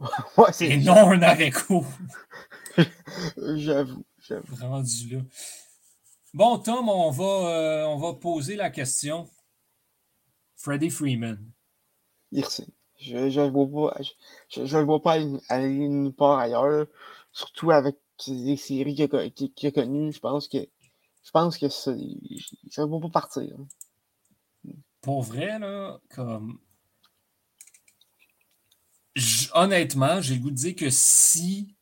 Ouais, 0.36 0.50
Et 0.60 0.76
non 0.76 1.10
un 1.10 1.22
arrêt 1.22 1.50
j'avoue, 3.56 4.04
j'avoue. 4.22 4.56
Rendu 4.60 5.16
là. 5.16 5.20
Bon, 6.34 6.58
Tom, 6.58 6.88
on 6.88 7.10
va, 7.10 7.24
euh, 7.24 7.84
on 7.86 7.96
va 7.96 8.14
poser 8.14 8.56
la 8.56 8.70
question. 8.70 9.28
Freddie 10.56 10.90
Freeman. 10.90 11.38
Merci. 12.32 12.74
Je 12.98 13.16
ne 13.16 13.50
vois 13.50 13.92
pas, 13.92 14.02
je, 14.50 14.66
je 14.66 14.78
vois 14.78 15.00
pas 15.00 15.18
aller 15.48 15.88
nulle 15.88 16.12
part 16.12 16.38
ailleurs. 16.38 16.86
Surtout 17.32 17.70
avec 17.70 17.96
les 18.26 18.56
séries 18.56 18.94
qu'il 18.94 19.14
a, 19.14 19.68
a 19.68 19.70
connues. 19.70 20.12
Je 20.12 20.20
pense 20.20 20.48
que 20.48 20.58
je 20.58 21.30
pense 21.30 21.58
que 21.58 21.68
ça 21.68 21.92
ne 21.92 22.84
va 22.86 23.00
pas 23.00 23.10
partir. 23.10 23.56
Pour 25.00 25.22
vrai, 25.22 25.58
là, 25.58 26.00
comme. 26.10 26.58
honnêtement, 29.54 30.20
j'ai 30.20 30.34
le 30.34 30.40
goût 30.40 30.50
de 30.50 30.56
dire 30.56 30.74
que 30.74 30.90
si 30.90 31.76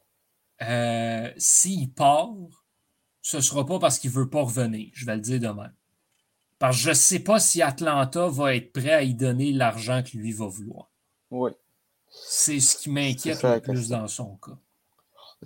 euh, 0.63 1.33
s'il 1.37 1.93
part, 1.93 2.35
ce 3.27 3.39
ne 3.39 3.43
sera 3.43 3.67
pas 3.67 3.81
parce 3.81 3.99
qu'il 3.99 4.11
ne 4.11 4.15
veut 4.15 4.31
pas 4.31 4.43
revenir. 4.43 4.89
Je 4.93 5.05
vais 5.05 5.17
le 5.17 5.21
dire 5.21 5.41
demain. 5.41 5.73
Parce 6.61 6.77
que 6.77 6.83
je 6.85 6.89
ne 6.91 6.95
sais 6.95 7.19
pas 7.19 7.41
si 7.41 7.61
Atlanta 7.61 8.29
va 8.29 8.55
être 8.55 8.73
prêt 8.73 8.93
à 8.93 9.03
y 9.03 9.15
donner 9.15 9.51
l'argent 9.51 10.05
que 10.05 10.17
lui 10.17 10.31
va 10.31 10.47
vouloir. 10.47 10.93
Oui. 11.33 11.51
C'est 12.09 12.61
ce 12.61 12.77
qui 12.77 12.89
m'inquiète 12.89 13.43
le 13.43 13.59
plus 13.59 13.89
dans 13.89 14.07
son 14.07 14.37
cas. 14.37 14.57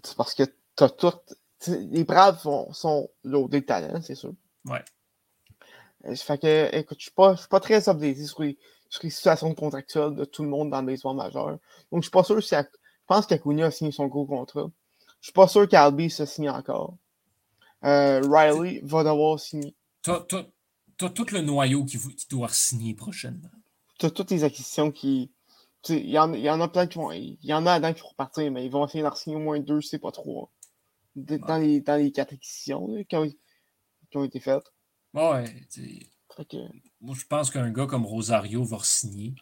C'est 0.04 0.14
parce 0.14 0.34
que 0.34 0.42
tu 0.42 0.84
as 0.84 0.90
tout 0.90 1.10
les 1.66 2.04
Braves 2.04 2.38
sont, 2.72 3.08
loadés 3.24 3.62
de 3.62 3.66
talent, 3.66 4.02
c'est 4.02 4.14
sûr. 4.14 4.34
Ouais. 4.66 4.84
Euh, 6.04 6.14
fait 6.16 6.36
que, 6.36 6.76
écoute, 6.76 6.98
je 7.00 7.10
ne 7.16 7.36
suis, 7.36 7.48
pas 7.48 7.60
très 7.60 7.88
updaté 7.88 8.26
sur 8.26 8.42
les, 8.42 8.58
situations 8.90 9.54
contractuelles 9.54 10.16
de 10.16 10.26
tout 10.26 10.42
le 10.42 10.50
monde 10.50 10.68
dans 10.68 10.82
le 10.82 10.86
baseball 10.86 11.16
majeur. 11.16 11.58
Donc, 11.90 12.02
je 12.02 12.08
suis 12.08 12.10
pas 12.10 12.24
sûr 12.24 12.42
si. 12.42 12.54
je 12.54 12.62
pense 13.06 13.26
qu'Acuna 13.26 13.66
a 13.66 13.70
signé 13.70 13.90
son 13.90 14.06
gros 14.06 14.26
contrat. 14.26 14.70
Je 15.22 15.28
suis 15.28 15.32
pas 15.32 15.48
sûr 15.48 15.66
qu'Albi 15.66 16.10
se 16.10 16.26
signe 16.26 16.50
encore. 16.50 16.98
Euh, 17.84 18.20
Riley 18.28 18.80
va 18.84 19.04
devoir 19.04 19.38
signer. 19.38 19.74
Tu 20.02 20.10
as, 20.10 20.20
tout 21.10 21.26
le 21.32 21.40
noyau 21.40 21.84
qui, 21.84 21.98
qui 21.98 22.28
doit 22.28 22.48
signer 22.50 22.94
prochainement. 22.94 23.48
Tu 23.98 24.06
as 24.06 24.10
toutes 24.10 24.30
les 24.30 24.44
acquisitions 24.44 24.90
qui. 24.90 25.32
Il 25.88 26.10
y, 26.10 26.18
en, 26.18 26.34
y 26.34 26.50
en 26.50 26.60
a 26.60 26.68
plein 26.68 26.86
qui 26.86 26.98
vont. 26.98 27.10
Il 27.10 27.38
y 27.42 27.54
en 27.54 27.64
a 27.66 27.78
dedans 27.78 27.94
qui 27.94 28.02
vont 28.02 28.12
partir, 28.14 28.50
mais 28.52 28.66
ils 28.66 28.70
vont 28.70 28.86
essayer 28.86 29.02
d'en 29.02 29.14
signer 29.14 29.36
au 29.36 29.40
moins 29.40 29.58
deux, 29.60 29.80
c'est 29.80 29.98
pas 29.98 30.12
trois 30.12 30.50
dans, 31.16 31.58
les, 31.58 31.80
dans 31.80 31.96
les 31.96 32.12
quatre 32.12 32.34
acquisitions 32.34 33.04
qui, 33.08 33.16
ont, 33.16 33.28
qui, 34.10 34.16
ont, 34.16 34.24
été 34.24 34.40
faites. 34.40 34.64
Ouais. 35.14 35.44
Moi, 37.00 37.16
je 37.18 37.26
pense 37.26 37.50
qu'un 37.50 37.70
gars 37.70 37.86
comme 37.86 38.06
Rosario 38.06 38.64
va 38.64 38.78
signer. 38.82 39.34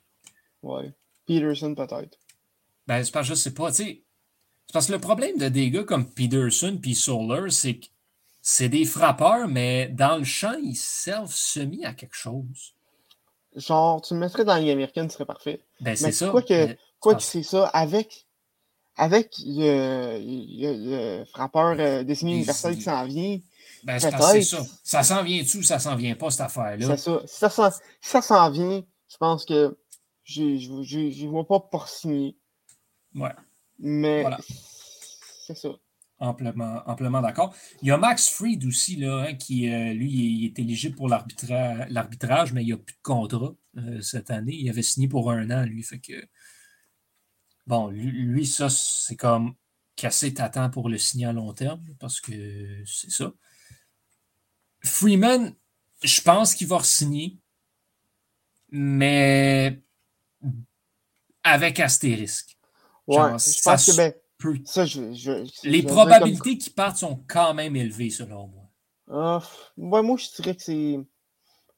Ouais. 0.62 0.92
Peterson, 1.26 1.74
peut-être. 1.74 2.18
Ben, 2.86 3.04
c'est 3.04 3.12
pas, 3.12 3.22
je 3.22 3.34
sais 3.34 3.52
pas. 3.52 3.72
C'est 3.72 4.02
parce 4.72 4.86
que 4.86 4.92
le 4.92 4.98
problème 4.98 5.36
de 5.38 5.48
des 5.48 5.70
gars 5.70 5.84
comme 5.84 6.10
Peterson 6.10 6.78
puis 6.80 6.94
Solar, 6.94 7.50
c'est 7.52 7.78
que 7.78 7.86
c'est 8.50 8.70
des 8.70 8.86
frappeurs, 8.86 9.46
mais 9.46 9.88
dans 9.88 10.16
le 10.16 10.24
champ, 10.24 10.54
ils 10.54 10.74
servent 10.74 11.34
semi 11.34 11.84
à 11.84 11.92
quelque 11.92 12.14
chose. 12.14 12.74
Genre, 13.54 14.00
tu 14.00 14.14
me 14.14 14.20
mettrais 14.20 14.46
dans 14.46 14.54
la 14.54 14.72
américaine, 14.72 15.10
ce 15.10 15.16
serait 15.16 15.26
parfait. 15.26 15.60
Ben, 15.82 15.94
c'est 15.94 16.12
ça. 16.12 16.30
Quoi 16.30 16.40
que, 16.40 16.74
quoi 16.98 17.14
que 17.14 17.22
c'est 17.22 17.42
ça, 17.42 17.66
avec 17.66 18.26
avec 18.96 19.34
le, 19.44 20.18
le, 21.20 21.24
frappeur 21.26 21.76
euh, 21.78 22.04
dessiné 22.04 22.36
universel 22.36 22.76
qui 22.76 22.82
s'en 22.82 23.04
vient. 23.04 23.38
Ben, 23.84 23.98
c'est 23.98 24.42
ça. 24.42 24.64
Ça 24.82 25.02
s'en 25.02 25.22
vient-tu 25.22 25.58
ou 25.58 25.62
ça 25.62 25.78
s'en 25.78 25.94
vient 25.94 26.14
pas, 26.14 26.30
cette 26.30 26.40
affaire-là? 26.40 26.96
C'est 26.96 27.50
ça. 27.50 27.70
Si 28.00 28.08
ça 28.08 28.22
s'en 28.22 28.50
vient, 28.50 28.82
je 29.10 29.16
pense 29.18 29.44
que 29.44 29.78
je 30.24 30.42
ne 30.42 31.28
vois 31.28 31.46
pas 31.46 31.60
pour 31.60 31.86
signer. 31.86 32.38
Ouais. 33.14 33.28
Mais 33.78 34.24
c'est 35.46 35.54
ça. 35.54 35.68
Amplement, 36.20 36.82
amplement 36.86 37.20
d'accord. 37.20 37.54
Il 37.80 37.88
y 37.88 37.90
a 37.92 37.96
Max 37.96 38.28
Fried 38.28 38.64
aussi, 38.64 38.96
là, 38.96 39.26
hein, 39.28 39.34
qui, 39.34 39.72
euh, 39.72 39.92
lui, 39.94 40.10
il 40.10 40.46
est 40.46 40.58
éligible 40.58 40.96
pour 40.96 41.08
l'arbitrage, 41.08 42.52
mais 42.52 42.62
il 42.62 42.66
n'y 42.66 42.72
a 42.72 42.76
plus 42.76 42.94
de 42.94 43.02
contrat. 43.02 43.54
cette 44.02 44.30
année. 44.30 44.54
Il 44.54 44.68
avait 44.68 44.82
signé 44.82 45.06
pour 45.06 45.30
un 45.30 45.50
an, 45.50 45.64
lui. 45.64 45.82
Fait 45.82 46.00
que. 46.00 46.26
Bon, 47.66 47.88
lui, 47.88 48.46
ça, 48.46 48.68
c'est 48.68 49.16
comme 49.16 49.54
casser 49.94 50.32
ta 50.32 50.48
temps 50.48 50.70
pour 50.70 50.88
le 50.88 50.96
signer 50.96 51.26
à 51.26 51.32
long 51.32 51.52
terme, 51.52 51.82
parce 51.98 52.20
que 52.20 52.82
c'est 52.86 53.10
ça. 53.10 53.32
Freeman, 54.84 55.54
je 56.02 56.20
pense 56.20 56.54
qu'il 56.54 56.68
va 56.68 56.78
re-signer, 56.78 57.36
mais 58.70 59.82
avec 61.42 61.80
astérisque. 61.80 62.56
Ouais, 63.06 63.16
je 63.16 63.62
pense 63.62 63.86
que 63.86 63.96
ben, 63.96 64.14
ça, 64.64 64.86
je, 64.86 65.46
les 65.64 65.82
probabilités 65.82 66.58
qu'il 66.58 66.72
partent 66.72 66.98
sont 66.98 67.24
quand 67.26 67.54
même 67.54 67.74
élevées, 67.76 68.10
selon 68.10 68.46
moi. 68.48 68.70
Ah, 69.10 69.42
moi, 69.76 70.02
je 70.16 70.42
dirais 70.42 70.54
que 70.54 70.62
c'est 70.62 70.98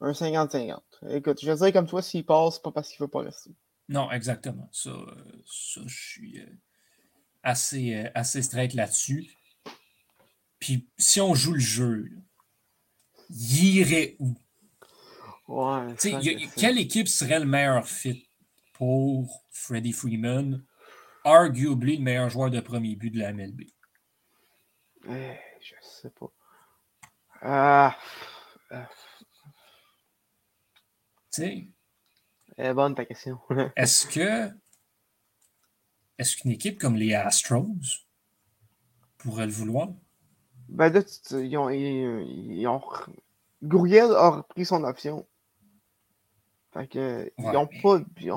un 0.01 0.13
50-50. 0.13 0.81
Écoute, 1.11 1.39
je 1.43 1.53
dire 1.53 1.73
comme 1.73 1.87
toi, 1.87 2.03
s'il 2.03 2.25
passe, 2.27 2.55
c'est 2.55 2.63
pas 2.63 2.73
parce 2.73 2.89
qu'il 2.89 3.03
ne 3.03 3.07
veut 3.07 3.11
pas 3.11 3.21
rester. 3.21 3.51
Non, 3.89 4.11
exactement. 4.11 4.69
Ça, 4.73 4.93
ça 5.47 5.81
je 5.87 6.11
suis 6.11 6.39
euh, 6.41 6.47
assez, 7.43 7.95
euh, 7.95 8.11
assez 8.15 8.43
straight 8.43 8.75
là-dessus. 8.75 9.31
Puis 10.59 10.89
si 10.99 11.21
on 11.21 11.35
joue 11.35 11.55
le 11.55 11.61
jeu, 11.61 12.11
il 13.31 13.77
irait 13.77 14.17
où? 14.19 14.37
Ouais, 15.49 15.95
quelle 16.57 16.79
équipe 16.79 17.09
serait 17.09 17.41
le 17.41 17.47
meilleur 17.47 17.89
fit 17.89 18.29
pour 18.75 19.45
Freddie 19.51 19.93
Freeman? 19.93 20.63
Arguably 21.25 21.99
le 21.99 22.03
meilleur 22.03 22.31
joueur 22.31 22.51
de 22.51 22.61
premier 22.61 22.97
but 22.97 23.11
de 23.11 23.19
la 23.19 23.33
MLB. 23.33 23.63
Eh, 25.09 25.37
je 25.61 25.75
sais 25.81 26.11
pas. 26.11 26.33
Ah. 27.43 27.97
ah. 28.71 28.89
Tu 31.33 31.43
sais. 31.43 31.69
Eh, 32.59 32.73
bonne 32.73 32.95
ta 32.95 33.05
question. 33.05 33.39
est-ce 33.77 34.07
que. 34.07 34.51
Est-ce 36.19 36.37
qu'une 36.37 36.51
équipe 36.51 36.79
comme 36.79 36.97
les 36.97 37.15
Astros 37.15 38.05
pourrait 39.17 39.47
le 39.47 39.53
vouloir? 39.53 39.89
Ben 40.69 40.93
là, 40.93 41.01
ils 41.33 41.57
ont, 41.57 41.71
ils, 41.71 42.67
ont, 42.67 42.83
Gouriel 43.63 44.13
a 44.13 44.31
repris 44.31 44.65
son 44.67 44.85
option. 44.85 45.27
Fait 46.73 46.87
que, 46.87 47.33
ils 47.39 47.51
n'ont 47.51 47.67
pas, 47.67 48.01
ils 48.21 48.33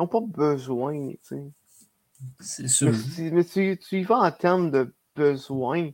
ont, 0.00 0.06
pas 0.06 0.20
besoin, 0.20 1.10
tu 1.10 1.18
sais. 1.22 1.52
C'est 2.40 2.68
sûr. 2.68 2.92
Mais, 3.18 3.44
tu, 3.44 3.78
tu, 3.78 4.00
y 4.00 4.02
vas 4.02 4.18
en 4.18 4.32
termes 4.32 4.70
de 4.70 4.94
besoin. 5.14 5.90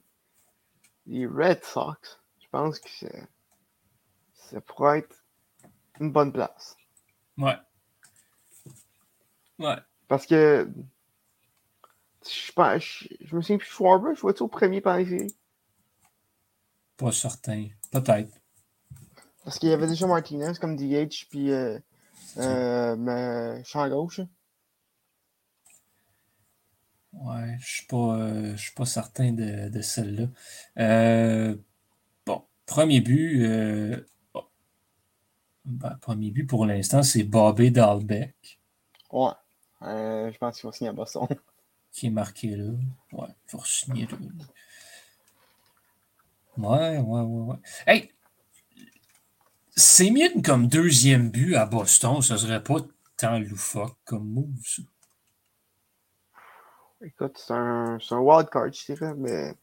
Les 1.06 1.26
Red 1.26 1.64
Sox, 1.64 2.20
je 2.38 2.46
pense 2.50 2.78
que 2.80 3.06
ça 4.34 4.60
pourrait 4.60 4.98
être 4.98 5.24
une 6.00 6.12
bonne 6.12 6.32
place. 6.32 6.76
Ouais. 7.38 7.56
Ouais. 9.58 9.76
Parce 10.06 10.26
que 10.26 10.70
je, 12.26 12.52
pense, 12.52 12.82
je, 13.20 13.36
me 13.36 13.40
souviens 13.40 13.58
plus 13.58 13.68
Schwarber, 13.68 14.14
je 14.14 14.20
vois-tu 14.20 14.42
au 14.42 14.48
premier 14.48 14.80
par 14.80 14.98
Pas 16.96 17.12
certain. 17.12 17.68
Peut-être. 17.90 18.34
Parce 19.44 19.58
qu'il 19.58 19.70
y 19.70 19.72
avait 19.72 19.86
déjà 19.86 20.06
Martinez 20.06 20.52
comme 20.60 20.76
DH, 20.76 21.26
puis 21.30 21.52
euh, 21.52 21.78
euh, 22.36 23.62
champ 23.64 23.88
gauche. 23.88 24.20
Ouais, 27.12 27.56
je 27.60 27.66
suis 27.66 27.86
pas, 27.86 28.16
euh, 28.16 28.56
suis 28.56 28.72
pas 28.72 28.84
certain 28.84 29.32
de, 29.32 29.68
de 29.68 29.80
celle-là. 29.80 30.26
Euh, 30.78 31.56
bon, 32.26 32.44
premier 32.66 33.00
but. 33.00 33.44
Euh, 33.44 34.06
ben, 35.64 35.96
premier 36.00 36.30
but 36.30 36.46
pour 36.46 36.66
l'instant, 36.66 37.02
c'est 37.02 37.24
Bobby 37.24 37.70
Dalbeck. 37.70 38.58
Ouais. 39.12 39.30
je 39.82 40.36
pense 40.38 40.60
qu'il 40.60 40.68
va 40.68 40.72
signer 40.72 40.90
à 40.90 40.92
Boston. 40.92 41.26
Qui 41.92 42.06
est 42.06 42.10
marqué 42.10 42.56
là. 42.56 42.70
Ouais, 43.12 43.28
il 43.52 43.56
va 43.56 43.64
signer 43.64 44.06
là. 44.06 44.18
Ouais, 46.56 46.98
ouais, 46.98 47.20
ouais, 47.20 47.52
ouais. 47.52 47.56
Hey! 47.86 48.10
C'est 49.76 50.10
mieux 50.10 50.28
comme 50.42 50.66
deuxième 50.66 51.30
but 51.30 51.54
à 51.54 51.64
Boston, 51.64 52.20
ça 52.20 52.36
serait 52.36 52.62
pas 52.62 52.78
tant 53.16 53.38
loufoque 53.38 53.96
comme 54.04 54.28
move, 54.28 54.60
ça. 54.64 54.82
Écoute, 57.00 57.36
c'est 57.36 57.52
un, 57.52 57.98
un 58.10 58.18
wildcard, 58.18 58.72
je 58.72 58.92
dirais, 58.92 59.14
mais. 59.16 59.54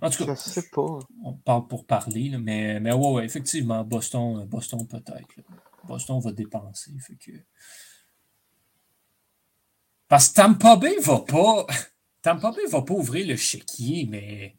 En 0.00 0.10
tout 0.10 0.24
cas, 0.24 0.34
je 0.34 0.40
sais 0.40 0.68
pas. 0.70 0.98
On 1.24 1.32
parle 1.34 1.66
pour 1.66 1.84
parler, 1.84 2.28
là, 2.30 2.38
mais, 2.38 2.80
mais 2.80 2.92
ouais, 2.92 3.12
ouais, 3.12 3.24
effectivement, 3.24 3.82
Boston, 3.84 4.44
Boston 4.46 4.86
peut-être. 4.86 5.34
Boston 5.84 6.20
va 6.20 6.32
dépenser. 6.32 6.92
Fait 6.98 7.14
que... 7.14 7.32
Parce 10.08 10.28
que 10.28 10.34
Tampa 10.34 10.76
Bay 10.76 10.96
va 11.00 11.20
pas. 11.20 11.66
Tampa 12.22 12.50
Bay 12.52 12.66
va 12.68 12.82
pas 12.82 12.94
ouvrir 12.94 13.26
le 13.26 13.36
chéquier, 13.36 14.06
mais. 14.10 14.56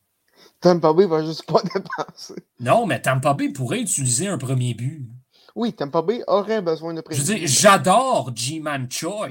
Tampa 0.59 0.93
Bay 0.93 1.05
va 1.05 1.23
juste 1.23 1.45
pas 1.45 1.61
dépenser. 1.73 2.35
Non, 2.59 2.85
mais 2.85 3.01
Tampa 3.01 3.33
Bay 3.33 3.49
pourrait 3.49 3.81
utiliser 3.81 4.27
un 4.27 4.37
premier 4.37 4.73
but. 4.73 5.07
Oui, 5.55 5.73
Tampa 5.73 6.03
Bay 6.03 6.23
aurait 6.27 6.61
besoin 6.61 6.93
de 6.93 7.03
Je 7.09 7.21
veux 7.21 7.35
dire, 7.35 7.47
j'adore 7.47 8.31
G-Man 8.35 8.87
Choi. 8.91 9.29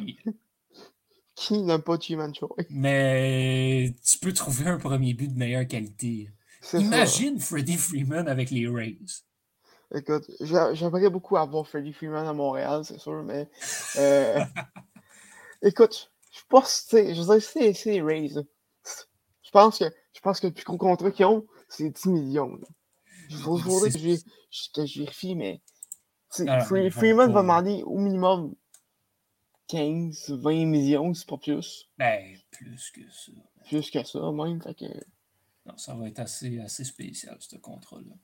Qui 1.37 1.63
n'a 1.63 1.79
pas 1.79 1.99
Choi? 2.01 2.49
Mais 2.71 3.95
tu 4.03 4.19
peux 4.19 4.33
trouver 4.33 4.67
un 4.69 4.79
premier 4.79 5.13
but 5.13 5.29
de 5.29 5.39
meilleure 5.39 5.67
qualité. 5.67 6.31
Imagine 6.73 7.39
Freddie 7.39 7.77
Freeman 7.77 8.27
avec 8.27 8.51
les 8.51 8.67
Rays. 8.67 8.97
Écoute, 9.95 10.31
j'aimerais 10.41 11.11
beaucoup 11.11 11.37
avoir 11.37 11.69
Freddie 11.69 11.93
Freeman 11.93 12.27
à 12.27 12.33
Montréal, 12.33 12.85
c'est 12.85 12.99
sûr, 12.99 13.23
mais. 13.23 13.49
Euh, 13.99 14.41
écoute, 15.63 16.11
je 16.33 16.41
pense, 16.49 16.87
je 16.91 16.97
veux 16.97 17.39
dire, 17.39 17.43
c'est 17.43 17.85
les 17.85 18.03
Rays. 18.03 18.43
Je 19.43 19.51
pense 19.53 19.79
que 19.79 19.85
je 20.15 20.21
pense 20.21 20.41
que 20.41 20.47
le 20.47 20.55
plus 20.55 20.65
gros 20.65 20.79
contrat 20.79 21.11
qu'ils 21.11 21.27
ont, 21.27 21.47
c'est 21.69 21.91
10 21.91 22.09
millions. 22.09 22.59
Il 23.29 23.37
faudrait 23.37 23.91
que 23.91 23.99
je 23.99 24.99
vérifie, 25.01 25.37
mais. 25.37 25.61
Freeman 26.31 27.31
va 27.31 27.43
demander 27.43 27.83
au 27.85 27.99
minimum 27.99 28.55
15, 29.69 30.31
20 30.31 30.67
millions, 30.67 31.15
c'est 31.15 31.29
pas 31.29 31.39
plus. 31.39 31.89
Ben, 31.99 32.39
plus 32.51 32.91
que 32.91 33.01
ça. 33.11 33.33
Plus 33.69 33.91
que 33.91 34.05
ça, 34.05 34.33
même. 34.33 34.63
Fait 34.63 34.75
que... 34.75 34.85
Non, 35.67 35.77
ça 35.77 35.95
va 35.95 36.07
être 36.09 36.21
assez, 36.21 36.61
assez 36.61 36.85
spécial, 36.85 37.37
ce 37.41 37.57
contrat-là. 37.57 38.15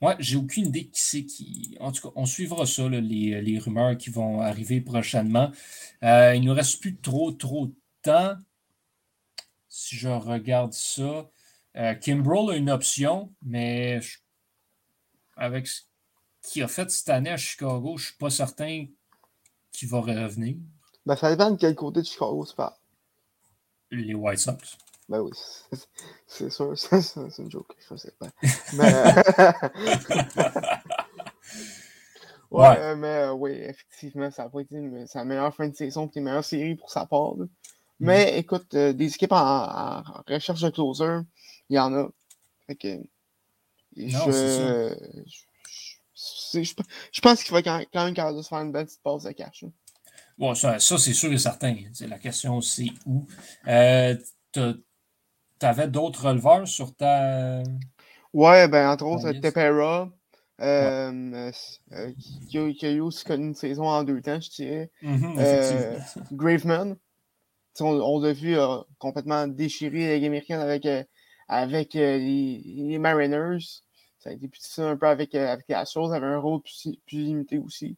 Moi, 0.00 0.16
j'ai 0.18 0.36
aucune 0.36 0.66
idée 0.66 0.88
qui 0.88 1.00
c'est 1.00 1.24
qui. 1.24 1.76
En 1.80 1.92
tout 1.92 2.08
cas, 2.08 2.12
on 2.16 2.26
suivra 2.26 2.66
ça, 2.66 2.88
les, 2.88 3.40
les, 3.40 3.58
rumeurs 3.58 3.96
qui 3.96 4.10
vont 4.10 4.40
arriver 4.40 4.80
prochainement. 4.80 5.50
Euh, 6.04 6.34
il 6.34 6.42
ne 6.42 6.46
nous 6.46 6.54
reste 6.54 6.80
plus 6.80 6.96
trop, 6.96 7.32
trop 7.32 7.66
de 7.66 7.74
temps. 8.02 8.36
Si 9.68 9.96
je 9.96 10.08
regarde 10.08 10.72
ça, 10.72 11.30
euh, 11.76 11.94
Kimbrell 11.94 12.50
a 12.50 12.56
une 12.56 12.70
option, 12.70 13.32
mais 13.42 14.00
avec 15.36 15.66
ce 15.66 15.82
qu'il 16.42 16.62
a 16.62 16.68
fait 16.68 16.90
cette 16.90 17.08
année 17.08 17.30
à 17.30 17.36
Chicago, 17.36 17.96
je 17.96 18.02
ne 18.02 18.06
suis 18.08 18.16
pas 18.16 18.30
certain 18.30 18.86
qui 19.72 19.86
va 19.86 20.00
revenir? 20.00 20.56
Ben, 21.06 21.16
ça 21.16 21.30
dépend 21.30 21.50
de 21.50 21.56
quel 21.56 21.74
côté 21.74 22.00
de 22.00 22.06
Chicago 22.06 22.44
tu 22.46 22.54
parles. 22.54 22.74
Les 23.90 24.14
White 24.14 24.38
Sox. 24.38 24.76
Ben 25.08 25.20
oui, 25.20 25.30
c'est 26.26 26.50
sûr, 26.50 26.72
c'est 26.76 27.38
une 27.38 27.50
joke, 27.50 27.74
je 27.88 27.96
sais 27.96 28.12
pas. 28.18 28.28
Mais... 28.74 28.92
ouais, 32.50 32.96
mais 32.96 33.06
euh, 33.08 33.32
oui, 33.32 33.52
effectivement, 33.52 34.30
ça 34.30 34.44
a 34.44 34.48
pas 34.50 34.60
été 34.60 35.06
sa 35.06 35.24
meilleure 35.24 35.54
fin 35.54 35.68
de 35.68 35.74
saison 35.74 36.06
et 36.06 36.18
une 36.18 36.24
meilleure 36.24 36.44
série 36.44 36.74
pour 36.74 36.90
sa 36.90 37.06
part. 37.06 37.36
Mais 38.00 38.32
mm. 38.32 38.36
écoute, 38.36 38.74
euh, 38.74 38.92
des 38.92 39.06
équipes 39.06 39.32
en, 39.32 40.02
recherche 40.28 40.60
de 40.60 40.68
closer, 40.68 41.20
il 41.70 41.76
y 41.76 41.78
en 41.78 41.94
a. 41.94 42.08
Fait 42.66 42.76
que, 42.76 42.98
je, 43.96 44.06
je, 45.26 45.47
pense 47.22 47.42
qu'il 47.42 47.52
va 47.52 47.62
quand, 47.62 48.04
même 48.04 48.14
capable 48.14 48.36
de 48.36 48.42
se 48.42 48.48
faire 48.48 48.58
une 48.58 48.72
belle 48.72 48.86
petite 48.86 49.02
pause 49.02 49.24
de 49.24 49.32
cash. 49.32 49.64
Bon, 50.36 50.54
ça, 50.54 50.78
ça 50.78 50.98
c'est 50.98 51.12
sûr 51.12 51.32
et 51.32 51.38
certain. 51.38 51.76
La 52.00 52.18
question, 52.18 52.60
c'est 52.60 52.90
où. 53.06 53.26
Euh, 53.66 54.16
tu 54.52 54.60
avais 55.60 55.88
d'autres 55.88 56.26
releveurs 56.26 56.66
sur 56.66 56.94
ta. 56.94 57.62
Ouais, 58.32 58.68
ben, 58.68 58.90
entre 58.90 59.06
autres, 59.06 59.32
Tepera, 59.32 60.10
euh, 60.60 61.50
euh, 61.92 62.12
qui, 62.48 62.86
a, 62.86 62.90
eu 62.90 63.00
aussi 63.00 63.24
connu 63.24 63.46
une 63.46 63.54
saison 63.54 63.88
en 63.88 64.02
deux 64.02 64.20
temps, 64.20 64.40
je 64.40 64.50
dirais. 64.50 64.90
Mm 65.02 65.38
Graveman. 66.32 66.96
On, 67.80 68.20
l'a 68.20 68.32
vu 68.32 68.56
complètement 68.98 69.46
déchirer 69.46 70.08
la 70.08 70.14
Ligue 70.16 70.26
américaine 70.26 70.58
avec, 70.58 70.88
avec 71.46 71.94
les, 71.94 72.60
les 72.64 72.98
Mariners 72.98 73.84
ça 74.18 74.30
a 74.30 74.32
été 74.32 74.48
plus 74.48 74.78
un 74.78 74.96
peu 74.96 75.06
avec, 75.06 75.34
euh, 75.34 75.52
avec 75.52 75.66
les 75.68 75.74
Astros, 75.74 76.12
avait 76.12 76.26
un 76.26 76.38
rôle 76.38 76.60
plus, 76.62 76.98
limité 77.12 77.58
aussi. 77.58 77.96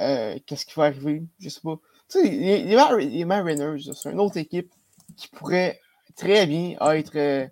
Euh, 0.00 0.38
qu'est-ce 0.46 0.66
qui 0.66 0.74
va 0.74 0.84
arriver? 0.84 1.22
Je 1.38 1.48
sais 1.48 1.60
pas. 1.60 1.78
Tu 2.08 2.20
sais, 2.20 2.28
les, 2.30 3.24
Mariners, 3.24 3.92
c'est 3.94 4.10
une 4.10 4.20
autre 4.20 4.36
équipe 4.36 4.72
qui 5.16 5.28
pourrait 5.28 5.80
très 6.16 6.46
bien 6.46 6.76
être 6.92 7.16
euh, 7.16 7.46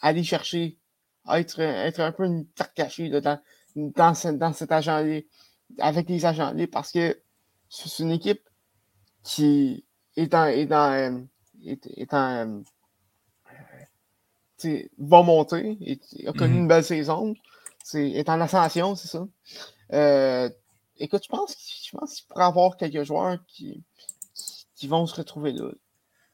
aller 0.00 0.24
chercher, 0.24 0.78
être, 1.28 1.60
être 1.60 2.00
un 2.00 2.12
peu 2.12 2.24
une 2.24 2.46
carte 2.54 2.74
cachée 2.74 3.08
dans, 3.08 3.40
dans, 3.76 4.52
cet 4.52 4.72
agent-là. 4.72 5.20
avec 5.78 6.08
les 6.08 6.24
agents 6.24 6.52
libres 6.52 6.72
parce 6.72 6.92
que 6.92 7.20
c'est 7.68 8.02
une 8.02 8.12
équipe 8.12 8.42
qui 9.22 9.84
est 10.16 10.32
est 10.34 10.72
euh, 10.72 11.20
est, 11.64 12.14
euh, 12.14 12.60
va 14.98 15.22
monter, 15.22 15.78
et, 15.80 16.28
a 16.28 16.32
connu 16.32 16.54
mhm. 16.54 16.60
une 16.60 16.68
belle 16.68 16.84
saison, 16.84 17.34
est 17.94 18.28
en 18.28 18.40
ascension, 18.40 18.96
c'est 18.96 19.08
ça. 19.08 19.26
Euh, 19.92 20.50
écoute, 20.98 21.22
je 21.24 21.28
pense, 21.28 21.56
je 21.84 21.96
pense 21.96 22.16
qu'il 22.16 22.26
pourrait 22.26 22.44
y 22.44 22.46
avoir 22.46 22.76
quelques 22.76 23.04
joueurs 23.04 23.38
qui, 23.46 23.84
qui, 24.74 24.88
vont 24.88 25.06
se 25.06 25.14
retrouver 25.14 25.52
là. 25.52 25.70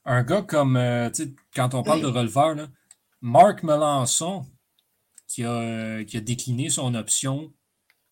Un 0.04 0.22
gars 0.22 0.42
comme, 0.42 0.78
quand 1.54 1.74
on 1.74 1.82
parle 1.82 2.00
de 2.00 2.06
releveur, 2.06 2.54
là, 2.54 2.68
Marc 3.20 3.62
Melançon, 3.62 4.44
qui 5.28 5.44
a, 5.44 6.04
qui 6.04 6.16
a 6.16 6.20
décliné 6.20 6.70
son 6.70 6.94
option 6.94 7.52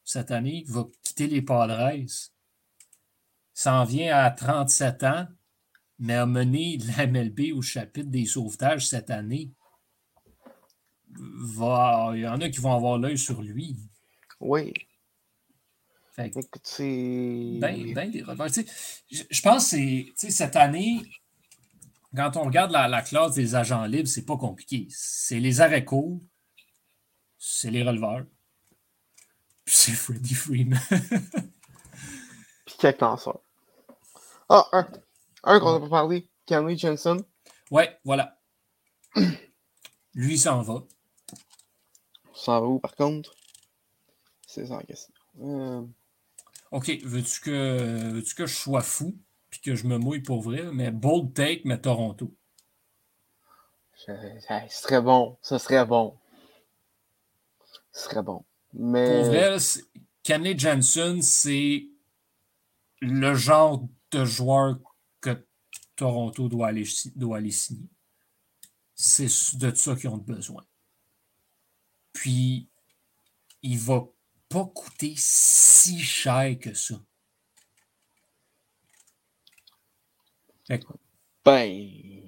cette 0.05 0.31
année, 0.31 0.65
va 0.69 0.87
quitter 1.03 1.27
les 1.27 1.43
Padres, 1.43 2.07
s'en 3.53 3.85
vient 3.85 4.17
à 4.17 4.31
37 4.31 5.03
ans, 5.03 5.27
mais 5.99 6.15
a 6.15 6.27
mené 6.27 6.79
la 6.97 7.07
MLB 7.07 7.53
au 7.55 7.63
chapitre 7.63 8.09
des 8.09 8.25
sauvetages 8.25 8.87
cette 8.87 9.11
année. 9.11 9.51
Va, 11.19 12.13
il 12.15 12.21
y 12.21 12.29
en 12.29 12.41
a 12.41 12.49
qui 12.49 12.61
vont 12.61 12.75
avoir 12.75 12.99
l'œil 12.99 13.19
sur 13.19 13.43
lui. 13.43 13.77
Oui. 14.41 14.73
Écoute, 16.19 16.49
c'est. 16.65 17.59
Ben, 17.61 17.95
ben, 17.95 18.13
je 18.13 19.43
pense 19.43 19.71
que 19.71 19.77
c'est 20.17 20.31
cette 20.31 20.57
année, 20.57 21.03
quand 22.15 22.37
on 22.37 22.45
regarde 22.45 22.73
la, 22.73 23.03
classe 23.03 23.35
des 23.35 23.55
agents 23.55 23.85
libres, 23.85 24.09
c'est 24.09 24.27
pas 24.27 24.37
compliqué. 24.37 24.87
C'est 24.91 25.41
les 25.41 25.61
arrêts 25.61 25.85
courts, 25.85 26.21
c'est 27.39 27.71
les 27.71 27.83
releveurs, 27.83 28.25
puis 29.65 29.75
c'est 29.77 29.93
Freddie 29.93 30.35
Freeman. 30.35 30.81
puis 32.67 32.75
quelques 32.79 33.01
lanceurs. 33.01 33.41
Ah, 34.49 34.67
un, 34.73 34.89
un 35.45 35.61
qu'on 35.61 35.73
n'a 35.75 35.81
pas 35.81 35.89
parlé, 35.89 36.29
Kenley 36.45 36.77
Jensen. 36.77 37.23
Ouais, 37.71 37.99
voilà. 38.05 38.39
Lui 40.15 40.39
s'en 40.39 40.63
va. 40.63 40.83
S'en 42.41 42.61
va 42.61 42.67
où 42.67 42.79
par 42.79 42.95
contre? 42.95 43.35
C'est 44.47 44.67
ça 44.67 44.77
la 44.79 44.83
question. 44.83 45.13
Euh, 45.43 45.83
OK, 46.73 46.91
veux-tu 47.05 47.41
que, 47.41 48.11
veux 48.13 48.23
que 48.23 48.47
je 48.47 48.55
sois 48.55 48.83
fou? 48.83 49.15
puis 49.51 49.61
que 49.61 49.75
je 49.75 49.87
me 49.87 49.99
mouille 49.99 50.21
pour 50.21 50.41
vrai, 50.41 50.71
mais 50.73 50.91
bold 50.91 51.35
take, 51.35 51.63
mais 51.65 51.81
Toronto. 51.81 52.33
Ce 53.97 54.13
serait 54.71 55.03
bon. 55.03 55.37
Ce 55.43 55.59
serait 55.59 55.85
bon. 55.85 56.17
Ce 57.93 58.05
serait 58.05 58.23
bon. 58.23 58.45
Mais... 58.73 59.23
Pour 59.23 59.33
vrai, 59.33 60.57
Jensen, 60.57 61.21
c'est 61.21 61.89
le 63.01 63.35
genre 63.35 63.85
de 64.13 64.25
joueur 64.25 64.79
que 65.21 65.45
Toronto 65.97 66.49
doit 66.49 66.69
aller, 66.69 66.85
doit 67.17 67.39
aller 67.39 67.51
signer. 67.51 67.89
C'est 68.95 69.57
de 69.57 69.75
ça 69.75 69.97
qu'ils 69.97 70.11
ont 70.11 70.17
besoin. 70.19 70.65
Puis, 72.13 72.69
il 73.63 73.79
va 73.79 74.05
pas 74.49 74.65
coûter 74.65 75.15
si 75.17 75.99
cher 76.01 76.59
que 76.59 76.75
ça. 76.75 76.97
Ben, 81.45 81.69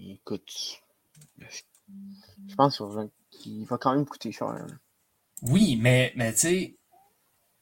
écoute, 0.08 0.82
je 1.38 2.54
pense 2.56 2.82
qu'il 3.30 3.64
va 3.66 3.78
quand 3.78 3.94
même 3.94 4.06
coûter 4.06 4.32
cher. 4.32 4.66
Oui, 5.42 5.76
mais, 5.76 6.12
mais 6.16 6.32
tu 6.32 6.38
sais, 6.38 6.76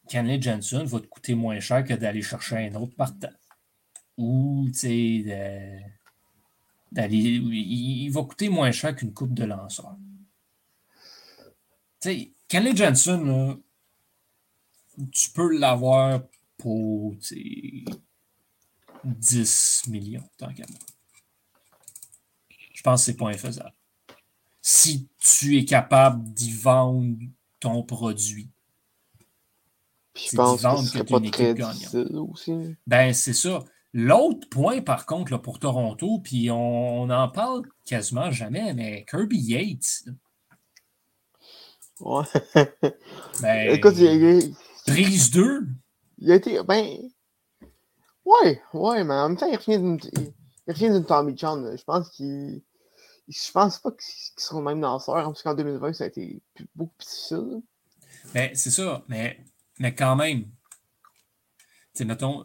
Kenley 0.08 0.40
Jensen 0.40 0.84
va 0.84 1.00
te 1.00 1.06
coûter 1.06 1.34
moins 1.34 1.60
cher 1.60 1.84
que 1.84 1.94
d'aller 1.94 2.22
chercher 2.22 2.56
un 2.68 2.74
autre 2.74 2.94
partant. 2.94 3.32
Ou, 4.16 4.68
tu 4.68 4.78
sais, 4.78 5.84
d'aller. 6.92 7.16
Il, 7.16 8.10
va 8.10 8.22
coûter 8.24 8.48
moins 8.48 8.72
cher 8.72 8.94
qu'une 8.94 9.14
coupe 9.14 9.34
de 9.34 9.44
lanceur. 9.44 9.96
Tu 12.00 12.08
sais, 12.08 12.32
Kenley 12.48 12.74
Jensen, 12.74 13.58
tu 15.12 15.30
peux 15.30 15.56
l'avoir 15.56 16.22
pour 16.56 17.14
10 19.04 19.82
millions, 19.88 20.28
tant 20.36 20.52
qu'à 20.52 20.64
moi. 20.68 20.78
Je 22.74 22.82
pense 22.82 23.02
que 23.02 23.06
c'est 23.06 23.16
pas 23.16 23.28
infaisable. 23.28 23.74
Si 24.62 25.08
tu 25.18 25.58
es 25.58 25.64
capable 25.64 26.32
d'y 26.32 26.52
vendre 26.52 27.18
ton 27.60 27.82
produit. 27.82 28.48
je 30.14 30.34
pense 30.36 30.62
que 30.62 32.16
aussi. 32.16 32.76
Ben, 32.86 33.12
c'est 33.12 33.34
ça. 33.34 33.64
L'autre 33.92 34.48
point, 34.48 34.82
par 34.82 35.04
contre, 35.04 35.32
là, 35.32 35.38
pour 35.38 35.58
Toronto, 35.58 36.20
puis 36.20 36.50
on, 36.50 37.02
on, 37.02 37.10
en 37.10 37.28
parle 37.28 37.62
quasiment 37.84 38.30
jamais, 38.30 38.72
mais 38.72 39.04
Kirby 39.08 39.38
Yates. 39.38 40.04
Ouais. 42.00 42.24
Ben, 43.42 43.74
Écoute, 43.74 43.94
il, 43.98 44.54
prise 44.86 45.30
2. 45.30 45.66
Il 46.18 46.32
a 46.32 46.34
été. 46.34 46.62
Ben, 46.62 46.98
Ouais, 48.24 48.62
ouais, 48.74 49.04
mais 49.04 49.14
en 49.14 49.28
même 49.28 49.38
temps, 49.38 49.50
il 49.50 49.56
revient 49.56 50.90
d'une 50.90 51.04
Tommy 51.04 51.36
John. 51.36 51.76
Je 51.76 51.82
pense 51.84 52.10
qu'il. 52.10 52.62
Je 53.28 53.50
pense 53.52 53.78
pas 53.78 53.90
qu'ils 53.92 54.42
seront 54.42 54.62
même 54.62 54.80
lanceurs, 54.80 55.24
parce 55.24 55.42
qu'en 55.42 55.54
2020, 55.54 55.92
ça 55.92 56.04
a 56.04 56.06
été 56.08 56.42
beaucoup 56.74 56.94
plus 56.98 57.06
difficile. 57.06 57.62
Mais 58.34 58.52
c'est 58.54 58.70
ça, 58.70 59.04
mais, 59.08 59.44
mais 59.78 59.94
quand 59.94 60.16
même. 60.16 60.46
Tu 61.94 62.04
mettons, 62.04 62.44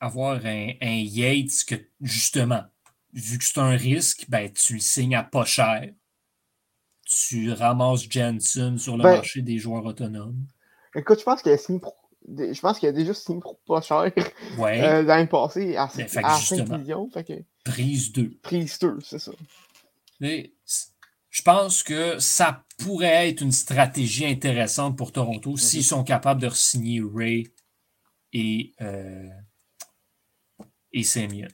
avoir 0.00 0.44
un, 0.44 0.72
un, 0.80 0.96
Yates 0.96 1.64
que, 1.66 1.76
justement, 2.00 2.64
vu 3.12 3.38
que 3.38 3.44
c'est 3.44 3.58
un 3.58 3.76
risque, 3.76 4.26
ben, 4.28 4.52
tu 4.52 4.74
le 4.74 4.80
signes 4.80 5.14
à 5.14 5.22
pas 5.22 5.44
cher. 5.44 5.92
Tu 7.14 7.52
ramasses 7.52 8.08
Jensen 8.08 8.78
sur 8.78 8.96
le 8.96 9.02
ben 9.02 9.16
marché 9.16 9.42
des 9.42 9.58
joueurs 9.58 9.84
autonomes? 9.84 10.46
Écoute, 10.94 11.18
je 11.18 11.24
pense 11.24 11.42
qu'il 11.42 11.52
a 11.52 11.58
signé 11.58 11.80
pour 11.80 11.96
je 12.28 12.60
pense 12.60 12.78
qu'il 12.78 12.88
a 12.88 12.92
déjà 12.92 13.12
signé 13.14 13.40
pour 13.40 13.58
pas 13.60 13.80
cher 13.80 14.10
ouais. 14.58 14.84
euh, 14.84 15.02
l'année 15.02 15.26
passée 15.26 15.76
à, 15.76 15.90
ben, 15.96 16.24
à 16.24 16.36
5 16.38 16.68
millions. 16.68 17.08
Fait 17.10 17.24
que... 17.24 17.32
Prise 17.64 18.12
2. 18.12 18.38
Prise 18.42 18.78
2, 18.78 18.98
c'est 19.02 19.18
ça. 19.18 19.32
Mais, 20.20 20.52
je 21.30 21.42
pense 21.42 21.82
que 21.82 22.18
ça 22.18 22.64
pourrait 22.78 23.28
être 23.28 23.40
une 23.40 23.52
stratégie 23.52 24.26
intéressante 24.26 24.96
pour 24.96 25.12
Toronto 25.12 25.54
mm-hmm. 25.54 25.60
s'ils 25.60 25.84
sont 25.84 26.04
capables 26.04 26.40
de 26.40 26.48
signer 26.50 27.02
Ray 27.02 27.48
et, 28.32 28.72
euh, 28.80 29.28
et 30.92 31.02
Samuel. 31.02 31.50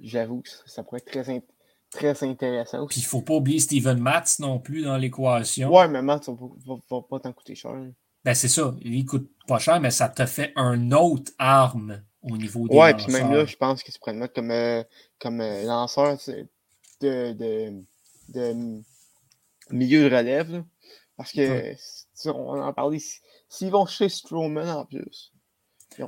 J'avoue 0.00 0.42
que 0.42 0.48
ça 0.66 0.82
pourrait 0.82 1.00
être 1.06 1.24
très, 1.24 1.42
très 1.90 2.22
intéressant. 2.22 2.86
Puis 2.86 3.00
il 3.00 3.04
ne 3.04 3.08
faut 3.08 3.22
pas 3.22 3.34
oublier 3.34 3.58
Steven 3.60 3.98
Matz 3.98 4.38
non 4.38 4.58
plus 4.58 4.82
dans 4.82 4.96
l'équation. 4.96 5.74
Ouais, 5.74 5.88
mais 5.88 6.02
Matz 6.02 6.28
va, 6.28 6.76
va 6.90 7.00
pas 7.08 7.20
t'en 7.20 7.32
coûter 7.32 7.54
cher. 7.54 7.74
Ben, 8.24 8.34
c'est 8.34 8.48
ça. 8.48 8.74
Il 8.82 9.04
coûte 9.06 9.30
pas 9.46 9.58
cher, 9.58 9.80
mais 9.80 9.90
ça 9.90 10.08
te 10.08 10.26
fait 10.26 10.52
un 10.56 10.92
autre 10.92 11.32
arme 11.38 12.02
au 12.22 12.36
niveau 12.36 12.68
des 12.68 12.76
Ouais, 12.76 12.94
puis 12.94 13.10
même 13.12 13.32
là, 13.32 13.44
je 13.44 13.56
pense 13.56 13.82
qu'il 13.82 13.94
se 13.94 13.98
pourrait 13.98 14.12
mettre 14.12 14.34
comme, 14.34 14.50
euh, 14.50 14.82
comme 15.18 15.40
euh, 15.40 15.64
lanceur 15.64 16.18
de, 17.00 17.32
de, 17.32 17.82
de, 18.28 18.82
milieu 19.70 20.08
de 20.08 20.14
relève. 20.14 20.64
parce 21.16 21.32
que, 21.32 21.74
on 22.26 22.60
en 22.60 22.72
parlait, 22.72 22.98
s'ils 23.48 23.70
vont 23.70 23.86
chez 23.86 24.08
Strowman 24.08 24.68
en 24.68 24.84
plus. 24.84 25.32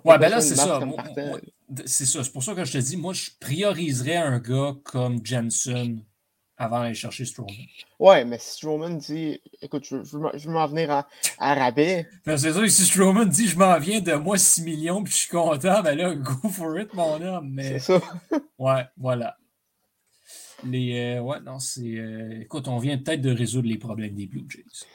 Ouais, 0.05 0.19
ben 0.19 0.29
là, 0.29 0.41
c'est 0.41 0.57
ça. 0.57 0.81
C'est 1.87 2.07
ça. 2.07 2.25
C'est 2.25 2.33
pour 2.33 2.43
ça 2.43 2.55
que 2.55 2.65
je 2.65 2.73
te 2.73 2.79
dis, 2.79 2.97
moi, 2.97 3.13
je 3.13 3.31
prioriserais 3.39 4.17
un 4.17 4.39
gars 4.39 4.75
comme 4.85 5.25
Jensen 5.25 6.05
avant 6.61 6.81
d'aller 6.81 6.95
chercher 6.95 7.25
Strowman. 7.25 7.55
Ouais, 7.99 8.25
mais 8.27 8.39
si 8.39 8.51
Strowman 8.51 8.99
dit 8.99 9.41
écoute, 9.63 9.85
je, 9.85 9.97
veux 9.97 10.53
m'en 10.53 10.67
venir 10.67 10.91
à, 10.91 11.09
à 11.39 11.55
rabais. 11.55 12.07
C'est 12.27 12.53
sûr, 12.53 12.71
si 12.71 12.85
Strowman 12.85 13.25
dit 13.25 13.49
je 13.49 13.59
m'en 13.59 13.79
viens 13.79 14.01
de 14.01 14.13
moi 14.13 14.37
6 14.37 14.63
millions 14.63 15.03
puis 15.03 15.13
je 15.13 15.19
suis 15.21 15.31
content, 15.31 15.83
ben 15.83 15.97
là, 15.97 16.15
go 16.17 16.49
for 16.51 16.79
it, 16.79 16.93
mon 16.93 17.21
homme. 17.23 17.59
C'est 17.63 17.79
ça. 17.79 18.01
ouais, 18.59 18.85
voilà. 18.99 19.39
Les, 20.65 21.17
euh, 21.17 21.21
ouais, 21.23 21.41
non, 21.41 21.59
c'est. 21.59 21.97
Euh, 21.97 22.43
écoute, 22.43 22.69
on 22.69 22.77
vient 22.77 22.99
peut-être 22.99 23.23
de 23.23 23.35
résoudre 23.35 23.67
les 23.67 23.79
problèmes 23.79 24.15
des 24.15 24.27
Blue 24.27 24.45
Jays. 24.47 24.87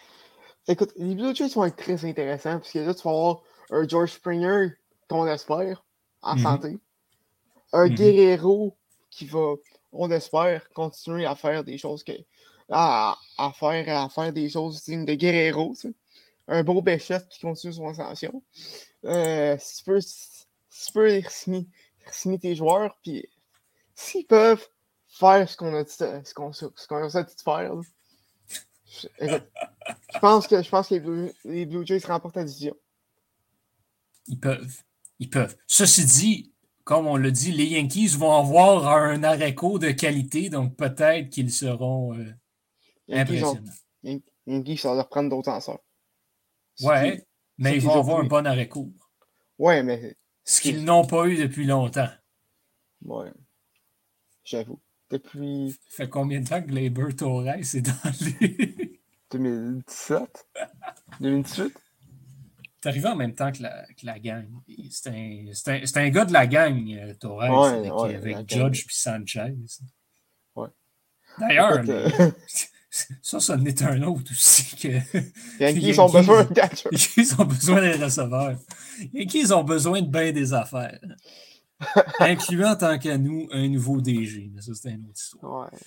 Écoute, 0.67 0.91
les 0.97 1.15
Blue 1.15 1.35
Jays 1.35 1.49
vont 1.55 1.65
être 1.65 1.77
très 1.77 2.05
intéressants 2.05 2.59
parce 2.59 2.71
que 2.71 2.79
là, 2.79 2.93
tu 2.93 3.01
vas 3.01 3.09
avoir 3.09 3.41
un 3.71 3.87
George 3.87 4.11
Springer 4.11 4.73
qu'on 5.09 5.25
espère 5.25 5.83
en 6.25 6.35
mm-hmm. 6.35 6.43
santé. 6.43 6.77
Un 7.71 7.87
mm-hmm. 7.87 7.95
Guerrero 7.95 8.77
qui 9.09 9.25
va 9.25 9.55
on 9.97 10.11
espère 10.11 10.69
continuer 10.71 11.25
à 11.25 11.35
faire 11.35 11.63
des 11.63 11.77
choses 11.77 12.03
que. 12.03 12.11
à, 12.69 13.17
faire, 13.57 14.03
à 14.03 14.09
faire 14.09 14.33
des 14.33 14.49
choses 14.49 14.83
dignes 14.83 15.05
de 15.05 15.13
Guerrero. 15.13 15.73
Un 16.47 16.63
beau 16.63 16.81
Béchette 16.81 17.27
qui 17.29 17.39
continue 17.39 17.73
son 17.73 17.87
ascension. 17.87 18.43
Euh, 19.05 19.55
si 19.59 19.77
tu 19.77 19.83
peux, 19.83 20.01
si 20.01 20.45
tu 20.69 20.93
peux 20.93 21.21
signer, 21.29 22.39
tes 22.39 22.55
joueurs, 22.55 22.97
puis 23.01 23.27
s'ils 23.95 24.27
peuvent 24.27 24.67
faire 25.07 25.49
ce 25.49 25.57
qu'on 25.57 25.73
a 25.73 25.83
dit, 25.83 25.91
ce 25.91 26.33
qu'on, 26.33 26.53
ce 26.53 26.65
qu'on 26.87 27.03
a 27.03 27.23
dit 27.23 27.35
de 27.35 27.41
faire, 27.41 27.71
je, 28.87 30.19
pense 30.19 30.47
que, 30.47 30.61
je 30.61 30.69
pense 30.69 30.87
que 30.87 30.93
les 30.93 30.99
Blue, 30.99 31.31
les 31.45 31.65
Blue 31.65 31.85
Jays 31.85 32.05
remportent 32.05 32.35
la 32.35 32.43
division. 32.43 32.75
Ils 34.27 34.39
peuvent. 34.39 34.83
Ils 35.19 35.29
peuvent. 35.29 35.55
Ceci 35.67 36.05
dit, 36.05 36.53
comme 36.83 37.07
on 37.07 37.17
l'a 37.17 37.31
dit, 37.31 37.51
les 37.51 37.65
Yankees 37.65 38.15
vont 38.17 38.35
avoir 38.37 38.87
un 38.87 39.23
arrêt 39.23 39.53
de 39.53 39.91
qualité, 39.91 40.49
donc 40.49 40.75
peut-être 40.75 41.29
qu'ils 41.29 41.51
seront 41.51 42.17
euh, 42.17 42.33
impressionnants. 43.09 43.71
Yankees, 44.47 44.77
ça 44.77 44.89
va 44.89 44.95
leur 44.95 45.09
prendre 45.09 45.29
d'autres 45.29 45.49
lanceurs. 45.49 45.79
Ouais, 46.81 47.25
mais 47.57 47.75
ils 47.75 47.81
vont 47.81 47.99
avoir 47.99 48.19
un 48.19 48.25
bon 48.25 48.45
arrêt 48.45 48.67
court. 48.67 49.11
Ouais, 49.57 49.81
mais. 49.83 50.15
Ce 50.43 50.61
qu'ils 50.61 50.83
n'ont 50.83 51.05
pas 51.05 51.25
eu 51.27 51.37
depuis 51.37 51.65
longtemps. 51.65 52.09
Ouais. 53.03 53.31
J'avoue. 54.43 54.79
Depuis. 55.09 55.71
Ça 55.89 56.03
fait 56.03 56.09
combien 56.09 56.41
de 56.41 56.47
temps 56.47 56.61
que 56.61 56.67
Glaber 56.67 57.15
Torres 57.15 57.47
est 57.47 57.81
dans 57.81 58.11
les. 58.41 59.01
2017 59.31 60.47
2018 61.19 61.73
C'est 62.85 62.89
arrivé 62.89 63.07
en 63.07 63.15
même 63.15 63.33
temps 63.33 63.51
que 63.51 63.63
la, 63.63 63.83
que 63.99 64.05
la 64.05 64.19
gang. 64.19 64.45
C'est 64.91 65.09
un, 65.09 65.73
un, 65.73 66.01
un, 66.05 66.09
gars 66.11 66.25
de 66.25 66.33
la 66.33 66.45
gang, 66.45 66.87
euh, 66.91 67.15
Torres, 67.15 67.41
avec, 67.41 67.91
ouais, 67.91 68.15
avec 68.15 68.47
Judge 68.47 68.85
puis 68.85 68.95
Sanchez. 68.95 69.55
Ouais. 70.55 70.67
D'ailleurs, 71.39 71.81
euh... 71.89 72.31
ça, 73.23 73.39
ça 73.39 73.55
en 73.55 73.65
est 73.65 73.81
un 73.81 74.03
autre 74.03 74.29
aussi. 74.29 74.75
Que 74.75 74.99
Yankees 75.59 75.99
ont 75.99 76.11
besoin 76.11 76.43
de 76.43 76.59
Yankees 76.59 77.33
ont 77.39 77.45
besoin 77.45 77.81
des 77.81 78.03
receveurs. 78.03 78.59
Yankees 79.13 79.51
ont 79.51 79.63
besoin 79.63 80.03
de 80.03 80.07
bien 80.07 80.31
des 80.31 80.53
affaires. 80.53 80.99
Incluant 82.19 82.71
en 82.71 82.75
tant 82.75 82.97
qu'à 82.97 83.17
nous 83.17 83.47
un 83.51 83.67
nouveau 83.67 84.01
DG. 84.01 84.51
Mais 84.53 84.61
ça, 84.61 84.71
c'est 84.73 84.91
une 84.91 85.05
autre 85.05 85.19
histoire. 85.19 85.63
Ouais, 85.63 85.79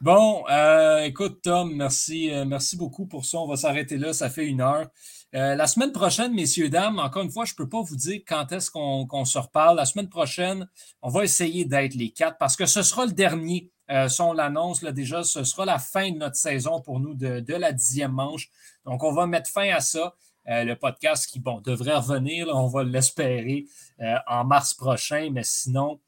bon, 0.00 0.44
euh, 0.50 1.02
écoute, 1.04 1.40
Tom, 1.42 1.74
merci, 1.74 2.32
euh, 2.32 2.44
merci 2.44 2.76
beaucoup 2.76 3.06
pour 3.06 3.24
ça. 3.24 3.38
On 3.38 3.46
va 3.46 3.56
s'arrêter 3.56 3.96
là. 3.98 4.12
Ça 4.12 4.30
fait 4.30 4.46
une 4.46 4.60
heure. 4.60 4.86
Euh, 5.34 5.54
la 5.54 5.68
semaine 5.68 5.92
prochaine, 5.92 6.34
messieurs, 6.34 6.68
dames, 6.68 6.98
encore 6.98 7.22
une 7.22 7.30
fois, 7.30 7.44
je 7.44 7.52
ne 7.52 7.56
peux 7.56 7.68
pas 7.68 7.82
vous 7.82 7.94
dire 7.94 8.20
quand 8.26 8.50
est-ce 8.50 8.70
qu'on 8.70 9.06
qu 9.06 9.24
se 9.24 9.38
reparle. 9.38 9.76
La 9.76 9.84
semaine 9.84 10.08
prochaine, 10.08 10.68
on 11.02 11.08
va 11.08 11.22
essayer 11.22 11.64
d'être 11.64 11.94
les 11.94 12.10
quatre 12.10 12.36
parce 12.38 12.56
que 12.56 12.66
ce 12.66 12.82
sera 12.82 13.06
le 13.06 13.12
dernier. 13.12 13.70
Euh, 13.90 14.08
si 14.08 14.20
on 14.20 14.32
l'annonce 14.32 14.82
déjà, 14.82 15.22
ce 15.22 15.44
sera 15.44 15.64
la 15.64 15.78
fin 15.78 16.10
de 16.10 16.16
notre 16.16 16.36
saison 16.36 16.80
pour 16.80 17.00
nous 17.00 17.14
de, 17.14 17.40
de 17.40 17.54
la 17.54 17.72
dixième 17.72 18.12
manche. 18.12 18.48
Donc, 18.84 19.04
on 19.04 19.12
va 19.12 19.26
mettre 19.26 19.50
fin 19.50 19.68
à 19.72 19.80
ça. 19.80 20.14
Euh, 20.48 20.64
le 20.64 20.74
podcast 20.74 21.26
qui, 21.26 21.38
bon, 21.38 21.60
devrait 21.60 21.96
revenir, 21.96 22.48
on 22.48 22.66
va 22.66 22.82
l'espérer 22.82 23.66
euh, 24.00 24.16
en 24.26 24.44
mars 24.44 24.72
prochain, 24.72 25.28
mais 25.30 25.42
sinon, 25.44 26.00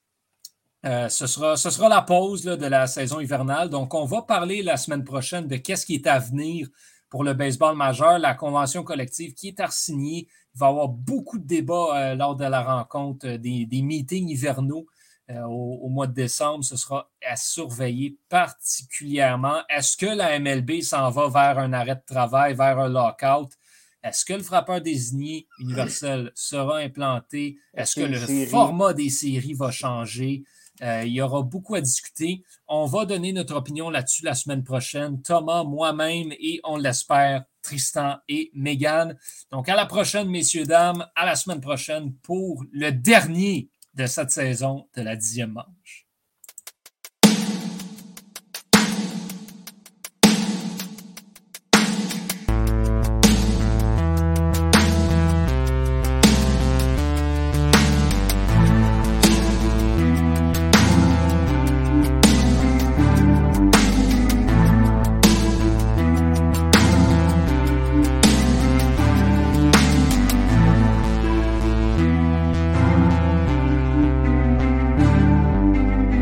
euh, 0.87 1.09
ce, 1.09 1.27
sera, 1.27 1.57
ce 1.57 1.71
sera 1.71 1.89
la 1.89 2.03
pause 2.03 2.45
là, 2.45 2.57
de 2.57 2.67
la 2.67 2.87
saison 2.87 3.21
hivernale. 3.21 3.69
Donc, 3.69 3.95
on 3.95 4.05
va 4.05 4.23
parler 4.23 4.63
la 4.63 4.77
semaine 4.77 5.05
prochaine 5.05 5.47
de 5.47 5.57
qu'est-ce 5.57 5.85
qui 5.85 5.97
est 5.97 6.07
à 6.07 6.19
venir 6.19 6.69
pour 7.11 7.25
le 7.25 7.35
baseball 7.35 7.77
majeur, 7.77 8.19
la 8.19 8.35
convention 8.35 8.83
collective 8.83 9.35
qui 9.35 9.49
est 9.49 9.61
à 9.61 9.69
signer. 9.69 10.29
Il 10.55 10.59
va 10.59 10.67
y 10.67 10.71
avoir 10.71 10.89
beaucoup 10.89 11.39
de 11.39 11.47
débats 11.47 12.15
lors 12.15 12.35
de 12.35 12.45
la 12.45 12.63
rencontre, 12.63 13.29
des, 13.37 13.67
des 13.67 13.83
meetings 13.83 14.29
hivernaux. 14.29 14.87
Au, 15.29 15.81
au, 15.83 15.89
mois 15.89 16.09
de 16.09 16.13
décembre, 16.13 16.65
ce 16.65 16.77
sera 16.77 17.09
à 17.25 17.37
surveiller 17.37 18.19
particulièrement. 18.29 19.61
Est-ce 19.69 19.97
que 19.97 20.07
la 20.07 20.39
MLB 20.39 20.83
s'en 20.83 21.11
va 21.11 21.29
vers 21.29 21.59
un 21.59 21.73
arrêt 21.73 21.95
de 21.95 22.03
travail, 22.05 22.55
vers 22.55 22.79
un 22.79 22.89
lockout? 22.89 23.51
Est-ce 24.03 24.25
que 24.25 24.33
le 24.33 24.43
frappeur 24.43 24.81
désigné 24.81 25.47
universel 25.59 26.33
sera 26.35 26.79
implanté? 26.79 27.59
Est-ce 27.75 27.97
que 27.97 28.07
le 28.07 28.47
format 28.47 28.93
des 28.93 29.11
séries 29.11 29.55
va 29.55 29.71
changer? 29.71 30.45
Euh, 30.83 31.05
il 31.05 31.13
y 31.13 31.21
aura 31.21 31.43
beaucoup 31.43 31.75
à 31.75 31.81
discuter. 31.81 32.43
On 32.67 32.87
va 32.87 33.05
donner 33.05 33.33
notre 33.33 33.55
opinion 33.55 33.91
là-dessus 33.91 34.25
la 34.25 34.35
semaine 34.35 34.65
prochaine. 34.65 35.23
Thomas, 35.23 35.63
moi-même 35.63 36.33
et 36.33 36.61
on 36.65 36.77
l'espère, 36.77 37.45
Tristan 37.63 38.17
et 38.29 38.51
Megan. 38.55 39.17
Donc 39.51 39.69
à 39.69 39.77
la 39.77 39.87
prochaine, 39.87 40.29
messieurs, 40.29 40.65
dames, 40.65 41.07
à 41.15 41.27
la 41.27 41.37
semaine 41.37 41.61
prochaine 41.61 42.13
pour 42.23 42.65
le 42.73 42.91
dernier 42.91 43.69
de 43.95 44.07
cette 44.07 44.31
saison 44.31 44.89
de 44.97 45.03
la 45.03 45.15
dixième. 45.15 45.63